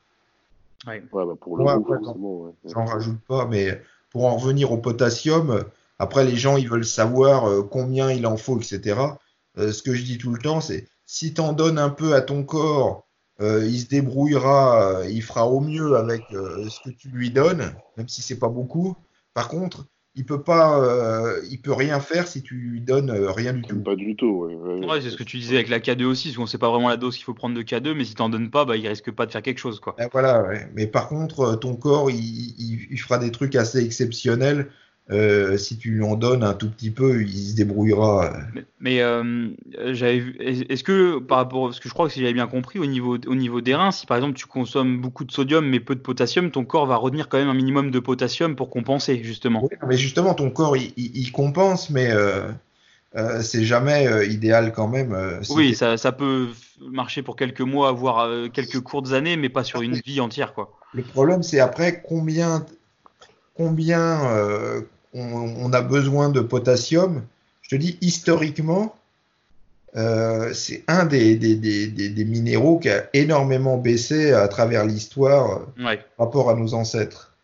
Ouais, 0.86 1.00
bah 1.12 1.24
pour 1.40 1.56
le 1.56 1.64
ouais, 1.64 1.78
goût, 1.78 2.54
J'en 2.64 2.84
rajoute 2.84 3.20
pas, 3.26 3.46
mais 3.46 3.80
pour 4.10 4.26
en 4.26 4.36
revenir 4.36 4.72
au 4.72 4.78
potassium, 4.78 5.64
après, 5.98 6.24
les 6.24 6.36
gens, 6.36 6.56
ils 6.56 6.68
veulent 6.68 6.84
savoir 6.84 7.48
euh, 7.48 7.62
combien 7.62 8.10
il 8.10 8.26
en 8.26 8.36
faut, 8.36 8.58
etc. 8.58 9.00
ce 9.56 9.82
que 9.82 9.94
je 9.94 10.02
dis 10.02 10.18
tout 10.18 10.32
le 10.32 10.38
temps, 10.38 10.60
c'est 10.60 10.86
si 11.06 11.32
tu 11.32 11.40
en 11.40 11.52
donnes 11.52 11.78
un 11.78 11.90
peu 11.90 12.14
à 12.14 12.20
ton 12.20 12.42
corps, 12.42 13.06
euh, 13.40 13.66
il 13.66 13.80
se 13.80 13.86
débrouillera, 13.86 15.00
euh, 15.00 15.10
il 15.10 15.22
fera 15.22 15.46
au 15.46 15.60
mieux 15.60 15.96
avec 15.96 16.22
euh, 16.32 16.68
ce 16.68 16.80
que 16.80 16.94
tu 16.94 17.08
lui 17.08 17.30
donnes, 17.30 17.72
même 17.96 18.08
si 18.08 18.22
c'est 18.22 18.38
pas 18.38 18.48
beaucoup. 18.48 18.96
Par 19.34 19.48
contre, 19.48 19.86
il 20.16 20.24
peut 20.24 20.42
pas, 20.42 20.82
il 21.50 21.60
peut 21.60 21.72
rien 21.72 22.00
faire 22.00 22.26
si 22.26 22.42
tu 22.42 22.54
lui 22.54 22.80
donnes 22.80 23.10
rien 23.10 23.52
du 23.52 23.62
tout. 23.62 23.82
Pas 23.82 23.96
du 23.96 24.16
tout. 24.16 24.48
Ouais, 24.88 25.00
c'est 25.00 25.10
ce 25.10 25.16
que 25.16 25.22
tu 25.22 25.36
disais 25.36 25.56
avec 25.56 25.68
la 25.68 25.78
K2 25.78 26.04
aussi, 26.04 26.28
parce 26.28 26.38
qu'on 26.38 26.46
sait 26.46 26.58
pas 26.58 26.70
vraiment 26.70 26.88
la 26.88 26.96
dose 26.96 27.16
qu'il 27.16 27.24
faut 27.24 27.34
prendre 27.34 27.54
de 27.54 27.62
K2, 27.62 27.92
mais 27.92 28.04
si 28.04 28.14
tu 28.14 28.22
n'en 28.22 28.30
donnes 28.30 28.50
pas, 28.50 28.64
bah, 28.64 28.76
il 28.76 28.88
risque 28.88 29.10
pas 29.10 29.26
de 29.26 29.30
faire 29.30 29.42
quelque 29.42 29.58
chose, 29.58 29.78
quoi. 29.78 29.94
Ben 29.98 30.08
voilà, 30.10 30.48
mais 30.74 30.86
par 30.86 31.08
contre, 31.08 31.56
ton 31.56 31.76
corps, 31.76 32.10
il, 32.10 32.98
fera 32.98 33.18
des 33.18 33.30
trucs 33.30 33.54
assez 33.54 33.84
exceptionnels 33.84 34.70
euh, 35.08 35.56
si 35.56 35.78
tu 35.78 35.90
lui 35.90 36.02
en 36.02 36.16
donnes 36.16 36.42
un 36.42 36.54
tout 36.54 36.68
petit 36.68 36.90
peu, 36.90 37.22
il 37.22 37.50
se 37.50 37.54
débrouillera. 37.54 38.32
Mais, 38.80 39.00
euh, 39.02 39.50
j'avais 39.92 40.18
vu. 40.18 40.36
Est-ce 40.40 40.82
que 40.82 41.20
par 41.20 41.38
rapport, 41.38 41.66
parce 41.66 41.78
que 41.78 41.88
je 41.88 41.94
crois 41.94 42.08
que 42.08 42.12
si 42.12 42.20
j'avais 42.20 42.32
bien 42.32 42.48
compris, 42.48 42.80
au 42.80 42.86
niveau 42.86 43.16
au 43.26 43.34
niveau 43.36 43.60
des 43.60 43.76
reins, 43.76 43.92
si 43.92 44.04
par 44.04 44.16
exemple 44.16 44.34
tu 44.34 44.46
consommes 44.46 45.00
beaucoup 45.00 45.24
de 45.24 45.30
sodium 45.30 45.64
mais 45.64 45.78
peu 45.78 45.94
de 45.94 46.00
potassium, 46.00 46.50
ton 46.50 46.64
corps 46.64 46.86
va 46.86 46.96
retenir 46.96 47.28
quand 47.28 47.38
même 47.38 47.48
un 47.48 47.54
minimum 47.54 47.92
de 47.92 48.00
potassium 48.00 48.56
pour 48.56 48.68
compenser 48.68 49.22
justement. 49.22 49.62
Oui, 49.62 49.76
mais 49.86 49.96
justement, 49.96 50.34
ton 50.34 50.50
corps 50.50 50.76
il, 50.76 51.30
compense, 51.30 51.88
mais 51.88 52.10
euh, 52.10 52.48
c'est 53.42 53.64
jamais 53.64 54.26
idéal 54.28 54.72
quand 54.72 54.88
même. 54.88 55.16
oui, 55.50 55.76
ça, 55.76 55.96
ça, 55.98 56.10
peut 56.10 56.48
marcher 56.80 57.22
pour 57.22 57.36
quelques 57.36 57.60
mois, 57.60 57.92
voire 57.92 58.28
quelques 58.52 58.80
courtes 58.80 59.12
années, 59.12 59.36
mais 59.36 59.50
pas 59.50 59.62
sur 59.62 59.82
une 59.82 59.94
vie 60.04 60.18
entière, 60.18 60.52
quoi. 60.52 60.76
Le 60.94 61.04
problème, 61.04 61.44
c'est 61.44 61.60
après 61.60 62.02
combien 62.04 62.66
combien 63.54 64.20
on, 65.16 65.72
a 65.72 65.82
besoin 65.82 66.28
de 66.28 66.40
potassium. 66.40 67.24
Je 67.62 67.70
te 67.70 67.76
dis, 67.76 67.98
historiquement, 68.00 68.96
euh, 69.96 70.52
c'est 70.52 70.84
un 70.88 71.06
des, 71.06 71.36
des, 71.36 72.24
minéraux 72.24 72.78
qui 72.78 72.90
a 72.90 73.08
énormément 73.14 73.78
baissé 73.78 74.32
à 74.32 74.46
travers 74.48 74.84
l'histoire 74.84 75.66
par 75.76 75.96
rapport 76.18 76.50
à 76.50 76.54
nos 76.54 76.74
ancêtres. 76.74 77.34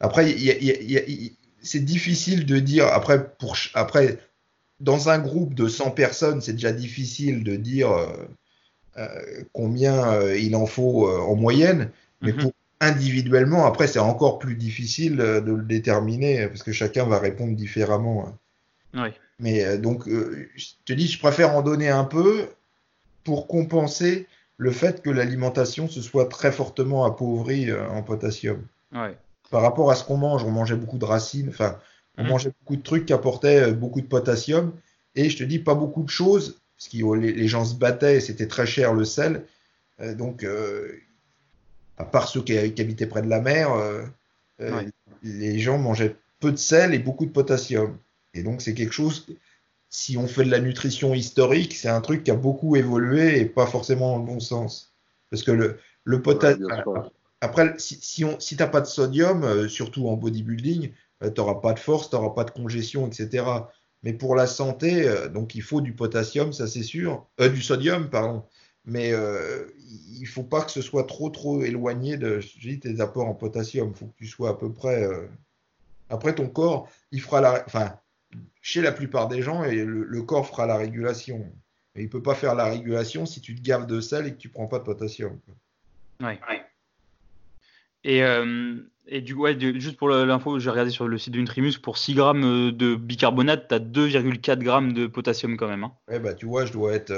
après, 0.00 0.34
c'est 1.62 1.84
difficile 1.84 2.46
de 2.46 2.58
dire, 2.58 2.86
après, 2.86 3.28
pour, 3.38 3.56
après, 3.74 4.18
dans 4.80 5.08
un 5.08 5.18
groupe 5.18 5.54
de 5.54 5.68
100 5.68 5.92
personnes, 5.92 6.40
c'est 6.40 6.52
déjà 6.52 6.72
difficile 6.72 7.44
de 7.44 7.56
dire 7.56 7.90
euh, 7.92 8.06
euh, 8.98 9.44
combien 9.52 10.20
il 10.32 10.56
en 10.56 10.66
faut 10.66 11.08
en 11.08 11.36
moyenne, 11.36 11.90
mais 12.22 12.32
mhm. 12.32 12.38
pour 12.38 12.52
individuellement, 12.80 13.66
après, 13.66 13.86
c'est 13.86 13.98
encore 13.98 14.38
plus 14.38 14.54
difficile 14.54 15.20
euh, 15.20 15.40
de 15.40 15.52
le 15.52 15.62
déterminer 15.62 16.46
parce 16.48 16.62
que 16.62 16.72
chacun 16.72 17.04
va 17.04 17.18
répondre 17.18 17.54
différemment. 17.54 18.34
Hein. 18.94 19.10
Mais 19.38 19.64
euh, 19.64 19.78
donc, 19.78 20.08
euh, 20.08 20.48
je 20.56 20.66
te 20.84 20.92
dis, 20.92 21.06
je 21.06 21.18
préfère 21.18 21.54
en 21.54 21.62
donner 21.62 21.88
un 21.88 22.04
peu 22.04 22.48
pour 23.24 23.46
compenser 23.46 24.26
le 24.56 24.70
fait 24.70 25.02
que 25.02 25.10
l'alimentation 25.10 25.88
se 25.88 26.00
soit 26.00 26.28
très 26.28 26.52
fortement 26.52 27.04
appauvrie 27.04 27.70
en 27.72 28.02
potassium. 28.02 28.62
Par 29.50 29.62
rapport 29.62 29.90
à 29.90 29.94
ce 29.94 30.04
qu'on 30.04 30.16
mange, 30.16 30.44
on 30.44 30.50
mangeait 30.50 30.76
beaucoup 30.76 30.96
de 30.96 31.04
racines, 31.04 31.50
enfin, 31.50 31.78
on 32.16 32.22
mhm. 32.22 32.30
mangeait 32.30 32.52
beaucoup 32.60 32.76
de 32.76 32.82
trucs 32.82 33.04
qui 33.04 33.12
apportaient 33.12 33.72
beaucoup 33.72 34.00
de 34.00 34.06
potassium. 34.06 34.72
Et 35.14 35.28
je 35.28 35.36
te 35.36 35.44
dis, 35.44 35.58
pas 35.58 35.74
beaucoup 35.74 36.02
de 36.02 36.08
choses, 36.08 36.58
parce 36.78 36.88
que 36.88 37.14
les, 37.16 37.48
gens 37.48 37.66
se 37.66 37.74
battaient, 37.74 38.20
c'était 38.20 38.46
très 38.46 38.66
cher 38.66 38.94
le 38.94 39.04
sel. 39.04 39.44
donc, 40.14 40.46
à 41.98 42.04
part 42.04 42.28
ceux 42.28 42.42
qui, 42.42 42.56
habitaient 42.56 43.06
près 43.06 43.22
de 43.22 43.28
la 43.28 43.40
mer, 43.40 43.72
euh, 43.72 44.02
euh, 44.60 44.82
les 45.22 45.58
gens 45.58 45.78
mangeaient 45.78 46.16
peu 46.40 46.52
de 46.52 46.56
sel 46.56 46.94
et 46.94 46.98
beaucoup 46.98 47.26
de 47.26 47.30
potassium. 47.30 47.96
Et 48.34 48.42
donc 48.42 48.60
c'est 48.60 48.74
quelque 48.74 48.92
chose, 48.92 49.26
si 49.88 50.16
on 50.16 50.28
fait 50.28 50.44
de 50.44 50.50
la 50.50 50.60
nutrition 50.60 51.14
historique, 51.14 51.74
c'est 51.74 51.88
un 51.88 52.00
truc 52.00 52.24
qui 52.24 52.30
a 52.30 52.34
beaucoup 52.34 52.76
évolué 52.76 53.40
et 53.40 53.46
pas 53.46 53.66
forcément 53.66 54.12
dans 54.12 54.18
le 54.18 54.26
bon 54.26 54.40
sens. 54.40 54.92
Parce 55.30 55.42
que 55.42 55.52
le, 55.52 55.78
le 56.04 56.22
potassium... 56.22 56.70
après, 57.40 57.74
si, 57.78 57.98
si, 58.00 58.24
on, 58.24 58.38
si 58.40 58.56
t'as 58.56 58.66
pas 58.66 58.80
de 58.80 58.86
sodium, 58.86 59.44
euh, 59.44 59.68
surtout 59.68 60.08
en 60.08 60.14
bodybuilding, 60.14 60.92
tu 61.22 61.30
n'auras 61.38 61.56
pas 61.56 61.72
de 61.72 61.78
force, 61.78 62.10
tu 62.10 62.16
n'auras 62.16 62.34
pas 62.34 62.44
de 62.44 62.50
congestion, 62.50 63.06
etc. 63.06 63.44
Mais 64.02 64.12
pour 64.12 64.36
la 64.36 64.46
santé, 64.46 65.10
donc 65.32 65.54
il 65.54 65.62
faut 65.62 65.80
du 65.80 65.94
potassium, 65.94 66.52
ça 66.52 66.66
c'est 66.66 66.82
sûr, 66.82 67.26
du 67.38 67.62
sodium, 67.62 68.10
pardon 68.10 68.44
mais 68.86 69.12
euh, 69.12 69.66
il 70.20 70.26
faut 70.26 70.44
pas 70.44 70.62
que 70.62 70.70
ce 70.70 70.80
soit 70.80 71.04
trop 71.04 71.28
trop 71.28 71.62
éloigné 71.62 72.16
de 72.16 72.40
dis, 72.60 72.78
tes 72.78 73.00
apports 73.00 73.26
en 73.26 73.34
potassium. 73.34 73.90
Il 73.90 73.96
faut 73.96 74.06
que 74.06 74.16
tu 74.16 74.26
sois 74.26 74.50
à 74.50 74.54
peu 74.54 74.72
près. 74.72 75.04
Euh, 75.04 75.26
après, 76.08 76.34
ton 76.34 76.48
corps, 76.48 76.88
il 77.10 77.20
fera 77.20 77.40
la. 77.40 77.64
Enfin, 77.66 77.98
chez 78.62 78.80
la 78.80 78.92
plupart 78.92 79.28
des 79.28 79.42
gens, 79.42 79.64
et 79.64 79.84
le, 79.84 80.22
corps 80.22 80.46
fera 80.46 80.66
la 80.66 80.76
régulation. 80.76 81.52
Mais 81.94 82.02
il 82.02 82.08
peut 82.08 82.22
pas 82.22 82.34
faire 82.34 82.54
la 82.54 82.66
régulation 82.66 83.26
si 83.26 83.40
tu 83.40 83.54
te 83.56 83.62
gaves 83.62 83.86
de 83.86 84.00
sel 84.00 84.26
et 84.26 84.32
que 84.32 84.38
tu 84.38 84.48
prends 84.48 84.66
pas 84.66 84.78
de 84.78 84.84
potassium. 84.84 85.38
Oui. 86.20 86.34
Et, 88.04 88.22
euh, 88.22 88.76
et 89.08 89.20
du 89.20 89.34
coup, 89.34 89.46
juste 89.58 89.96
pour 89.96 90.10
l'info, 90.10 90.60
j'ai 90.60 90.70
regardé 90.70 90.90
sur 90.90 91.08
le 91.08 91.18
site 91.18 91.32
de 91.32 91.40
Nutrimus, 91.40 91.78
pour 91.78 91.98
6 91.98 92.14
grammes 92.14 92.44
euh, 92.44 92.72
de 92.72 92.94
bicarbonate, 92.94 93.66
tu 93.68 93.74
as 93.74 93.80
2,4 93.80 94.58
grammes 94.58 94.92
de 94.92 95.06
potassium 95.06 95.56
quand 95.56 95.68
même. 95.68 95.84
Hein. 95.84 95.92
Ouais, 96.08 96.20
bah 96.20 96.34
tu 96.34 96.46
vois, 96.46 96.66
je 96.66 96.72
dois 96.72 96.92
être 96.92 97.12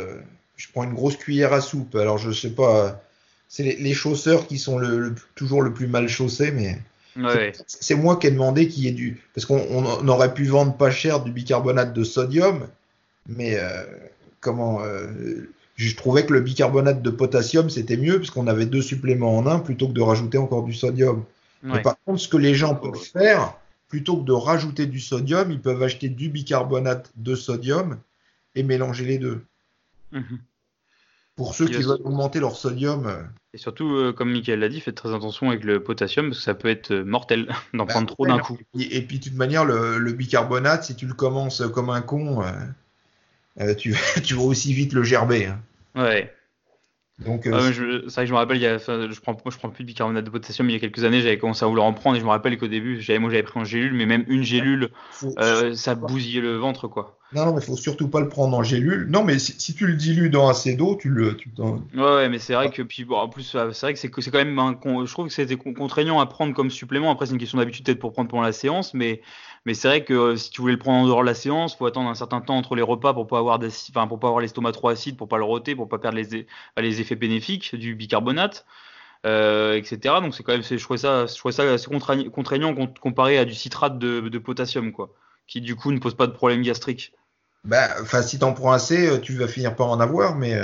je 0.59 0.66
prends 0.73 0.85
une 0.85 0.92
grosse 0.92 1.16
cuillère 1.16 1.55
à 1.55 1.62
soupe. 1.62 1.94
Alors, 1.94 2.18
je 2.18 2.31
sais 2.31 2.51
pas, 2.51 3.01
c'est 3.49 3.62
les, 3.62 3.94
chausseurs 3.94 4.47
qui 4.47 4.59
sont 4.59 4.77
le, 4.77 5.14
toujours 5.35 5.62
le 5.62 5.73
plus 5.73 5.87
mal 5.87 6.09
chaussés, 6.09 6.51
mais 6.51 6.79
c'est 7.66 7.94
moi 7.94 8.16
qui 8.16 8.27
ai 8.27 8.31
demandé 8.31 8.68
qu'il 8.68 8.85
y 8.85 8.88
ait 8.88 8.92
du. 8.92 9.23
Parce 9.35 9.47
qu'on 9.47 10.09
aurait 10.09 10.35
pu 10.35 10.44
vendre 10.44 10.77
pas 10.77 10.91
cher 10.91 11.20
du 11.20 11.32
bicarbonate 11.32 11.95
de 11.95 12.05
sodium, 12.05 12.66
mais 13.26 13.57
euh, 13.57 13.85
comment. 14.41 14.82
Euh, 14.82 15.49
je 15.76 15.95
trouvais 15.95 16.26
que 16.26 16.32
le 16.32 16.41
bicarbonate 16.41 17.03
de 17.03 17.11
potassium 17.11 17.70
c'était 17.70 17.97
mieux 17.97 18.18
parce 18.18 18.30
qu'on 18.30 18.49
avait 18.49 18.66
deux 18.66 18.82
suppléments 18.82 19.37
en 19.37 19.47
un 19.47 19.61
plutôt 19.61 19.87
que 19.87 19.93
de 19.93 20.01
rajouter 20.01 20.37
encore 20.37 20.64
du 20.64 20.74
sodium. 20.74 21.24
Mais 21.62 21.82
par 21.82 21.97
contre, 22.05 22.20
ce 22.20 22.28
que 22.28 22.37
les 22.37 22.55
gens 22.55 22.74
peuvent 22.74 23.01
faire, 23.01 23.57
plutôt 23.89 24.16
que 24.16 24.24
de 24.24 24.32
rajouter 24.32 24.87
du 24.87 25.01
sodium, 25.01 25.51
ils 25.53 25.61
peuvent 25.61 25.82
acheter 25.82 26.09
du 26.09 26.28
bicarbonate 26.28 27.12
de 27.16 27.35
sodium 27.35 27.99
et 28.55 28.64
mélanger 28.64 29.05
les 29.05 29.18
deux. 29.18 29.45
Mhm. 30.12 30.39
Pour 31.39 31.55
ceux 31.55 31.68
qui 31.68 31.82
veulent 31.82 32.01
augmenter 32.03 32.41
leur 32.41 32.57
sodium. 32.57 33.07
Euh, 33.07 33.22
et 33.55 33.59
surtout, 33.59 33.95
euh, 33.95 34.12
comme 34.12 34.32
Michael 34.32 34.59
l'a 34.59 34.68
dit, 34.68 34.80
faites 34.80 34.97
très 34.97 35.14
attention 35.14 35.51
avec 35.51 35.62
le 35.62 35.80
potassium 35.80 36.26
parce 36.26 36.39
que 36.39 36.45
ça 36.45 36.55
peut 36.55 36.68
être 36.68 36.91
euh, 36.91 37.05
mortel 37.05 37.47
d'en 37.74 37.86
bah, 37.86 37.93
prendre 37.93 38.09
trop 38.09 38.26
d'un 38.26 38.41
coup. 38.41 38.59
Et, 38.76 39.01
puis, 39.03 39.20
de 39.20 39.24
toute 39.24 39.36
manière, 39.36 39.64
le, 39.64 40.12
bicarbonate, 40.12 40.82
si 40.82 40.97
tu 40.97 41.07
le 41.07 41.14
commences 41.14 41.62
comme 41.72 41.91
un 41.91 42.01
con, 42.01 42.43
tu, 43.78 43.95
tu 44.24 44.34
vas 44.34 44.43
aussi 44.43 44.72
vite 44.72 44.93
le 44.93 45.05
gerber. 45.05 45.47
Hein. 45.47 45.61
Ouais. 45.95 46.34
Donc, 47.25 47.47
euh, 47.47 47.53
ah, 47.53 47.61
c'est 47.73 48.14
vrai 48.14 48.23
que 48.23 48.27
je 48.27 48.33
me 48.33 48.39
rappelle, 48.39 48.59
il 48.59 48.62
y 48.62 48.66
a, 48.66 48.79
je 48.79 49.21
prends, 49.21 49.33
moi, 49.33 49.51
je 49.51 49.59
prends 49.59 49.71
plus 49.71 49.83
de 49.83 49.89
bicarbonate 49.89 50.25
de 50.25 50.31
potassium, 50.31 50.66
mais 50.66 50.75
il 50.75 50.77
y 50.77 50.79
a 50.79 50.81
quelques 50.81 51.03
années, 51.03 51.21
j'avais 51.21 51.39
commencé 51.39 51.64
à 51.64 51.69
vouloir 51.69 51.87
en 51.87 51.93
prendre 51.93 52.16
et 52.16 52.21
je 52.21 52.25
me 52.25 52.31
rappelle 52.31 52.57
qu'au 52.59 52.69
début, 52.69 53.01
j'avais, 53.01 53.19
moi, 53.19 53.31
j'avais 53.31 53.43
pris 53.43 53.59
en 53.59 53.64
gélule, 53.64 53.93
mais 53.93 54.07
même 54.07 54.25
une 54.29 54.45
gélule, 54.45 54.91
euh, 55.41 55.75
ça 55.75 55.97
bousillait 55.97 56.41
le 56.41 56.57
ventre, 56.57 56.87
quoi. 56.87 57.19
Non, 57.35 57.45
non, 57.45 57.55
mais 57.55 57.61
faut 57.61 57.77
surtout 57.77 58.09
pas 58.09 58.21
le 58.21 58.29
prendre 58.29 58.57
en 58.57 58.62
gélule. 58.62 59.07
Non, 59.11 59.23
mais 59.25 59.39
si, 59.39 59.75
tu 59.75 59.87
le 59.87 59.95
dilues 59.95 60.31
dans 60.31 60.49
assez 60.49 60.77
d'eau, 60.77 60.97
tu 60.99 61.11
le. 61.11 61.37
Tu 61.37 61.51
ouais, 61.59 62.01
ouais, 62.01 62.29
mais 62.29 62.39
c'est 62.39 62.55
vrai 62.55 62.71
que, 62.71 62.83
puis, 62.83 63.05
bon, 63.05 63.16
en 63.16 63.29
plus, 63.29 63.43
c'est 63.43 63.59
vrai 63.59 63.93
que 63.93 63.99
c'est, 63.99 64.11
c'est 64.19 64.31
quand 64.31 64.39
même, 64.39 64.59
un, 64.59 64.79
je 65.05 65.12
trouve 65.12 65.27
que 65.27 65.33
c'était 65.33 65.57
contraignant 65.57 66.21
à 66.21 66.27
prendre 66.27 66.55
comme 66.55 66.71
supplément. 66.71 67.11
Après, 67.11 67.27
c'est 67.27 67.33
une 67.33 67.39
question 67.39 67.59
d'habitude 67.59 67.85
peut-être 67.85 67.99
pour 67.99 68.12
prendre 68.12 68.31
pendant 68.31 68.45
la 68.45 68.53
séance, 68.53 68.95
mais 68.95 69.21
mais 69.69 69.75
c'est 69.75 69.87
vrai 69.87 70.03
que 70.03 70.14
euh, 70.14 70.37
si 70.37 70.49
tu 70.49 70.62
voulais 70.62 70.73
le 70.73 70.79
prendre 70.79 71.05
en 71.05 71.07
dehors 71.07 71.21
de 71.21 71.27
la 71.27 71.35
séance, 71.35 71.77
faut 71.77 71.85
attendre 71.85 72.09
un 72.09 72.14
certain 72.14 72.41
temps 72.41 72.57
entre 72.57 72.75
les 72.75 72.81
repas 72.81 73.12
pour 73.12 73.27
pas 73.27 73.39
avoir 73.39 73.61
enfin, 73.91 74.07
pour 74.07 74.19
pas 74.19 74.29
avoir 74.29 74.41
l'estomac 74.41 74.73
trop 74.73 74.89
acide, 74.89 75.19
pour 75.19 75.29
pas 75.29 75.37
le 75.37 75.45
roter, 75.45 75.77
pour 75.77 75.91
pas 75.91 75.99
perdre 75.99 76.16
les, 76.16 76.47
les 76.79 77.01
effets 77.03 77.16
bénéfiques 77.16 77.77
du 77.77 77.95
bicarbonate. 77.95 78.64
Euh, 79.27 79.77
etc. 79.77 79.99
Donc 80.23 80.35
c'est 80.35 80.43
quand 80.43 80.53
même, 80.53 80.62
je 80.62 80.83
trouvais 80.83 80.99
ça, 80.99 81.27
je 81.27 81.51
ça 81.51 81.71
assez 81.71 81.87
contraignant 82.31 82.75
comparé 82.99 83.37
à 83.37 83.45
du 83.45 83.53
citrate 83.53 83.99
de, 83.99 84.39
potassium, 84.39 84.91
quoi, 84.91 85.11
qui 85.47 85.61
du 85.61 85.77
coup 85.77 85.93
ne 85.93 85.99
pose 85.99 86.14
pas 86.14 86.27
de 86.27 86.33
problème 86.33 86.62
gastrique. 86.62 87.12
Bah, 87.64 87.89
enfin, 88.01 88.23
si 88.23 88.39
t'en 88.39 88.55
prends 88.55 88.73
assez, 88.73 89.07
euh, 89.07 89.19
tu 89.19 89.35
vas 89.35 89.49
finir 89.49 89.77
par 89.77 89.89
en 89.89 90.01
avoir, 90.01 90.35
mais. 90.35 90.59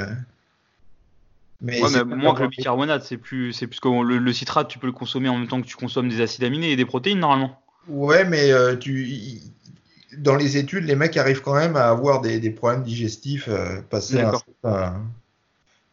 Mais, 1.61 1.79
moins 2.07 2.35
que 2.35 2.43
le 2.43 2.49
bicarbonate, 2.49 3.03
c'est 3.03 3.19
plus, 3.19 3.53
c'est 3.53 3.67
plus 3.67 3.81
que 3.81 3.89
le, 3.89 4.33
citrate, 4.33 4.69
tu 4.69 4.79
peux 4.79 4.87
le 4.87 4.95
consommer 4.95 5.29
en 5.29 5.37
même 5.37 5.49
temps 5.49 5.61
que 5.61 5.67
tu 5.67 5.77
consommes 5.77 6.09
des 6.09 6.23
acides 6.23 6.45
aminés 6.45 6.71
et 6.71 6.77
des 6.77 6.87
protéines 6.87 7.19
normalement. 7.19 7.61
Ouais, 7.89 8.24
mais 8.24 8.51
euh, 8.51 8.76
tu, 8.76 9.41
dans 10.16 10.37
les 10.37 10.57
études, 10.57 10.85
les 10.85 10.97
mecs 10.97 11.16
arrivent 11.16 11.43
quand 11.43 11.55
même 11.55 11.76
à 11.76 11.89
avoir 11.89 12.20
des, 12.20 12.41
des 12.41 12.51
problèmes 12.51 12.82
digestifs 12.82 13.49
euh, 13.49 13.80
passés 13.82 14.20
à 14.64 14.95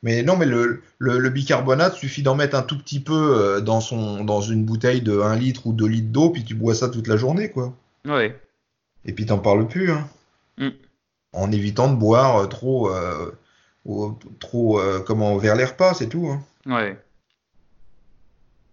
Mais 0.04 0.24
non, 0.24 0.38
mais 0.38 0.46
le, 0.46 0.82
le, 1.00 1.30
bicarbonate, 1.30 1.96
suffit 1.96 2.24
d'en 2.24 2.36
mettre 2.36 2.56
un 2.56 2.62
tout 2.62 2.78
petit 2.78 3.00
peu 3.00 3.14
euh, 3.14 3.62
dans, 3.62 3.82
son, 3.82 4.24
dans 4.24 4.42
une 4.42 4.64
bouteille 4.64 5.02
de 5.02 5.20
1 5.20 5.36
litre 5.36 5.68
ou 5.68 5.74
2 5.74 5.86
litres 5.86 6.12
d'eau, 6.12 6.30
puis 6.30 6.44
tu 6.44 6.56
bois 6.56 6.76
ça 6.76 6.90
toute 6.90 7.08
la 7.08 7.18
journée, 7.18 7.50
quoi. 7.50 7.74
Ouais. 8.06 8.40
Et 9.06 9.14
puis 9.14 9.26
t'en 9.26 9.40
parles 9.40 9.68
plus, 9.68 9.92
hein. 9.92 10.08
Mm. 10.58 10.70
En 11.34 11.52
évitant 11.52 11.90
de 11.90 11.96
boire 11.96 12.48
trop, 12.50 12.92
trop 14.40 14.82
comment, 15.06 15.38
vers 15.38 15.56
les 15.56 15.64
repas, 15.64 15.94
c'est 15.94 16.10
tout. 16.10 16.28
Hein. 16.28 16.44
Ouais. 16.66 17.00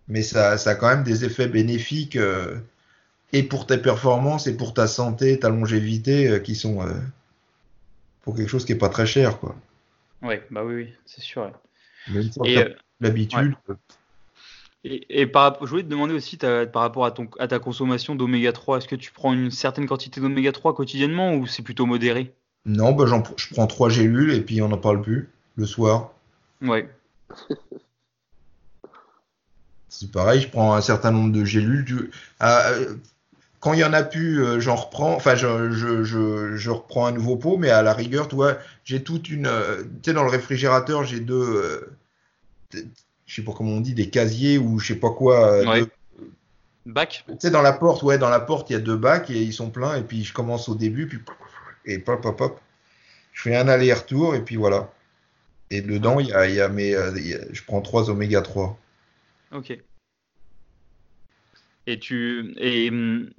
Mais 0.08 0.22
ça, 0.22 0.58
ça 0.58 0.70
a 0.70 0.74
quand 0.74 0.88
même 0.88 1.04
des 1.04 1.24
effets 1.24 1.46
bénéfiques 1.46 2.18
et 3.32 3.42
pour 3.42 3.66
tes 3.66 3.78
performances 3.78 4.46
et 4.46 4.56
pour 4.56 4.74
ta 4.74 4.86
santé, 4.86 5.38
ta 5.38 5.48
longévité, 5.48 6.28
euh, 6.28 6.38
qui 6.38 6.54
sont 6.54 6.82
euh, 6.82 6.92
pour 8.22 8.36
quelque 8.36 8.48
chose 8.48 8.64
qui 8.64 8.72
est 8.72 8.78
pas 8.78 8.88
très 8.88 9.06
cher, 9.06 9.38
quoi. 9.38 9.54
Bah 10.22 10.64
oui, 10.64 10.74
oui 10.74 10.94
c'est 11.06 11.20
sûr. 11.20 11.52
et 12.44 12.58
euh, 12.58 12.74
l'habitude. 13.00 13.54
Et, 14.84 15.26
par, 15.26 15.58
je 15.60 15.68
voulais 15.68 15.82
te 15.82 15.88
demander 15.88 16.14
aussi 16.14 16.38
par 16.38 16.82
rapport 16.82 17.04
à, 17.04 17.10
ton, 17.10 17.28
à 17.38 17.48
ta 17.48 17.58
consommation 17.58 18.14
d'oméga 18.14 18.52
3, 18.52 18.78
est-ce 18.78 18.88
que 18.88 18.96
tu 18.96 19.12
prends 19.12 19.34
une 19.34 19.50
certaine 19.50 19.86
quantité 19.86 20.20
d'oméga 20.20 20.52
3 20.52 20.74
quotidiennement 20.74 21.34
ou 21.34 21.46
c'est 21.46 21.62
plutôt 21.62 21.84
modéré? 21.84 22.32
Non, 22.64 22.92
bah 22.92 23.04
je 23.06 23.54
prends 23.54 23.66
trois 23.66 23.88
gélules 23.88 24.32
et 24.32 24.40
puis 24.40 24.62
on 24.62 24.68
n'en 24.68 24.78
parle 24.78 25.02
plus 25.02 25.30
le 25.56 25.66
soir. 25.66 26.12
Ouais. 26.62 26.88
C'est 29.88 30.12
pareil, 30.12 30.40
je 30.40 30.48
prends 30.48 30.74
un 30.74 30.80
certain 30.80 31.10
nombre 31.10 31.32
de 31.32 31.44
gélules. 31.44 32.10
Ah, 32.40 32.70
quand 33.60 33.72
il 33.72 33.80
y 33.80 33.84
en 33.84 33.92
a 33.92 34.02
plus, 34.02 34.42
euh, 34.42 34.60
j'en 34.60 34.76
reprends. 34.76 35.14
Enfin, 35.14 35.34
je, 35.34 35.72
je, 35.72 36.04
je, 36.04 36.56
je, 36.56 36.70
reprends 36.70 37.06
un 37.06 37.12
nouveau 37.12 37.36
pot, 37.36 37.56
mais 37.56 37.70
à 37.70 37.82
la 37.82 37.92
rigueur, 37.92 38.28
tu 38.28 38.36
vois, 38.36 38.58
j'ai 38.84 39.02
toute 39.02 39.28
une. 39.28 39.46
Euh, 39.46 39.82
tu 39.82 40.10
sais, 40.10 40.12
dans 40.12 40.22
le 40.22 40.30
réfrigérateur, 40.30 41.04
j'ai 41.04 41.20
deux. 41.20 41.90
Euh, 42.74 42.84
je 43.26 43.34
sais 43.34 43.42
pas 43.42 43.52
comment 43.52 43.72
on 43.72 43.80
dit, 43.80 43.94
des 43.94 44.10
casiers 44.10 44.58
ou 44.58 44.78
je 44.78 44.88
sais 44.88 45.00
pas 45.00 45.10
quoi. 45.10 45.60
Ouais. 45.62 45.84
Bac. 46.86 47.24
Tu 47.26 47.34
sais, 47.40 47.50
dans 47.50 47.62
la 47.62 47.72
porte, 47.72 48.02
ouais, 48.02 48.16
dans 48.16 48.30
la 48.30 48.40
porte, 48.40 48.70
il 48.70 48.74
y 48.74 48.76
a 48.76 48.80
deux 48.80 48.96
bacs 48.96 49.28
et 49.30 49.42
ils 49.42 49.52
sont 49.52 49.70
pleins. 49.70 49.96
Et 49.96 50.02
puis 50.02 50.24
je 50.24 50.32
commence 50.32 50.68
au 50.68 50.74
début, 50.74 51.06
puis 51.06 51.18
et 51.84 51.98
pop, 51.98 52.20
pop, 52.20 52.36
pop. 52.36 52.60
Je 53.32 53.42
fais 53.42 53.56
un 53.56 53.68
aller-retour 53.68 54.34
et 54.34 54.42
puis 54.42 54.56
voilà. 54.56 54.90
Et 55.70 55.82
dedans, 55.82 56.18
il 56.18 56.28
y 56.28 56.32
a, 56.32 56.48
y 56.48 56.60
a 56.60 56.68
mes, 56.68 56.92
je 56.92 57.62
prends 57.64 57.82
trois 57.82 58.08
oméga 58.08 58.40
3. 58.40 58.78
Ok. 59.52 59.78
Et 61.90 61.98
tu 61.98 62.52
et 62.58 62.90
hum, 62.90 63.30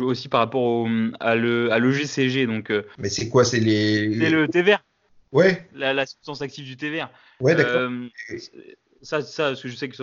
aussi 0.00 0.28
par 0.28 0.38
rapport 0.38 0.62
au, 0.62 0.88
à 1.18 1.34
le 1.34 1.72
à 1.72 1.80
l'EGCG 1.80 2.46
donc. 2.46 2.70
Euh, 2.70 2.86
Mais 2.96 3.08
c'est 3.08 3.28
quoi 3.28 3.44
C'est 3.44 3.58
les. 3.58 4.16
C'est 4.16 4.30
le 4.30 4.46
thé 4.46 4.62
vert. 4.62 4.84
Ouais. 5.32 5.66
La, 5.74 5.92
la, 5.92 6.06
substance 6.06 6.40
active 6.40 6.64
du 6.64 6.76
thé 6.76 6.90
vert. 6.90 7.10
Ouais, 7.40 7.56
d'accord. 7.56 7.90
Euh, 7.90 8.08
ça, 9.02 9.22
ça, 9.22 9.54
je 9.54 9.68
sais 9.74 9.88
que 9.88 9.96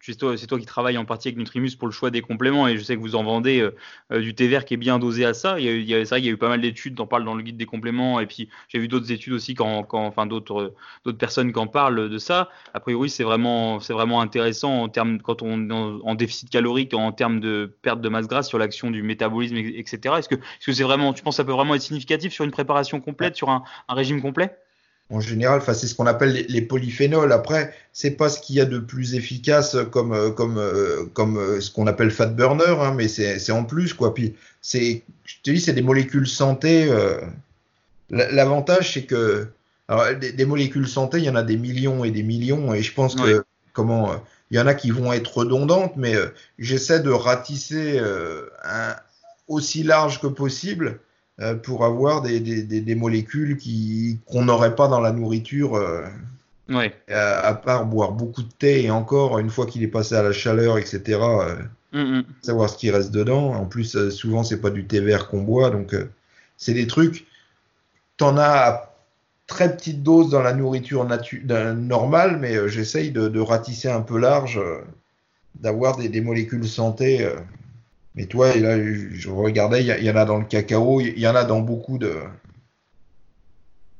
c'est 0.00 0.16
toi, 0.46 0.58
qui 0.58 0.66
travailles 0.66 0.98
en 0.98 1.04
partie 1.04 1.28
avec 1.28 1.38
Nutrimus 1.38 1.76
pour 1.76 1.88
le 1.88 1.92
choix 1.92 2.10
des 2.10 2.22
compléments 2.22 2.68
et 2.68 2.76
je 2.76 2.82
sais 2.82 2.96
que 2.96 3.00
vous 3.00 3.16
en 3.16 3.24
vendez 3.24 3.60
euh, 3.60 3.74
euh, 4.12 4.20
du 4.20 4.34
thé 4.34 4.48
vert 4.48 4.64
qui 4.64 4.74
est 4.74 4.78
bien 4.78 4.98
dosé 4.98 5.24
à 5.24 5.34
ça. 5.34 5.58
Il 5.58 5.88
y 5.88 5.94
a, 5.94 6.04
c'est 6.04 6.10
vrai 6.10 6.20
qu'il 6.20 6.26
y 6.26 6.30
a 6.30 6.34
eu 6.34 6.38
pas 6.38 6.48
mal 6.48 6.60
d'études, 6.60 6.96
t'en 6.96 7.06
parles 7.06 7.24
dans 7.24 7.34
le 7.34 7.42
guide 7.42 7.56
des 7.56 7.66
compléments 7.66 8.20
et 8.20 8.26
puis 8.26 8.48
j'ai 8.68 8.78
vu 8.78 8.88
d'autres 8.88 9.10
études 9.10 9.32
aussi 9.32 9.54
quand, 9.54 9.82
quand 9.82 10.04
enfin 10.04 10.26
d'autres, 10.26 10.74
d'autres 11.04 11.18
personnes 11.18 11.52
qui 11.52 11.58
en 11.58 11.66
parlent 11.66 12.08
de 12.08 12.18
ça. 12.18 12.50
A 12.74 12.80
priori, 12.80 13.10
c'est 13.10 13.24
vraiment, 13.24 13.78
vraiment 13.78 14.20
intéressant 14.20 14.82
en 14.82 14.88
termes 14.88 15.20
quand 15.20 15.42
on 15.42 15.68
est 15.68 15.72
en, 15.72 16.14
déficit 16.14 16.50
calorique, 16.50 16.94
en 16.94 17.12
termes 17.12 17.40
de 17.40 17.74
perte 17.82 18.00
de 18.00 18.08
masse 18.08 18.28
grasse 18.28 18.48
sur 18.48 18.58
l'action 18.58 18.90
du 18.90 19.02
métabolisme, 19.02 19.56
etc. 19.56 20.14
Est-ce 20.18 20.28
que, 20.28 20.36
c'est 20.60 20.82
vraiment, 20.82 21.12
tu 21.12 21.22
penses 21.22 21.34
que 21.34 21.38
ça 21.38 21.44
peut 21.44 21.52
vraiment 21.52 21.74
être 21.74 21.82
significatif 21.82 22.32
sur 22.32 22.44
une 22.44 22.50
préparation 22.50 23.00
complète, 23.00 23.36
sur 23.36 23.50
un 23.50 23.64
régime 23.88 24.20
complet? 24.22 24.56
En 25.10 25.20
général, 25.20 25.60
c'est 25.62 25.86
ce 25.86 25.94
qu'on 25.94 26.06
appelle 26.06 26.46
les, 26.48 26.62
polyphénols. 26.62 27.32
Après, 27.32 27.74
c'est 27.92 28.12
pas 28.12 28.30
ce 28.30 28.40
qu'il 28.40 28.56
y 28.56 28.60
a 28.60 28.64
de 28.64 28.78
plus 28.78 29.14
efficace 29.14 29.76
comme 29.90 30.12
euh, 30.12 30.30
comme 30.30 30.56
euh, 30.56 31.04
comme 31.12 31.36
euh, 31.36 31.60
ce 31.60 31.70
qu'on 31.70 31.86
appelle 31.86 32.10
fat 32.10 32.26
burner, 32.26 32.76
hein, 32.80 32.94
mais 32.96 33.08
c'est 33.08 33.52
en 33.52 33.64
plus 33.64 33.92
quoi. 33.92 34.14
Puis 34.14 34.34
c'est, 34.62 35.02
je 35.24 35.34
te 35.42 35.50
dis, 35.50 35.60
c'est 35.60 35.74
des 35.74 35.82
molécules 35.82 36.26
santé. 36.26 36.90
L'avantage, 38.10 38.94
c'est 38.94 39.04
que 39.04 39.48
alors, 39.88 40.14
des, 40.14 40.44
molécules 40.46 40.88
santé, 40.88 41.18
il 41.18 41.24
y 41.24 41.30
en 41.30 41.34
a 41.34 41.42
des 41.42 41.56
millions 41.56 42.04
et 42.04 42.10
des 42.10 42.22
millions, 42.22 42.72
et 42.72 42.82
je 42.82 42.94
pense 42.94 43.14
que 43.14 43.44
comment 43.72 44.14
il 44.50 44.56
y 44.56 44.60
en 44.60 44.66
a 44.66 44.74
qui 44.74 44.90
vont 44.90 45.12
être 45.12 45.38
redondantes, 45.38 45.94
mais 45.96 46.14
j'essaie 46.58 47.00
de 47.00 47.10
ratisser 47.10 47.98
un, 47.98 48.96
aussi 49.48 49.82
large 49.82 50.20
que 50.20 50.26
possible 50.26 51.00
pour 51.62 51.84
avoir 51.84 52.22
des, 52.22 52.40
des, 52.40 52.62
des, 52.62 52.94
molécules 52.94 53.56
qui 53.56 54.18
qu'on 54.26 54.44
n'aurait 54.44 54.74
pas 54.74 54.88
dans 54.88 55.00
la 55.00 55.12
nourriture. 55.12 55.76
Euh, 55.76 56.06
ouais. 56.68 56.94
à, 57.08 57.54
part 57.54 57.86
boire 57.86 58.12
beaucoup 58.12 58.42
de 58.42 58.52
thé 58.58 58.84
et 58.84 58.90
encore 58.90 59.38
une 59.38 59.50
fois 59.50 59.66
qu'il 59.66 59.82
est 59.82 59.88
passé 59.88 60.14
à 60.14 60.22
la 60.22 60.32
chaleur, 60.32 60.78
etc. 60.78 61.02
Euh, 61.20 61.56
mm, 61.92 62.18
mm. 62.18 62.24
Savoir 62.42 62.70
ce 62.70 62.76
qui 62.76 62.90
reste 62.90 63.10
dedans. 63.10 63.54
En 63.54 63.64
plus, 63.66 64.10
souvent 64.10 64.44
c'est 64.44 64.60
pas 64.60 64.70
du 64.70 64.86
thé 64.86 65.00
vert 65.00 65.28
qu'on 65.28 65.42
boit, 65.42 65.70
donc 65.70 65.96
c'est 66.56 66.74
des 66.74 66.86
trucs. 66.86 67.26
T'en 68.18 68.36
as 68.36 68.44
à 68.44 68.94
très 69.46 69.74
petite 69.74 70.02
dose 70.02 70.30
dans 70.30 70.42
la 70.42 70.52
nourriture 70.52 71.06
normale, 71.74 72.38
mais 72.38 72.68
j'essaye 72.68 73.10
de, 73.10 73.28
de, 73.28 73.40
ratisser 73.40 73.90
un 73.90 74.00
peu 74.00 74.18
large, 74.18 74.60
d'avoir 75.58 75.96
des, 75.96 76.08
des, 76.08 76.20
molécules 76.20 76.66
santé 76.68 77.28
mais 78.14 78.26
toi, 78.26 78.54
là, 78.56 78.76
je 78.78 79.30
regardais, 79.30 79.82
il 79.82 80.04
y, 80.04 80.10
en 80.10 80.16
a 80.16 80.24
dans 80.24 80.38
le 80.38 80.44
cacao, 80.44 81.00
il 81.00 81.18
y 81.18 81.26
en 81.26 81.34
a 81.34 81.44
dans 81.44 81.60
beaucoup 81.60 81.98
de. 81.98 82.14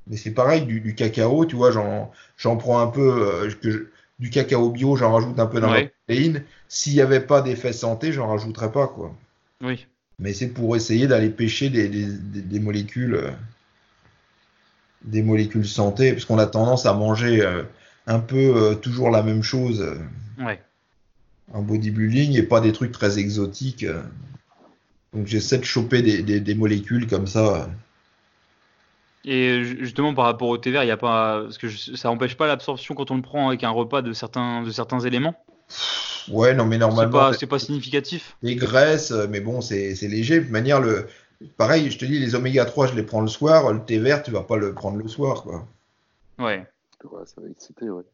Mais 0.06 0.16
c'est 0.16 0.32
pareil, 0.32 0.66
du, 0.66 0.94
cacao, 0.94 1.46
tu 1.46 1.56
vois, 1.56 1.70
j'en 1.70 2.56
prends 2.56 2.80
un 2.80 2.88
peu, 2.88 3.48
euh, 3.64 3.88
du 4.18 4.30
cacao 4.30 4.70
bio, 4.70 4.96
j'en 4.96 5.12
rajoute 5.12 5.38
un 5.38 5.46
peu 5.46 5.60
dans 5.60 5.72
la 5.72 5.86
protéine. 5.86 6.44
S'il 6.68 6.94
n'y 6.94 7.00
avait 7.00 7.20
pas 7.20 7.40
d'effet 7.40 7.72
santé, 7.72 8.12
j'en 8.12 8.28
rajouterais 8.28 8.72
pas, 8.72 8.88
quoi. 8.88 9.14
Oui. 9.62 9.86
Mais 10.18 10.34
c'est 10.34 10.48
pour 10.48 10.76
essayer 10.76 11.06
d'aller 11.06 11.30
pêcher 11.30 11.70
des, 11.70 11.88
des, 11.88 12.06
des, 12.06 12.60
molécules, 12.60 13.14
euh, 13.14 13.30
des 15.04 15.22
molécules 15.22 15.66
santé, 15.66 16.12
parce 16.12 16.26
qu'on 16.26 16.38
a 16.38 16.46
tendance 16.46 16.84
à 16.84 16.92
manger 16.92 17.40
euh, 17.40 17.62
un 18.06 18.18
peu 18.18 18.78
toujours 18.82 19.08
la 19.08 19.22
même 19.22 19.42
chose. 19.42 19.82
Ouais 20.38 20.60
en 21.52 21.62
bodybuilding 21.62 22.36
et 22.36 22.42
pas 22.42 22.60
des 22.60 22.72
trucs 22.72 22.92
très 22.92 23.18
exotiques. 23.18 23.86
Donc 25.12 25.26
j'essaie 25.26 25.58
de 25.58 25.64
choper 25.64 26.02
des, 26.02 26.54
molécules 26.54 27.06
comme 27.06 27.26
ça. 27.26 27.68
Et 29.24 29.62
justement 29.62 30.14
par 30.14 30.24
rapport 30.24 30.48
au 30.48 30.58
thé 30.58 30.70
vert, 30.70 30.82
il 30.82 30.88
y 30.88 30.92
a 30.92 30.96
pas 30.96 31.42
parce 31.42 31.58
que 31.58 31.68
ça 31.68 32.08
n'empêche 32.08 32.36
pas 32.36 32.46
l'absorption 32.46 32.94
quand 32.94 33.10
on 33.10 33.16
le 33.16 33.22
prend 33.22 33.48
avec 33.48 33.62
un 33.62 33.70
repas 33.70 34.02
de 34.02 34.12
certains 34.12 34.62
de 34.62 34.70
certains 34.70 35.00
éléments? 35.00 35.34
Ouais, 36.28 36.54
non 36.54 36.66
mais 36.66 36.78
normalement 36.78 37.32
c'est 37.32 37.46
pas, 37.46 37.56
pas 37.56 37.58
significatif. 37.58 38.36
Les 38.42 38.56
graisses, 38.56 39.12
mais 39.30 39.40
bon 39.40 39.60
c'est 39.60 39.94
léger. 40.02 40.40
De 40.40 40.50
manière 40.50 40.80
le 40.80 41.06
pareil, 41.56 41.90
je 41.90 41.98
te 41.98 42.04
dis 42.04 42.18
les 42.18 42.34
oméga 42.34 42.64
3, 42.64 42.88
je 42.88 42.94
les 42.94 43.02
prends 43.02 43.20
le 43.20 43.28
soir, 43.28 43.72
le 43.72 43.84
thé 43.84 43.98
vert, 43.98 44.22
tu 44.22 44.30
vas 44.30 44.42
pas 44.42 44.56
le 44.56 44.72
prendre 44.72 44.96
le 44.96 45.08
soir 45.08 45.42
quoi. 45.42 45.68
Ouais. 46.38 46.66
ça 47.26 47.40
va 47.40 47.48
exciter, 47.48 47.90
ouais. 47.90 48.04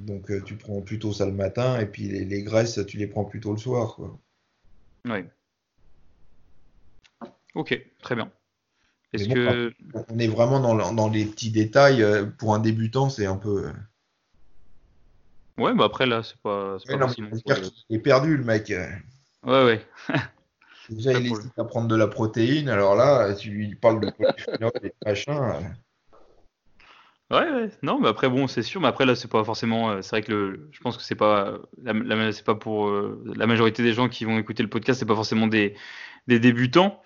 Donc 0.00 0.30
euh, 0.30 0.42
tu 0.42 0.56
prends 0.56 0.80
plutôt 0.80 1.12
ça 1.12 1.26
le 1.26 1.32
matin 1.32 1.78
et 1.78 1.86
puis 1.86 2.08
les, 2.08 2.42
graisses, 2.42 2.80
tu 2.86 2.98
les 2.98 3.06
prends 3.06 3.24
plutôt 3.24 3.52
le 3.52 3.58
soir. 3.58 3.94
Quoi. 3.96 4.18
Oui. 5.06 5.24
Ok, 7.54 7.80
très 8.02 8.16
bien. 8.16 8.30
Est-ce 9.12 9.28
que 9.28 9.72
on 10.08 10.18
est 10.18 10.26
vraiment 10.26 10.58
dans, 10.60 10.92
dans, 10.92 11.08
les 11.08 11.24
petits 11.24 11.52
détails 11.52 12.04
pour 12.38 12.52
un 12.52 12.58
débutant, 12.58 13.08
c'est 13.08 13.26
un 13.26 13.36
peu. 13.36 13.70
Ouais, 15.56 15.72
bah 15.72 15.84
après 15.84 16.06
là, 16.06 16.24
c'est 16.24 16.36
pas. 16.38 16.78
pas 16.84 16.96
non, 16.96 17.06
il 17.88 17.96
est 17.96 18.00
perdu 18.00 18.36
le 18.36 18.42
mec. 18.42 18.72
Ouais, 19.44 19.64
ouais. 19.64 19.86
Déjà, 20.90 21.12
il 21.12 21.26
hésite 21.26 21.58
à 21.58 21.64
prendre 21.64 21.88
de 21.88 21.96
la 21.96 22.08
protéine, 22.08 22.68
alors 22.68 22.94
là, 22.94 23.34
tu 23.34 23.50
lui 23.50 23.74
parles 23.74 24.00
de 24.00 24.08
et 24.82 24.92
machin. 25.04 25.62
Ouais, 27.34 27.50
ouais, 27.50 27.70
non, 27.82 27.98
mais 28.00 28.06
après 28.08 28.28
bon, 28.28 28.46
c'est 28.46 28.62
sûr, 28.62 28.80
mais 28.80 28.86
après 28.86 29.06
là, 29.06 29.16
c'est 29.16 29.30
pas 29.30 29.42
forcément. 29.42 29.90
Euh, 29.90 30.02
c'est 30.02 30.10
vrai 30.10 30.22
que 30.22 30.30
le, 30.30 30.68
je 30.70 30.78
pense 30.80 30.96
que 30.96 31.02
c'est 31.02 31.16
pas, 31.16 31.58
pas 32.44 32.54
pour 32.54 32.88
euh, 32.88 33.24
la 33.34 33.46
majorité 33.48 33.82
des 33.82 33.92
gens 33.92 34.08
qui 34.08 34.24
vont 34.24 34.38
écouter 34.38 34.62
le 34.62 34.68
podcast, 34.68 35.00
c'est 35.00 35.06
pas 35.06 35.16
forcément 35.16 35.48
des, 35.48 35.74
débutants. 36.28 37.02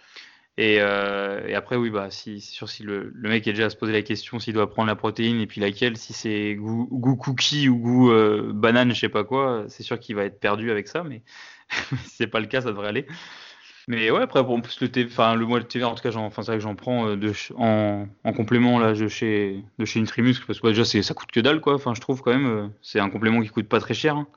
Et, 0.59 0.79
euh, 0.81 1.47
et, 1.47 1.55
après, 1.55 1.77
oui, 1.77 1.89
bah, 1.89 2.11
si, 2.11 2.41
c'est 2.43 2.53
sûr, 2.53 2.69
si 2.69 2.83
le, 2.83 3.13
mec 3.15 3.47
est 3.47 3.53
déjà 3.53 3.67
à 3.67 3.71
se 3.71 3.77
poser 3.77 3.93
la 3.93 4.03
question 4.03 4.39
s'il 4.39 4.53
doit 4.55 4.69
prendre 4.69 4.89
la 4.89 4.97
protéine 4.97 5.41
et 5.41 5.47
puis 5.47 5.61
laquelle, 5.63 5.97
si 5.97 6.13
c'est 6.13 6.57
goût, 6.57 6.89
goût 6.91 7.17
cookie 7.17 7.69
ou 7.71 7.79
goût 7.79 8.13
banane, 8.53 8.93
je 8.95 9.01
sais 9.01 9.09
pas 9.09 9.25
quoi, 9.25 9.65
c'est 9.69 9.83
sûr 9.83 9.99
qu'il 9.99 10.17
va 10.17 10.25
être 10.25 10.41
perdu 10.41 10.71
avec 10.71 10.89
ça, 10.89 11.05
mais 11.05 11.23
si 11.71 11.95
c'est 12.17 12.27
pas 12.27 12.41
le 12.41 12.47
cas, 12.47 12.61
ça 12.61 12.69
devrait 12.69 12.89
aller. 12.89 13.07
Mais 13.89 14.11
ouais, 14.11 14.21
après, 14.21 14.43
bon, 14.43 14.61
plus 14.61 14.83
le 14.83 14.91
TV, 14.91 15.11
enfin, 15.11 15.35
le 15.35 15.47
mois 15.47 15.61
de 15.61 15.65
TV, 15.65 15.83
en 15.83 15.95
tout 15.95 16.03
cas, 16.03 16.13
c'est 16.13 16.43
vrai 16.43 16.57
que 16.57 16.61
j'en 16.61 16.75
prends 16.75 17.09
euh, 17.09 17.17
de, 17.17 17.33
en, 17.57 18.07
en, 18.23 18.33
complément, 18.35 18.79
là, 18.79 18.93
de 18.93 19.09
chez, 19.09 19.65
de 19.79 19.85
chez 19.87 20.03
parce 20.03 20.61
que 20.61 20.63
bah, 20.63 20.69
déjà, 20.75 20.85
ça 20.85 21.15
coûte 21.15 21.33
que 21.33 21.41
dalle, 21.41 21.63
quoi. 21.63 21.75
Enfin, 21.75 21.95
je 21.95 22.01
trouve 22.03 22.21
quand 22.21 22.33
même, 22.33 22.47
euh, 22.47 22.69
c'est 22.83 23.01
un 23.01 23.09
complément 23.09 23.41
qui 23.41 23.49
coûte 23.49 23.67
pas 23.67 23.81
très 23.81 23.95
cher. 23.95 24.15
Hein. 24.17 24.29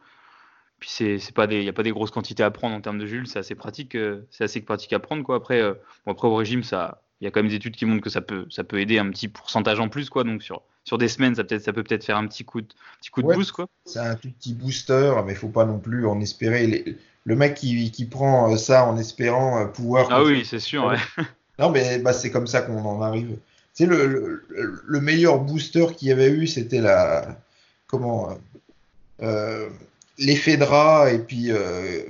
Puis 0.80 0.90
c'est, 0.90 1.34
pas 1.34 1.48
des, 1.48 1.68
a 1.68 1.74
pas 1.74 1.84
des 1.84 1.92
grosses 1.92 2.12
quantités 2.12 2.44
à 2.44 2.52
prendre 2.52 2.76
en 2.76 2.82
termes 2.82 2.98
de 2.98 3.06
jus, 3.06 3.26
c'est 3.26 3.40
assez 3.40 3.56
pratique, 3.56 3.96
euh, 3.96 4.26
c'est 4.32 4.46
assez 4.46 4.62
pratique 4.62 4.94
à 4.94 5.00
prendre, 5.00 5.24
quoi. 5.24 5.36
Après, 5.36 5.62
après 6.08 6.28
au 6.30 6.36
régime, 6.36 6.64
ça, 6.64 7.02
il 7.22 7.26
y 7.26 7.28
a 7.28 7.32
quand 7.32 7.42
même 7.42 7.50
des 7.50 7.56
études 7.56 7.76
qui 7.76 7.86
montrent 7.86 8.04
que 8.04 8.10
ça 8.10 8.22
peut, 8.22 8.48
ça 8.50 8.64
peut 8.64 8.82
aider 8.82 8.98
un 8.98 9.10
petit 9.12 9.28
pourcentage 9.28 9.80
en 9.80 9.90
plus, 9.90 10.10
quoi. 10.10 10.24
Donc 10.24 10.42
sur, 10.42 10.64
sur 10.84 10.98
des 10.98 11.08
semaines, 11.08 11.36
ça 11.36 11.44
peut, 11.44 11.60
ça 11.60 11.72
peut 11.72 11.84
peut-être 11.84 12.04
faire 12.04 12.18
un 12.18 12.28
petit 12.28 12.44
coup 12.44 12.62
de, 12.62 12.68
petit 13.00 13.12
coup 13.12 13.22
de 13.22 13.28
boost, 13.28 13.52
quoi. 13.52 13.68
C'est 13.86 14.00
un 14.00 14.16
tout 14.16 14.32
petit 14.32 14.56
booster, 14.56 15.14
mais 15.26 15.34
il 15.34 15.38
faut 15.38 15.50
pas 15.50 15.66
non 15.66 15.78
plus 15.78 16.08
en 16.08 16.20
espérer. 16.20 16.66
Les, 16.66 16.98
le 17.24 17.36
mec 17.36 17.54
qui, 17.54 17.92
qui, 17.92 18.06
prend 18.06 18.52
euh, 18.52 18.58
ça 18.58 18.86
en 18.86 18.98
espérant 18.98 19.62
euh, 19.62 19.66
pouvoir. 19.66 20.08
Ah 20.10 20.24
oui, 20.24 20.44
c'est 20.46 20.60
sûr. 20.60 20.86
Ouais. 20.86 20.98
Non, 21.60 21.70
mais 21.70 22.00
bah, 22.00 22.12
c'est 22.12 22.32
comme 22.32 22.48
ça 22.48 22.64
qu'on 22.64 22.84
en 22.84 23.04
arrive. 23.04 23.38
Tu 23.76 23.84
sais, 23.84 23.86
le, 23.86 24.44
le, 24.50 25.00
meilleur 25.00 25.38
booster 25.38 25.86
qu'il 25.96 26.08
y 26.08 26.12
avait 26.12 26.32
eu, 26.32 26.48
c'était 26.48 26.82
la. 26.82 27.38
Comment 27.86 28.30
euh, 29.22 29.70
L'effet 30.18 30.54
et 30.54 31.20
puis. 31.20 31.52
Euh, 31.52 32.02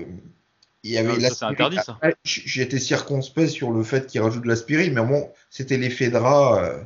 il 0.84 0.91
y 0.91 0.97
avait 0.97 1.25
ah, 1.25 1.29
c'est 1.29 1.45
interdit 1.45 1.77
ça. 1.77 1.99
J'étais 2.23 2.79
circonspect 2.79 3.49
sur 3.49 3.71
le 3.71 3.84
fait 3.84 4.07
qu'il 4.07 4.21
rajoute 4.21 4.43
de 4.43 4.47
l'aspirine, 4.47 4.93
mais 4.93 5.05
bon, 5.05 5.29
c'était 5.49 5.77
l'effet 5.77 6.09
drap. 6.09 6.57
Euh, 6.57 6.84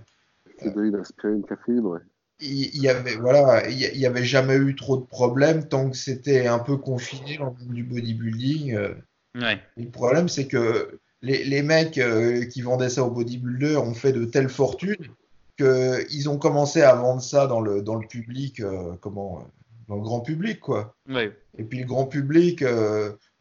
l'aspirine, 0.64 1.44
caféine, 1.44 1.86
ouais 1.86 2.00
il 2.40 2.82
y 2.82 2.90
avait 2.90 3.16
voilà 3.16 3.70
il 3.70 3.98
y 3.98 4.06
avait 4.06 4.26
jamais 4.26 4.58
eu 4.58 4.76
trop 4.76 4.98
de 4.98 5.06
problèmes 5.06 5.68
tant 5.68 5.90
que 5.90 5.96
c'était 5.96 6.48
un 6.48 6.60
peu 6.60 6.78
confiné 6.78 7.38
dans 7.38 7.46
le 7.46 7.52
monde 7.52 7.74
du 7.74 7.84
bodybuilding 7.84 8.76
euh. 8.76 8.94
ouais. 9.36 9.60
le 9.78 9.90
problème 9.90 10.28
c'est 10.28 10.48
que 10.48 11.00
les, 11.22 11.46
les 11.46 11.62
mecs 11.62 11.98
euh, 11.98 12.46
qui 12.46 12.62
vendaient 12.62 12.90
ça 12.90 13.04
aux 13.04 13.12
bodybuilders 13.12 13.82
ont 13.82 13.94
fait 13.94 14.12
de 14.12 14.26
telles 14.26 14.50
fortunes 14.50 15.08
qu'ils 15.58 16.30
ont 16.30 16.38
commencé 16.38 16.82
à 16.82 16.94
vendre 16.96 17.22
ça 17.22 17.48
dans 17.48 17.62
le 17.62 17.82
dans 17.82 17.96
le 17.96 18.06
public 18.06 18.60
euh, 18.60 18.96
comment 19.00 19.48
dans 19.88 19.96
le 19.96 20.02
grand 20.02 20.20
public 20.20 20.60
quoi 20.60 20.94
ouais. 21.08 21.32
et 21.58 21.64
puis 21.64 21.80
le 21.80 21.86
grand 21.86 22.06
public 22.06 22.66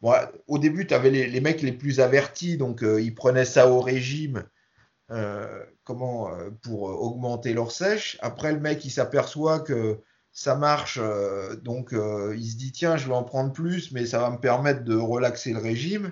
bon, 0.05 0.13
au 0.47 0.57
début 0.57 0.87
tu 0.87 0.93
avais 0.93 1.09
les, 1.09 1.27
les, 1.27 1.41
mecs 1.41 1.61
les 1.61 1.73
plus 1.73 1.99
avertis 1.99 2.57
donc 2.57 2.81
ils 2.81 3.13
prenaient 3.13 3.45
ça 3.45 3.69
au 3.69 3.81
régime 3.81 4.45
euh, 5.11 5.63
comment 5.83 6.33
euh, 6.33 6.49
pour 6.63 6.89
euh, 6.89 6.93
augmenter 6.93 7.53
leur 7.53 7.71
sèche. 7.71 8.17
Après, 8.21 8.51
le 8.51 8.59
mec, 8.59 8.83
il 8.85 8.89
s'aperçoit 8.89 9.59
que 9.59 9.99
ça 10.31 10.55
marche, 10.55 10.99
donc 11.61 11.93
il 11.93 12.45
se 12.45 12.57
dit 12.57 12.73
tiens, 12.73 12.97
je 12.97 13.07
vais 13.07 13.13
en 13.13 13.23
prendre 13.23 13.53
plus, 13.53 13.93
mais 13.93 14.05
ça 14.05 14.19
va 14.19 14.29
me 14.31 14.37
permettre 14.37 14.83
de 14.83 14.93
relaxer 14.93 15.53
le 15.53 15.59
régime. 15.59 16.11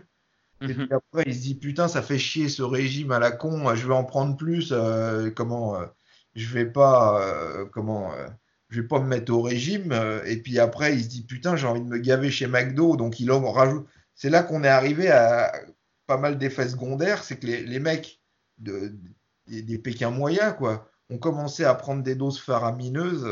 Et 0.61 0.67
mhm. 0.67 0.87
puis 0.87 0.87
après, 0.93 1.23
il 1.27 1.35
se 1.35 1.41
dit 1.41 1.55
putain, 1.55 1.89
ça 1.89 2.01
fait 2.01 2.17
chier 2.17 2.47
ce 2.47 2.61
régime 2.61 3.11
à 3.11 3.19
la 3.19 3.31
con, 3.31 3.75
je 3.75 3.85
vais 3.85 3.93
en 3.93 4.05
prendre 4.05 4.37
plus. 4.37 4.73
comment 5.35 5.77
je 6.35 6.53
vais 6.53 6.65
pas 6.65 7.19
comment 7.73 8.13
je 8.73 8.81
vais 8.81 8.87
pas 8.87 8.99
me 8.99 9.07
mettre 9.07 9.31
au 9.31 9.41
régime. 9.41 9.93
et 10.25 10.37
puis 10.37 10.59
après, 10.59 10.95
il 10.95 11.03
se 11.03 11.09
dit 11.09 11.23
putain, 11.23 11.55
j'ai 11.55 11.67
envie 11.67 11.81
de 11.81 11.87
me 11.87 11.99
gaver 11.99 12.31
chez 12.31 12.47
McDo, 12.47 12.95
donc 12.95 13.19
il 13.19 13.31
en 13.31 13.51
rajoute. 13.51 13.85
C'est 14.15 14.29
là 14.29 14.43
qu'on 14.43 14.63
est 14.63 14.69
arrivé 14.69 15.09
à 15.09 15.51
pas 16.07 16.17
mal 16.17 16.37
d'effets 16.37 16.69
secondaires, 16.69 17.23
c'est 17.23 17.37
que 17.37 17.47
les, 17.47 17.63
les 17.63 17.79
mecs 17.79 18.19
de, 18.57 18.93
des, 19.47 19.77
Pékins 19.77 20.11
moyens, 20.11 20.55
quoi. 20.57 20.89
On 21.09 21.17
commençait 21.17 21.65
à 21.65 21.75
prendre 21.75 22.03
des 22.03 22.15
doses 22.15 22.39
faramineuses. 22.39 23.27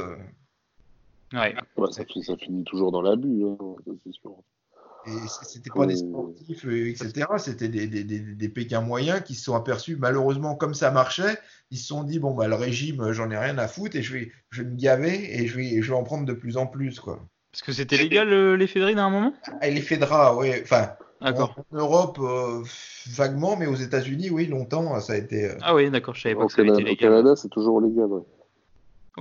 Ouais. 1.33 1.55
ça, 1.91 2.03
ça, 2.23 2.37
finit 2.37 2.63
toujours 2.63 2.91
dans 2.91 3.01
l'abus, 3.01 3.43
hein, 3.45 3.57
c'est 4.03 4.13
sûr. 4.13 4.35
Et 5.05 5.27
c'était 5.43 5.69
pas 5.69 5.85
des 5.85 5.97
sportifs, 5.97 6.65
euh, 6.65 6.89
etc. 6.89 7.27
C'était 7.37 7.69
des, 7.69 7.87
des, 7.87 8.03
des, 8.03 8.49
Pékins 8.49 8.81
moyens 8.81 9.21
qui 9.23 9.35
se 9.35 9.45
sont 9.45 9.55
aperçus, 9.55 9.95
malheureusement, 9.95 10.55
comme 10.55 10.73
ça 10.73 10.91
marchait, 10.91 11.37
ils 11.71 11.77
se 11.77 11.87
sont 11.87 12.03
dit 12.03 12.19
bon, 12.19 12.33
bah, 12.33 12.47
le 12.47 12.55
régime, 12.55 13.11
j'en 13.11 13.31
ai 13.31 13.37
rien 13.37 13.57
à 13.57 13.67
foutre 13.67 13.95
et 13.95 14.03
je 14.03 14.13
vais, 14.13 14.31
je 14.51 14.61
vais 14.61 14.69
me 14.69 14.75
gaver 14.75 15.41
et 15.41 15.47
je 15.47 15.57
vais, 15.57 15.81
je 15.81 15.91
vais 15.91 15.97
en 15.97 16.03
prendre 16.03 16.25
de 16.25 16.33
plus 16.33 16.57
en 16.57 16.67
plus. 16.67 16.99
Quoi. 16.99 17.19
Parce 17.51 17.63
que 17.63 17.71
c'était 17.71 17.97
légal 17.97 18.53
l'effet 18.53 18.79
de 18.79 18.85
à 18.85 19.03
un 19.03 19.09
moment? 19.09 19.33
Ah, 19.59 19.69
L'effet 19.69 19.97
de 19.97 20.05
rat, 20.05 20.37
oui. 20.37 20.51
Enfin, 20.61 20.91
en, 21.21 21.53
Europe, 21.71 22.17
euh, 22.19 22.63
vaguement, 23.11 23.55
mais 23.55 23.67
aux 23.67 23.75
États-Unis, 23.75 24.29
oui, 24.31 24.47
longtemps, 24.47 24.99
ça 24.99 25.13
a 25.13 25.17
été. 25.17 25.51
Euh, 25.51 25.55
ah 25.61 25.75
oui, 25.75 25.89
d'accord, 25.91 26.15
je 26.15 26.21
savais 26.21 26.35
pas 26.35 26.45
que 26.45 26.51
ça 26.51 26.63
légal. 26.63 26.87
Au 26.91 26.95
Canada, 26.95 27.35
c'est 27.35 27.49
toujours 27.49 27.79
légal, 27.79 28.07
oui. 28.07 28.21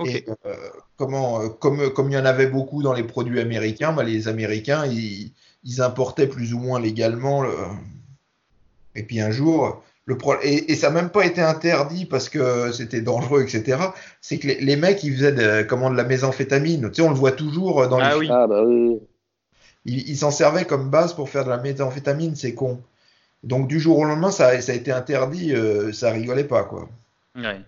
Et, 0.07 0.25
euh, 0.45 0.55
comment, 0.95 1.49
comme, 1.49 1.91
comme 1.93 2.09
il 2.09 2.13
y 2.13 2.17
en 2.17 2.25
avait 2.25 2.47
beaucoup 2.47 2.81
dans 2.81 2.93
les 2.93 3.03
produits 3.03 3.39
américains, 3.39 3.91
bah, 3.91 4.03
les 4.03 4.27
Américains, 4.27 4.85
ils, 4.85 5.33
ils, 5.63 5.81
importaient 5.81 6.27
plus 6.27 6.53
ou 6.53 6.59
moins 6.59 6.79
légalement. 6.79 7.41
Le... 7.41 7.53
Et 8.95 9.03
puis 9.03 9.19
un 9.21 9.31
jour, 9.31 9.83
le 10.05 10.17
pro... 10.17 10.35
et, 10.41 10.71
et, 10.71 10.75
ça 10.75 10.89
n'a 10.89 11.01
même 11.01 11.09
pas 11.09 11.25
été 11.25 11.41
interdit 11.41 12.05
parce 12.05 12.29
que 12.29 12.71
c'était 12.71 13.01
dangereux, 13.01 13.41
etc. 13.41 13.77
C'est 14.21 14.39
que 14.39 14.47
les, 14.47 14.61
les, 14.61 14.75
mecs, 14.75 15.03
ils 15.03 15.13
faisaient 15.13 15.31
de, 15.31 15.63
comment, 15.63 15.89
de 15.89 15.97
la 15.97 16.03
mésamphétamine. 16.03 16.89
Tu 16.89 16.95
sais, 16.95 17.01
on 17.01 17.09
le 17.09 17.15
voit 17.15 17.31
toujours 17.31 17.87
dans 17.87 17.99
ah 17.99 18.13
les. 18.13 18.19
Oui. 18.19 18.27
Ah 18.29 18.47
bah 18.47 18.63
oui. 18.63 18.99
Ils 19.85 20.17
s'en 20.17 20.29
servaient 20.29 20.65
comme 20.65 20.91
base 20.91 21.13
pour 21.13 21.29
faire 21.29 21.43
de 21.43 21.49
la 21.49 21.57
méthamphétamine, 21.57 22.35
c'est 22.35 22.53
con. 22.53 22.81
Donc 23.43 23.67
du 23.67 23.79
jour 23.79 23.97
au 23.97 24.05
lendemain, 24.05 24.31
ça, 24.31 24.59
ça 24.61 24.71
a 24.71 24.75
été 24.75 24.91
interdit, 24.91 25.53
euh, 25.53 25.91
ça 25.91 26.11
rigolait 26.11 26.43
pas 26.43 26.63
quoi. 26.63 26.89
Ouais. 27.35 27.59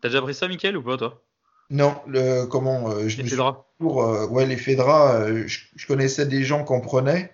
T'as 0.00 0.08
déjà 0.08 0.20
pris 0.20 0.34
ça, 0.34 0.48
Mickaël, 0.48 0.76
ou 0.76 0.82
pas 0.82 0.96
toi? 0.96 1.22
Non, 1.70 1.94
le 2.06 2.44
comment 2.44 2.90
euh, 2.90 3.08
je 3.08 3.22
Les 3.22 3.36
Pour, 3.78 4.02
euh, 4.02 4.26
ouais, 4.26 4.44
les 4.44 4.56
Fedra, 4.56 5.26
je, 5.46 5.60
je, 5.74 5.86
connaissais 5.86 6.26
des 6.26 6.44
gens 6.44 6.64
qui 6.64 6.72
en 6.72 6.80
prenaient 6.80 7.32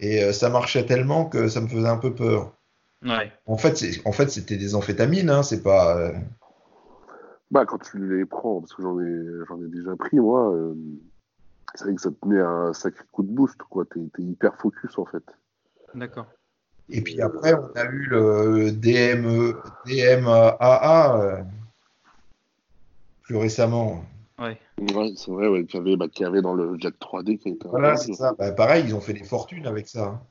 et 0.00 0.32
ça 0.32 0.48
marchait 0.50 0.86
tellement 0.86 1.26
que 1.26 1.48
ça 1.48 1.60
me 1.60 1.68
faisait 1.68 1.88
un 1.88 1.96
peu 1.96 2.14
peur. 2.14 2.52
Ouais. 3.02 3.32
En 3.46 3.56
fait, 3.56 3.76
c'est 3.76 4.06
en 4.06 4.12
fait 4.12 4.30
c'était 4.30 4.56
des 4.56 4.74
amphétamines, 4.74 5.30
hein, 5.30 5.42
c'est 5.42 5.62
pas. 5.62 6.12
Bah 7.50 7.64
quand 7.64 7.78
tu 7.78 8.16
les 8.16 8.24
prends, 8.24 8.60
parce 8.60 8.74
que 8.74 8.82
j'en 8.82 9.00
ai 9.00 9.46
j'en 9.48 9.62
ai 9.62 9.68
déjà 9.68 9.94
pris 9.96 10.18
moi 10.18 10.52
c'est 11.76 11.84
vrai 11.84 11.94
que 11.94 12.00
ça 12.00 12.10
te 12.10 12.26
met 12.26 12.40
un 12.40 12.72
sacré 12.72 13.04
coup 13.12 13.22
de 13.22 13.30
boost, 13.30 13.58
quoi. 13.58 13.84
T'es 13.84 14.00
es 14.00 14.22
hyper 14.22 14.56
focus, 14.56 14.98
en 14.98 15.04
fait. 15.04 15.22
D'accord. 15.94 16.26
Et 16.88 17.02
puis 17.02 17.20
après, 17.20 17.54
on 17.54 17.72
a 17.74 17.84
eu 17.84 18.06
le 18.06 18.70
DME, 18.72 19.56
DMAA 19.86 21.20
euh, 21.20 21.42
plus 23.22 23.36
récemment. 23.36 24.04
Ouais. 24.38 24.58
ouais 24.78 25.12
c'est 25.16 25.30
vrai, 25.30 25.48
ouais, 25.48 25.64
qu'il 25.64 25.78
y, 25.78 25.82
avait, 25.82 25.96
bah, 25.96 26.06
y 26.18 26.24
avait 26.24 26.42
dans 26.42 26.54
le 26.54 26.76
Jack 26.78 26.94
3D. 26.98 27.38
Qui 27.38 27.50
était 27.50 27.68
voilà, 27.68 27.96
c'est 27.96 28.14
ça. 28.14 28.34
Bah, 28.38 28.52
pareil, 28.52 28.84
ils 28.86 28.94
ont 28.94 29.00
fait 29.00 29.14
des 29.14 29.24
fortunes 29.24 29.66
avec 29.66 29.88
ça. 29.88 30.04
Hein. 30.04 30.22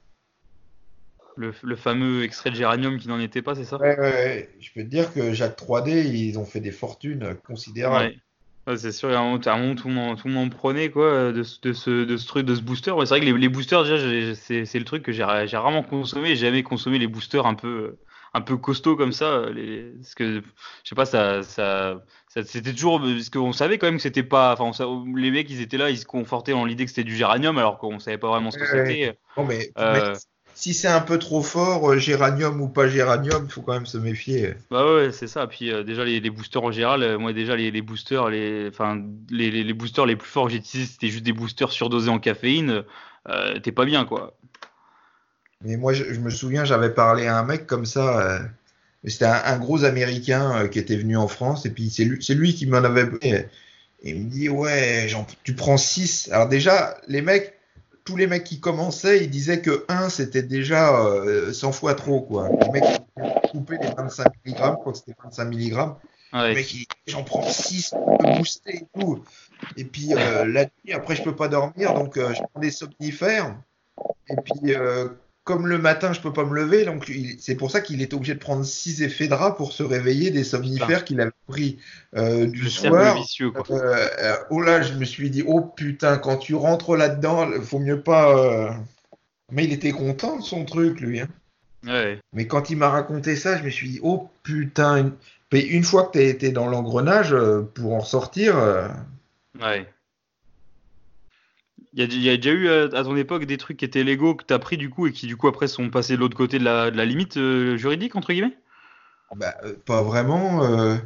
Le, 1.38 1.54
le, 1.64 1.76
fameux 1.76 2.24
extrait 2.24 2.50
de 2.50 2.56
géranium 2.56 2.98
qui 2.98 3.10
n'en 3.10 3.20
était 3.20 3.42
pas, 3.42 3.56
c'est 3.56 3.66
ça? 3.66 3.78
Ouais, 3.78 4.00
ouais, 4.00 4.50
Je 4.60 4.72
peux 4.74 4.84
te 4.84 4.88
dire 4.88 5.14
que 5.14 5.34
Jack 5.34 5.58
3D, 5.58 6.06
ils 6.06 6.40
ont 6.40 6.46
fait 6.46 6.62
des 6.62 6.72
fortunes 6.72 7.36
considérables. 7.46 8.06
Ouais 8.06 8.22
c'est 8.76 8.92
sûr, 8.92 9.10
à 9.10 9.20
un 9.20 9.24
moment, 9.24 9.76
tout, 9.76 9.88
le 9.88 9.94
monde, 9.94 10.18
tout 10.18 10.28
le 10.28 10.34
monde 10.34 10.52
prenait 10.52 10.90
quoi, 10.90 11.32
de, 11.32 11.44
de, 11.62 11.74
ce, 11.74 12.04
de 12.04 12.18
ce 12.18 12.28
truc, 12.28 12.46
de 12.46 12.56
ce 12.56 12.62
booster. 12.62 12.94
c'est 13.00 13.06
vrai 13.10 13.20
que 13.20 13.26
les, 13.26 13.34
les 13.34 13.50
boosters, 13.50 13.84
déjà, 13.84 14.36
c'est 14.36 14.80
le 14.80 14.86
truc 14.86 15.04
que 15.04 15.12
j'ai 15.12 15.24
rarement 15.24 15.84
consommé. 15.84 16.30
J'ai 16.30 16.48
jamais 16.48 16.64
consommé 16.64 16.98
les 16.98 17.08
boosters 17.08 17.46
un 17.46 17.54
peu, 17.54 17.98
un 18.36 18.42
peu 18.42 18.58
costauds 18.58 18.96
comme 18.96 19.14
ça. 19.14 19.46
Les, 19.54 19.94
parce 20.02 20.16
que, 20.16 20.42
je 20.84 20.90
sais 20.90 20.96
pas, 20.96 21.06
ça, 21.06 21.42
ça, 21.44 22.02
c'était 22.28 22.74
toujours. 22.74 23.02
Parce 23.02 23.30
qu'on 23.30 23.54
savait 23.54 23.78
quand 23.78 23.88
même 23.88 23.98
que 23.98 24.04
c'était 24.04 24.24
pas. 24.24 24.56
Enfin, 24.60 24.72
les 25.16 25.32
mecs, 25.32 25.50
ils 25.50 25.62
étaient 25.62 25.78
là, 25.78 25.90
ils 25.90 25.98
se 25.98 26.06
confortaient 26.06 26.52
dans 26.52 26.66
l'idée 26.66 26.86
que 26.86 26.92
c'était 26.92 27.04
du 27.04 27.16
géranium, 27.16 27.58
alors 27.58 27.78
qu'on 27.78 28.00
savait 28.00 28.18
pas 28.18 28.30
vraiment 28.30 28.52
ce 28.52 28.58
que 28.58 28.66
c'était. 28.66 29.18
Non, 29.38 29.46
mais, 29.46 29.72
euh, 29.78 30.16
si 30.56 30.74
c'est 30.74 30.88
un 30.88 31.02
peu 31.02 31.20
trop 31.20 31.42
fort, 31.42 31.92
euh, 31.92 31.98
géranium 31.98 32.62
ou 32.62 32.70
pas 32.70 32.88
géranium, 32.88 33.44
il 33.46 33.52
faut 33.52 33.62
quand 33.62 33.74
même 33.74 33.86
se 33.86 33.98
méfier. 33.98 34.54
Bah 34.72 34.86
ouais, 34.86 35.12
c'est 35.12 35.28
ça. 35.28 35.48
Puis 35.48 35.70
euh, 35.70 35.84
déjà 35.84 36.06
les, 36.06 36.30
boosters 36.30 36.64
en 36.64 36.72
général, 36.72 37.04
euh, 37.04 37.18
moi 37.18 37.34
déjà 37.34 37.58
les, 37.58 37.82
boosters, 37.82 38.30
les, 38.30 38.70
enfin 38.70 39.04
les, 39.30 39.52
les, 39.52 39.74
boosters 39.74 40.06
les 40.06 40.16
plus 40.16 40.30
forts 40.30 40.46
que 40.46 40.54
j'ai 40.54 40.60
utilisés, 40.60 40.90
c'était 40.90 41.10
juste 41.10 41.26
des 41.26 41.34
boosters 41.34 41.72
surdosés 41.72 42.10
en 42.10 42.20
caféine. 42.20 42.84
T'es 43.64 43.72
pas 43.72 43.86
bien 43.86 44.06
quoi. 44.06 44.38
Mais 45.66 45.78
moi, 45.78 45.94
je, 45.94 46.04
me 46.20 46.30
souviens, 46.30 46.66
j'avais 46.66 46.92
parlé 46.92 47.28
à 47.28 47.38
un 47.38 47.44
mec 47.44 47.66
comme 47.66 47.86
ça. 47.86 48.40
C'était 49.06 49.26
un, 49.26 49.58
gros 49.60 49.84
Américain 49.84 50.68
qui 50.68 50.80
était 50.80 50.96
venu 50.96 51.18
en 51.18 51.28
France 51.28 51.66
et 51.66 51.70
puis 51.70 51.90
c'est 51.90 52.06
lui, 52.06 52.20
lui 52.30 52.56
qui 52.56 52.66
m'en 52.66 52.78
avait. 52.78 53.08
Et, 53.22 53.46
il 54.04 54.26
me 54.26 54.30
dit 54.30 54.50
ouais, 54.50 55.08
tu 55.44 55.56
prends 55.56 55.78
6. 55.78 56.30
Alors 56.32 56.48
déjà, 56.48 56.98
les 57.08 57.22
mecs, 57.22 57.54
tous 58.04 58.16
les 58.16 58.28
mecs 58.28 58.44
qui 58.44 58.60
commençaient, 58.60 59.24
ils 59.24 59.30
disaient 59.30 59.62
que 59.62 59.86
1 59.88 60.10
c'était 60.10 60.44
déjà 60.44 61.04
100 61.52 61.72
fois 61.72 61.96
trop 61.96 62.22
quoi. 62.22 62.50
Les 62.62 62.70
mecs 62.70 63.02
coupaient 63.52 63.80
les 63.82 63.90
25 63.96 64.28
mg, 64.46 64.54
je 64.54 64.54
crois 64.54 64.92
que 64.92 64.98
c'était 64.98 65.16
25 65.24 65.46
mg. 65.46 65.96
Ouais. 66.34 66.66
j'en 67.08 67.24
prends 67.24 67.50
6 67.50 67.92
pour 67.92 68.22
me 68.22 68.38
booster 68.38 68.76
et 68.76 69.00
tout. 69.00 69.24
Et 69.78 69.86
puis 69.86 70.14
euh, 70.14 70.46
la 70.46 70.66
nuit, 70.66 70.94
après, 70.94 71.16
je 71.16 71.24
peux 71.24 71.36
pas 71.36 71.48
dormir, 71.48 71.94
donc 71.94 72.18
euh, 72.18 72.34
je 72.34 72.42
prends 72.52 72.60
des 72.60 72.72
somnifères. 72.72 73.56
Et 74.30 74.36
puis, 74.36 74.76
euh, 74.76 75.08
comme 75.46 75.68
le 75.68 75.78
matin, 75.78 76.12
je 76.12 76.20
peux 76.20 76.34
pas 76.34 76.44
me 76.44 76.54
lever, 76.54 76.84
donc 76.84 77.10
c'est 77.40 77.56
pour 77.56 77.72
ça 77.72 77.80
qu'il 77.80 78.02
est 78.02 78.14
obligé 78.14 78.34
de 78.34 78.40
prendre 78.40 78.66
6 78.66 79.04
effets 79.04 79.28
de 79.30 79.56
pour 79.56 79.72
se 79.72 79.84
réveiller 79.84 80.32
des 80.32 80.44
somnifères 80.44 81.06
qu'il 81.06 81.22
avait 81.22 81.32
pris 81.48 81.78
du 82.14 82.70
soir. 82.70 83.16
Vicieux, 83.16 83.52
quoi. 83.52 83.86
oh 84.50 84.62
là, 84.62 84.82
je 84.82 84.94
me 84.96 85.06
suis 85.06 85.30
dit, 85.30 85.44
oh 85.48 85.62
putain, 85.62 86.18
quand 86.18 86.38
tu 86.38 86.56
rentres 86.56 86.96
là-dedans, 86.98 87.50
faut 87.62 87.80
mieux 87.80 88.02
pas. 88.02 88.76
Mais 89.52 89.64
il 89.64 89.72
était 89.72 89.92
content 89.92 90.38
de 90.38 90.44
son 90.44 90.66
truc, 90.66 91.00
lui. 91.00 91.22
Hein. 91.22 91.30
Ouais. 91.86 92.20
Mais 92.34 92.48
quand 92.48 92.70
il 92.70 92.78
m'a 92.78 92.90
raconté 92.90 93.36
ça, 93.36 93.58
je 93.58 93.64
me 93.64 93.70
suis 93.70 93.90
dit, 93.90 94.00
oh 94.02 94.30
putain, 94.44 95.12
mais 95.56 95.62
une 95.62 95.86
fois 95.86 96.04
que 96.04 96.12
tu 96.12 96.20
as 96.20 96.24
été 96.24 96.52
dans 96.52 96.68
l'engrenage, 96.68 97.34
euh, 97.34 97.62
pour 97.62 97.94
en 97.94 98.02
sortir. 98.02 98.58
Euh, 98.58 98.90
ouais. 99.62 99.88
Il 101.96 102.22
y, 102.22 102.30
a, 102.30 102.36
déjà 102.36 102.52
eu 102.52 102.68
euh, 102.68 102.90
à 102.94 103.04
ton 103.04 103.16
époque 103.16 103.46
des 103.46 103.58
trucs 103.58 103.78
qui 103.78 103.86
étaient 103.86 104.04
légaux 104.04 104.36
que 104.36 104.44
tu 104.46 104.54
as 104.54 104.60
pris 104.60 104.76
du 104.76 104.90
coup 104.90 105.08
et 105.08 105.14
qui 105.14 105.28
du 105.28 105.38
coup 105.38 105.48
après 105.48 105.68
sont 105.68 105.90
passés 105.90 106.16
de 106.16 106.20
l'autre 106.20 106.36
côté 106.36 106.60
de 106.60 106.66
la, 106.66 106.90
limite 107.06 107.40
juridique 107.78 108.16
entre 108.16 108.34
guillemets? 108.34 108.58
Bah, 109.36 109.56
Pas 109.86 110.02
vraiment. 110.02 111.00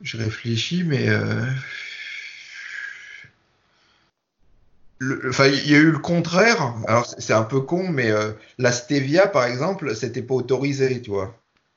Je 0.00 0.16
réfléchis, 0.16 0.84
mais. 0.84 1.08
Enfin, 5.28 5.46
il 5.48 5.68
y 5.68 5.74
a 5.74 5.78
eu 5.78 5.90
le 5.90 5.98
contraire. 5.98 6.74
Alors, 6.86 7.06
c'est 7.06 7.32
un 7.32 7.42
peu 7.42 7.60
con, 7.60 7.88
mais 7.88 8.12
la 8.58 8.70
stevia, 8.70 9.26
par 9.26 9.44
exemple, 9.44 9.96
c'était 9.96 10.22
pas 10.22 10.34
autorisé, 10.34 11.02
tu 11.02 11.10
vois. 11.10 11.36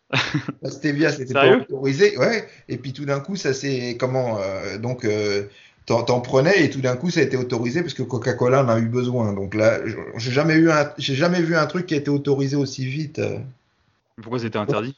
La 0.62 0.72
stevia, 0.72 1.12
c'était 1.12 1.34
pas 1.34 1.58
autorisé. 1.58 2.18
Ouais. 2.18 2.48
Et 2.70 2.78
puis 2.78 2.94
tout 2.94 3.06
d'un 3.06 3.20
coup, 3.20 3.36
ça 3.36 3.54
c'est 3.54 3.98
comment 4.00 4.40
euh, 4.40 4.78
donc 4.78 5.04
euh, 5.04 5.48
t'en 5.88 6.22
prenais 6.22 6.66
et 6.66 6.70
tout 6.70 6.82
d'un 6.82 6.96
coup 6.96 7.10
ça 7.10 7.22
a 7.22 7.24
été 7.24 7.38
autorisé 7.38 7.82
parce 7.82 7.94
que 7.94 8.04
Coca-Cola 8.04 8.64
en 8.64 8.70
a 8.70 8.78
eu 8.80 8.88
besoin. 8.88 9.34
Donc 9.34 9.56
là, 9.56 9.80
j'ai 10.18 10.32
jamais 10.32 10.56
eu 10.56 10.70
un, 10.70 10.92
j'ai 10.98 11.16
jamais 11.16 11.42
vu 11.42 11.56
un 11.56 11.66
truc 11.66 11.86
qui 11.86 11.94
a 11.94 11.98
été 11.98 12.10
autorisé 12.10 12.56
aussi 12.56 12.86
vite. 12.86 13.20
Euh. 13.20 13.40
Pourquoi 14.22 14.40
c'était 14.40 14.58
interdit? 14.58 14.96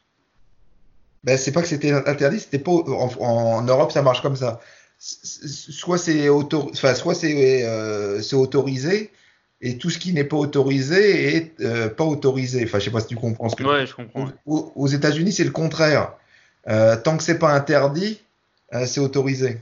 Ben 1.24 1.38
c'est 1.38 1.52
pas 1.52 1.62
que 1.62 1.68
c'était 1.68 1.92
interdit, 1.92 2.40
c'était 2.40 2.60
pas 2.60 2.72
en, 2.72 3.62
Europe 3.64 3.92
ça 3.92 4.02
marche 4.02 4.22
comme 4.22 4.36
ça. 4.36 4.62
Soit 5.00 5.98
c'est 5.98 6.30
auto, 6.30 6.70
enfin 6.74 6.94
soit 6.96 7.14
c'est 7.14 8.22
c'est 8.22 8.36
autorisé 8.36 9.12
et 9.62 9.78
tout 9.78 9.90
ce 9.90 9.98
qui 9.98 10.14
n'est 10.14 10.24
pas 10.24 10.38
autorisé 10.38 11.36
est 11.36 11.60
euh, 11.62 11.90
pas 11.90 12.06
autorisé. 12.06 12.64
Enfin, 12.64 12.80
je 12.80 12.86
sais 12.86 12.92
pas 12.92 13.02
si 13.02 13.08
tu 13.08 13.16
comprends 13.16 13.50
ce 13.50 13.56
que. 13.56 13.64
Ouais, 13.64 13.86
je 13.86 13.94
comprends. 13.94 14.30
Aux, 14.46 14.88
États-Unis, 14.88 15.34
c'est 15.34 15.44
le 15.44 15.52
contraire. 15.52 16.14
Euh, 16.68 16.96
tant 16.96 17.18
que 17.18 17.24
c'est 17.24 17.40
pas 17.40 17.54
interdit, 17.54 18.22
euh, 18.74 18.86
c'est 18.86 19.02
autorisé. 19.02 19.62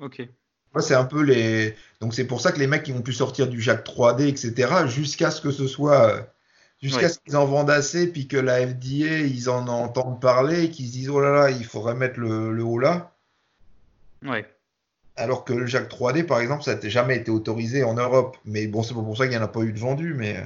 Ok. 0.00 0.22
c'est 0.80 0.94
un 0.94 1.04
peu 1.04 1.22
les. 1.22 1.74
Donc 2.00 2.14
c'est 2.14 2.26
pour 2.26 2.40
ça 2.40 2.52
que 2.52 2.58
les 2.58 2.66
mecs 2.66 2.82
qui 2.82 2.92
vont 2.92 3.02
plus 3.02 3.12
sortir 3.12 3.48
du 3.48 3.60
Jack 3.60 3.86
3D, 3.86 4.26
etc., 4.28 4.86
jusqu'à 4.86 5.30
ce 5.30 5.40
que 5.40 5.50
ce 5.50 5.66
soit, 5.66 6.26
jusqu'à 6.82 7.08
ce 7.08 7.18
qu'ils 7.18 7.36
en 7.36 7.46
vendent 7.46 7.70
assez, 7.70 8.06
puis 8.06 8.28
que 8.28 8.36
la 8.36 8.66
FDA, 8.66 9.20
ils 9.20 9.50
en 9.50 9.68
entendent 9.68 10.20
parler, 10.20 10.70
qu'ils 10.70 10.86
se 10.86 10.92
disent 10.92 11.10
oh 11.10 11.20
là 11.20 11.30
là, 11.30 11.50
il 11.50 11.64
faudrait 11.64 11.94
mettre 11.94 12.18
le, 12.18 12.52
le 12.52 12.62
haut 12.64 12.78
là. 12.78 13.14
Ouais 14.22 14.46
alors 15.20 15.44
que 15.44 15.52
le 15.52 15.66
Jack 15.66 15.90
3D, 15.90 16.24
par 16.24 16.40
exemple, 16.40 16.64
ça 16.64 16.74
n'a 16.74 16.88
jamais 16.88 17.16
été 17.16 17.30
autorisé 17.30 17.84
en 17.84 17.94
Europe. 17.94 18.36
Mais 18.44 18.66
bon, 18.66 18.82
c'est 18.82 18.94
pas 18.94 19.02
pour 19.02 19.16
ça 19.16 19.24
qu'il 19.24 19.36
n'y 19.36 19.42
en 19.42 19.44
a 19.44 19.48
pas 19.48 19.60
eu 19.60 19.72
de 19.72 19.78
vendu, 19.78 20.14
mais 20.14 20.36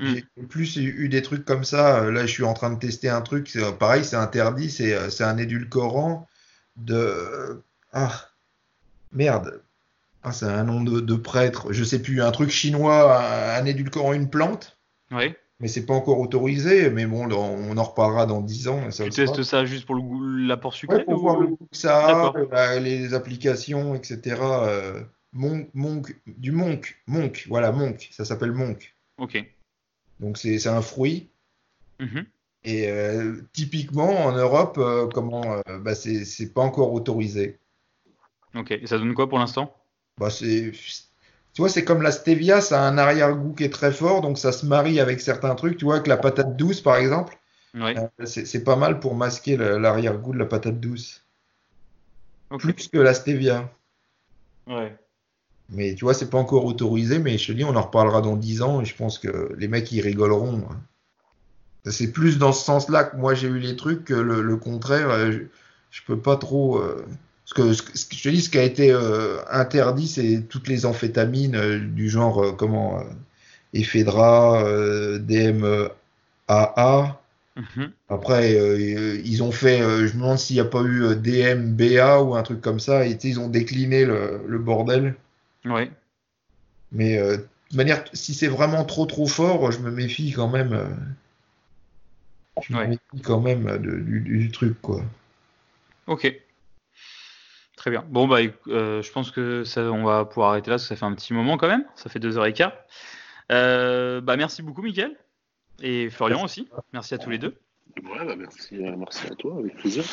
euh, 0.00 0.10
hmm. 0.10 0.14
j'ai 0.36 0.42
plus 0.44 0.76
eu 0.76 1.08
des 1.08 1.22
trucs 1.22 1.44
comme 1.44 1.64
ça. 1.64 2.10
Là, 2.10 2.22
je 2.26 2.32
suis 2.32 2.44
en 2.44 2.54
train 2.54 2.70
de 2.70 2.78
tester 2.78 3.08
un 3.08 3.20
truc, 3.20 3.56
pareil, 3.78 4.04
c'est 4.04 4.16
interdit, 4.16 4.70
c'est 4.70 4.94
euh, 4.94 5.08
un 5.20 5.36
édulcorant 5.36 6.26
de... 6.76 7.62
Ah, 7.92 8.28
merde. 9.12 9.62
Ah, 10.22 10.32
c'est 10.32 10.46
un 10.46 10.64
nom 10.64 10.82
de, 10.82 11.16
prêtre, 11.16 11.72
je 11.72 11.82
sais 11.82 12.00
plus, 12.00 12.22
un 12.22 12.30
truc 12.30 12.50
chinois, 12.50 13.20
un, 13.56 13.64
édulcorant, 13.66 14.12
une 14.12 14.30
plante. 14.30 14.78
Oui 15.10 15.34
mais 15.62 15.68
c'est 15.68 15.86
pas 15.86 15.94
encore 15.94 16.18
autorisé. 16.18 16.90
Mais 16.90 17.06
bon, 17.06 17.32
on 17.32 17.76
en 17.78 17.82
reparlera 17.84 18.26
dans 18.26 18.42
10 18.42 18.68
ans. 18.68 18.88
tu 18.90 19.08
testes 19.08 19.42
ça 19.44 19.64
juste 19.64 19.86
pour 19.86 19.94
le 19.94 20.02
goût, 20.02 20.20
l'apport 20.20 20.74
sucré 20.74 21.04
Pour 21.04 21.20
voir 21.20 21.40
le 21.40 21.46
goût 21.46 21.68
que 21.70 21.76
ça 21.76 22.32
a, 22.50 22.80
les 22.80 23.14
applications, 23.14 23.94
etc. 23.94 24.40
Euh, 24.42 25.00
monk, 25.32 26.20
du 26.26 26.50
monk, 26.50 27.00
monk, 27.06 27.46
voilà, 27.48 27.70
monk, 27.70 28.08
ça 28.10 28.24
s'appelle 28.24 28.52
monk. 28.52 28.94
Ok. 29.18 29.42
Donc 30.18 30.36
c'est 30.36 30.66
un 30.66 30.82
fruit. 30.82 31.30
Mm-hmm. 32.00 32.24
Et 32.64 32.90
euh, 32.90 33.36
typiquement 33.52 34.24
en 34.24 34.32
Europe, 34.32 34.78
euh, 34.78 35.06
comment, 35.06 35.62
bah, 35.80 35.94
c'est 35.94 36.52
pas 36.52 36.62
encore 36.62 36.92
autorisé. 36.92 37.60
Ok. 38.54 38.70
Et 38.70 38.86
ça 38.86 38.98
donne 38.98 39.14
quoi 39.14 39.28
pour 39.28 39.38
l'instant? 39.38 39.74
Bah, 40.18 40.30
c'est 40.30 40.72
tu 41.54 41.60
vois, 41.60 41.68
c'est 41.68 41.84
comme 41.84 42.00
la 42.00 42.12
stevia, 42.12 42.62
ça 42.62 42.82
a 42.82 42.88
un 42.88 42.96
arrière-goût 42.96 43.52
qui 43.52 43.64
est 43.64 43.72
très 43.72 43.92
fort, 43.92 44.22
donc 44.22 44.38
ça 44.38 44.52
se 44.52 44.64
marie 44.64 45.00
avec 45.00 45.20
certains 45.20 45.54
trucs. 45.54 45.76
Tu 45.76 45.84
vois, 45.84 45.96
avec 45.96 46.06
la 46.06 46.16
patate 46.16 46.56
douce, 46.56 46.80
par 46.80 46.96
exemple, 46.96 47.38
euh, 47.76 47.94
c'est 48.24 48.64
pas 48.64 48.76
mal 48.76 49.00
pour 49.00 49.14
masquer 49.14 49.56
l'arrière-goût 49.56 50.32
de 50.32 50.38
la 50.38 50.46
patate 50.46 50.80
douce. 50.80 51.26
Plus 52.58 52.88
que 52.88 52.98
la 52.98 53.12
stevia. 53.12 53.70
Ouais. 54.66 54.96
Mais 55.68 55.94
tu 55.94 56.04
vois, 56.04 56.14
c'est 56.14 56.30
pas 56.30 56.38
encore 56.38 56.64
autorisé, 56.64 57.18
mais 57.18 57.36
je 57.38 57.46
te 57.46 57.52
dis, 57.52 57.64
on 57.64 57.76
en 57.76 57.82
reparlera 57.82 58.20
dans 58.20 58.36
10 58.36 58.62
ans 58.62 58.80
et 58.80 58.84
je 58.84 58.94
pense 58.94 59.18
que 59.18 59.54
les 59.56 59.68
mecs, 59.68 59.90
ils 59.92 60.00
rigoleront. 60.00 60.66
C'est 61.84 62.12
plus 62.12 62.38
dans 62.38 62.52
ce 62.52 62.64
sens-là 62.64 63.04
que 63.04 63.16
moi 63.16 63.34
j'ai 63.34 63.48
eu 63.48 63.58
les 63.58 63.74
trucs 63.74 64.04
que 64.04 64.14
le, 64.14 64.56
contraire. 64.56 65.10
Euh, 65.10 65.32
je, 65.90 66.02
peux 66.06 66.18
pas 66.18 66.36
trop. 66.36 66.78
Euh, 66.78 67.04
que, 67.54 67.72
ce 67.72 67.82
que 67.82 67.90
je 67.94 68.22
te 68.22 68.28
dis, 68.28 68.40
ce 68.40 68.50
qui 68.50 68.58
a 68.58 68.62
été 68.62 68.90
euh, 68.92 69.38
interdit, 69.50 70.08
c'est 70.08 70.42
toutes 70.48 70.68
les 70.68 70.86
amphétamines 70.86 71.56
euh, 71.56 71.78
du 71.78 72.08
genre 72.08 72.42
euh, 72.42 72.52
comment 72.52 73.02
ephedra, 73.74 74.64
DMAA. 75.18 75.88
Mhm. 77.54 77.92
Après, 78.08 78.54
ils 79.24 79.42
ont 79.42 79.52
fait, 79.52 79.78
je 79.78 80.14
me 80.14 80.20
demande 80.20 80.38
s'il 80.38 80.56
n'y 80.56 80.60
a 80.60 80.64
pas 80.64 80.82
eu 80.82 81.16
DMBA 81.16 82.22
ou 82.22 82.34
un 82.34 82.42
truc 82.42 82.60
comme 82.60 82.80
ça. 82.80 83.06
Et 83.06 83.18
ils 83.22 83.40
ont 83.40 83.48
décliné 83.48 84.04
le, 84.04 84.58
bordel. 84.58 85.14
Oui. 85.64 85.90
Mais 86.92 87.16
de 87.16 87.76
manière, 87.76 88.04
si 88.12 88.34
c'est 88.34 88.48
vraiment 88.48 88.84
trop 88.84 89.06
trop 89.06 89.26
fort, 89.26 89.72
je 89.72 89.78
me 89.80 89.90
méfie 89.90 90.32
quand 90.32 90.48
même. 90.48 90.78
je 92.62 92.74
me 92.74 92.86
méfie 92.86 93.22
quand 93.22 93.40
même 93.40 93.78
du, 93.78 94.20
du, 94.20 94.50
truc, 94.50 94.80
quoi. 94.82 95.02
Ok. 96.06 96.30
Très 97.82 97.90
bien. 97.90 98.04
Bon, 98.08 98.28
bah, 98.28 98.38
euh, 98.68 99.02
je 99.02 99.10
pense 99.10 99.32
que 99.32 99.64
ça, 99.64 99.82
on 99.90 100.04
va 100.04 100.24
pouvoir 100.24 100.50
arrêter 100.50 100.70
là, 100.70 100.74
parce 100.74 100.84
que 100.84 100.88
ça 100.90 100.94
fait 100.94 101.04
un 101.04 101.16
petit 101.16 101.34
moment 101.34 101.56
quand 101.56 101.66
même. 101.66 101.84
Ça 101.96 102.08
fait 102.08 102.20
deux 102.20 102.38
heures 102.38 102.46
et 102.46 102.52
quart. 102.52 102.74
Euh, 103.50 104.20
bah, 104.20 104.36
merci 104.36 104.62
beaucoup, 104.62 104.82
Mickaël. 104.82 105.16
Et 105.80 106.08
Florian 106.08 106.44
aussi. 106.44 106.68
Merci 106.92 107.14
à 107.14 107.18
tous 107.18 107.30
les 107.30 107.38
deux. 107.38 107.56
Ouais, 107.96 108.24
bah, 108.24 108.36
merci, 108.38 108.76
euh, 108.76 108.94
merci 108.96 109.26
à 109.26 109.34
toi, 109.34 109.56
avec 109.58 109.74
plaisir. 109.78 110.04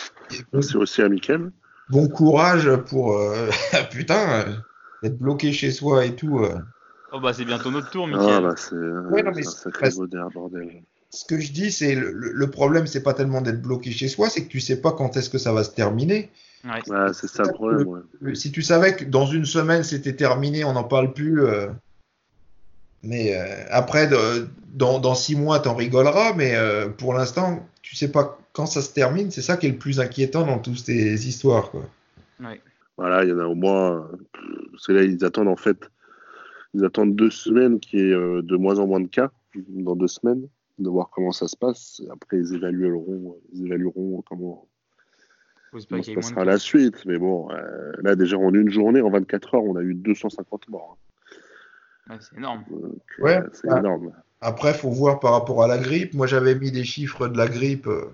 Merci 0.52 0.78
aussi 0.78 1.04
à 1.04 1.10
Mickaël. 1.10 1.52
Bon 1.92 2.08
courage 2.08 2.76
pour. 2.88 3.16
putain, 3.92 4.46
être 5.04 5.20
bloqué 5.20 5.52
chez 5.52 5.70
soi 5.70 6.06
et 6.06 6.16
tout. 6.16 6.44
Oh, 7.12 7.20
bah, 7.20 7.34
c'est 7.34 7.46
bientôt 7.46 7.70
notre 7.70 7.92
tour, 7.92 8.08
Mickaël. 8.08 8.30
Ah, 8.32 8.42
bah, 8.42 8.56
c'est 8.58 8.76
ouais, 8.76 9.24
un 9.24 9.44
sacré 9.44 9.90
bordel 10.34 10.82
ce 11.12 11.26
que 11.26 11.40
je 11.40 11.52
dis, 11.52 11.72
c'est 11.72 11.96
le, 11.96 12.12
le, 12.12 12.50
problème, 12.52 12.86
c'est 12.86 13.02
pas 13.02 13.16
tellement 13.16 13.42
d'être 13.42 13.64
bloqué 13.64 13.90
chez 13.90 14.08
soi, 14.08 14.30
c'est 14.30 14.44
que 14.44 14.48
tu 14.48 14.60
sais 14.60 14.80
pas 14.80 14.92
quand 14.92 15.18
est-ce 15.18 15.32
que 15.32 15.40
ça 15.40 15.52
va 15.54 15.64
se 15.64 15.72
terminer. 15.72 16.30
Ouais, 16.66 17.14
c'est 17.14 17.28
ça 17.28 17.44
le 17.44 17.54
problème. 17.54 18.36
Si 18.36 18.52
tu 18.52 18.62
savais 18.62 18.96
que 18.96 19.06
dans 19.06 19.26
une 19.26 19.46
semaine 19.46 19.84
c'était 19.84 20.16
terminé, 20.16 20.64
on 20.64 20.74
n'en 20.74 20.84
parle 20.84 21.14
plus. 21.14 21.44
Euh, 21.44 21.68
mais 23.02 23.34
euh, 23.34 23.66
après, 23.70 24.10
dans, 24.74 25.00
dans, 25.00 25.16
six 25.16 25.36
mois, 25.36 25.60
t'en 25.60 25.76
rigoleras. 25.76 26.34
Mais 26.34 26.56
euh, 26.56 26.90
pour 26.90 27.14
l'instant, 27.14 27.66
tu 27.82 27.96
sais 27.96 28.12
pas 28.12 28.38
quand 28.52 28.66
ça 28.66 28.82
se 28.82 28.94
termine. 28.94 29.32
C'est 29.32 29.42
ça 29.42 29.56
qui 29.56 29.68
est 29.68 29.72
le 29.72 29.78
plus 29.78 30.02
inquiétant 30.02 30.46
dans 30.46 30.60
toutes 30.60 30.80
ces 30.80 31.28
histoires. 31.28 31.72
Quoi. 31.72 31.86
Voilà, 32.98 33.24
il 33.24 33.30
y 33.30 33.34
en 33.34 33.40
a 33.40 33.46
au 33.46 33.56
moins. 33.56 34.10
C'est 34.78 34.92
là, 34.92 35.04
ils 35.04 35.24
attendent 35.24 35.48
en 35.48 35.56
fait. 35.56 35.90
Ils 36.74 36.84
attendent 36.84 37.16
deux 37.16 37.32
semaines 37.32 37.80
qui 37.80 37.98
est 37.98 38.12
de 38.12 38.58
moins 38.58 38.80
en 38.80 38.86
moins 38.86 39.00
de 39.00 39.08
cas 39.08 39.32
dans 39.56 39.96
deux 39.96 40.08
semaines, 40.08 40.48
de 40.78 40.90
voir 40.90 41.10
comment 41.10 41.32
ça 41.32 41.48
se 41.48 41.56
passe. 41.56 42.02
Après, 42.12 42.38
ils 42.38 42.54
évalueront, 42.54 43.38
ils 43.54 43.66
évalueront 43.66 44.22
comment 44.28 44.68
ça 45.78 46.22
sera 46.22 46.46
la 46.46 46.58
suite, 46.58 47.06
mais 47.06 47.18
bon, 47.18 47.50
euh, 47.52 47.92
là 48.02 48.16
déjà 48.16 48.38
en 48.38 48.54
une 48.54 48.70
journée, 48.70 49.02
en 49.02 49.10
24 49.10 49.56
heures, 49.56 49.64
on 49.64 49.76
a 49.76 49.82
eu 49.82 49.94
250 49.94 50.70
morts. 50.70 50.98
Hein. 52.10 52.18
c'est 52.20 52.38
énorme. 52.38 52.64
ouais, 53.20 53.40
c'est 53.54 53.68
énorme. 53.68 54.12
Après, 54.42 54.74
faut 54.74 54.90
voir 54.90 55.20
par 55.20 55.34
rapport 55.34 55.64
à 55.64 55.68
la 55.68 55.78
grippe. 55.78 56.14
Moi, 56.14 56.26
j'avais 56.26 56.56
mis 56.56 56.72
des 56.72 56.86
chiffres 56.86 57.28
de 57.28 57.38
la 57.38 57.48
grippe. 57.48 57.88
Euh, 57.88 58.12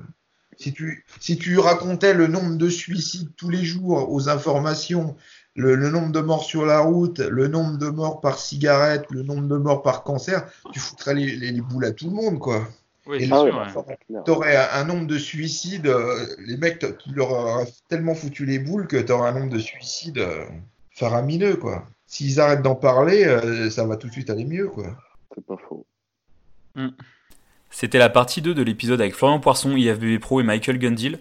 si 0.57 0.73
tu, 0.73 1.05
si 1.19 1.37
tu 1.37 1.59
racontais 1.59 2.13
le 2.13 2.27
nombre 2.27 2.57
de 2.57 2.69
suicides 2.69 3.29
tous 3.35 3.49
les 3.49 3.63
jours 3.63 4.11
aux 4.11 4.29
informations, 4.29 5.15
le, 5.55 5.75
nombre 5.89 6.11
de 6.11 6.19
morts 6.19 6.43
sur 6.43 6.65
la 6.65 6.79
route, 6.79 7.19
le 7.19 7.47
nombre 7.47 7.77
de 7.77 7.89
morts 7.89 8.21
par 8.21 8.39
cigarette, 8.39 9.05
le 9.11 9.23
nombre 9.23 9.47
de 9.47 9.57
morts 9.57 9.81
par 9.81 10.03
cancer, 10.03 10.47
tu 10.73 10.79
foutrais 10.79 11.13
les, 11.13 11.35
les, 11.35 11.61
boules 11.61 11.85
à 11.85 11.91
tout 11.91 12.09
le 12.09 12.15
monde, 12.15 12.39
quoi. 12.39 12.67
Oui, 13.07 13.27
tu 13.27 14.31
aurais 14.31 14.55
un, 14.55 14.83
nombre 14.83 15.05
de 15.05 15.17
suicides, 15.17 15.85
euh, 15.85 16.25
les 16.39 16.57
mecs, 16.57 16.79
tu 16.79 17.13
leur 17.13 17.31
aurais 17.31 17.67
tellement 17.87 18.15
foutu 18.15 18.45
les 18.45 18.57
boules 18.57 18.87
que 18.87 18.97
tu 18.97 19.11
aurais 19.11 19.29
un 19.29 19.39
nombre 19.39 19.53
de 19.53 19.59
suicides 19.59 20.17
euh, 20.17 20.45
faramineux, 20.89 21.55
quoi. 21.55 21.87
S'ils 22.07 22.39
arrêtent 22.39 22.63
d'en 22.63 22.75
parler, 22.75 23.25
euh, 23.25 23.69
ça 23.69 23.85
va 23.85 23.97
tout 23.97 24.07
de 24.07 24.11
suite 24.11 24.31
aller 24.31 24.45
mieux, 24.45 24.69
quoi. 24.69 24.97
C'est 25.35 25.45
pas 25.45 25.57
faux. 25.57 25.85
Mm. 26.73 26.89
C'était 27.69 27.99
la 27.99 28.09
partie 28.09 28.41
2 28.41 28.53
de 28.53 28.63
l'épisode 28.63 29.01
avec 29.01 29.13
Florian 29.13 29.39
Poisson, 29.39 29.75
IFBB 29.75 30.19
Pro 30.19 30.39
et 30.39 30.43
Michael 30.43 30.79
Gundil. 30.79 31.19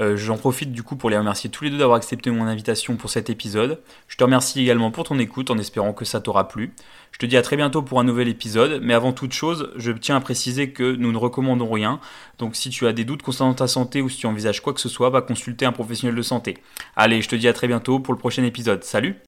Euh, 0.00 0.16
j'en 0.16 0.36
profite 0.36 0.72
du 0.72 0.82
coup 0.82 0.96
pour 0.96 1.10
les 1.10 1.16
remercier 1.16 1.50
tous 1.50 1.64
les 1.64 1.70
deux 1.70 1.78
d'avoir 1.78 1.96
accepté 1.96 2.30
mon 2.30 2.44
invitation 2.44 2.96
pour 2.96 3.10
cet 3.10 3.30
épisode. 3.30 3.80
Je 4.08 4.16
te 4.16 4.24
remercie 4.24 4.60
également 4.60 4.90
pour 4.90 5.04
ton 5.04 5.18
écoute 5.18 5.50
en 5.50 5.58
espérant 5.58 5.92
que 5.92 6.04
ça 6.04 6.20
t'aura 6.20 6.48
plu. 6.48 6.74
Je 7.12 7.18
te 7.18 7.26
dis 7.26 7.36
à 7.36 7.42
très 7.42 7.56
bientôt 7.56 7.82
pour 7.82 8.00
un 8.00 8.04
nouvel 8.04 8.28
épisode, 8.28 8.80
mais 8.82 8.94
avant 8.94 9.12
toute 9.12 9.32
chose, 9.32 9.70
je 9.76 9.92
tiens 9.92 10.16
à 10.16 10.20
préciser 10.20 10.70
que 10.70 10.96
nous 10.96 11.12
ne 11.12 11.16
recommandons 11.16 11.70
rien. 11.70 12.00
Donc 12.38 12.56
si 12.56 12.70
tu 12.70 12.86
as 12.86 12.92
des 12.92 13.04
doutes 13.04 13.22
concernant 13.22 13.54
ta 13.54 13.68
santé 13.68 14.02
ou 14.02 14.08
si 14.08 14.18
tu 14.18 14.26
envisages 14.26 14.60
quoi 14.60 14.72
que 14.72 14.80
ce 14.80 14.88
soit, 14.88 15.10
va 15.10 15.22
consulter 15.22 15.64
un 15.64 15.72
professionnel 15.72 16.16
de 16.16 16.22
santé. 16.22 16.58
Allez, 16.96 17.22
je 17.22 17.28
te 17.28 17.36
dis 17.36 17.46
à 17.46 17.52
très 17.52 17.68
bientôt 17.68 18.00
pour 18.00 18.12
le 18.14 18.18
prochain 18.18 18.42
épisode. 18.42 18.82
Salut 18.82 19.16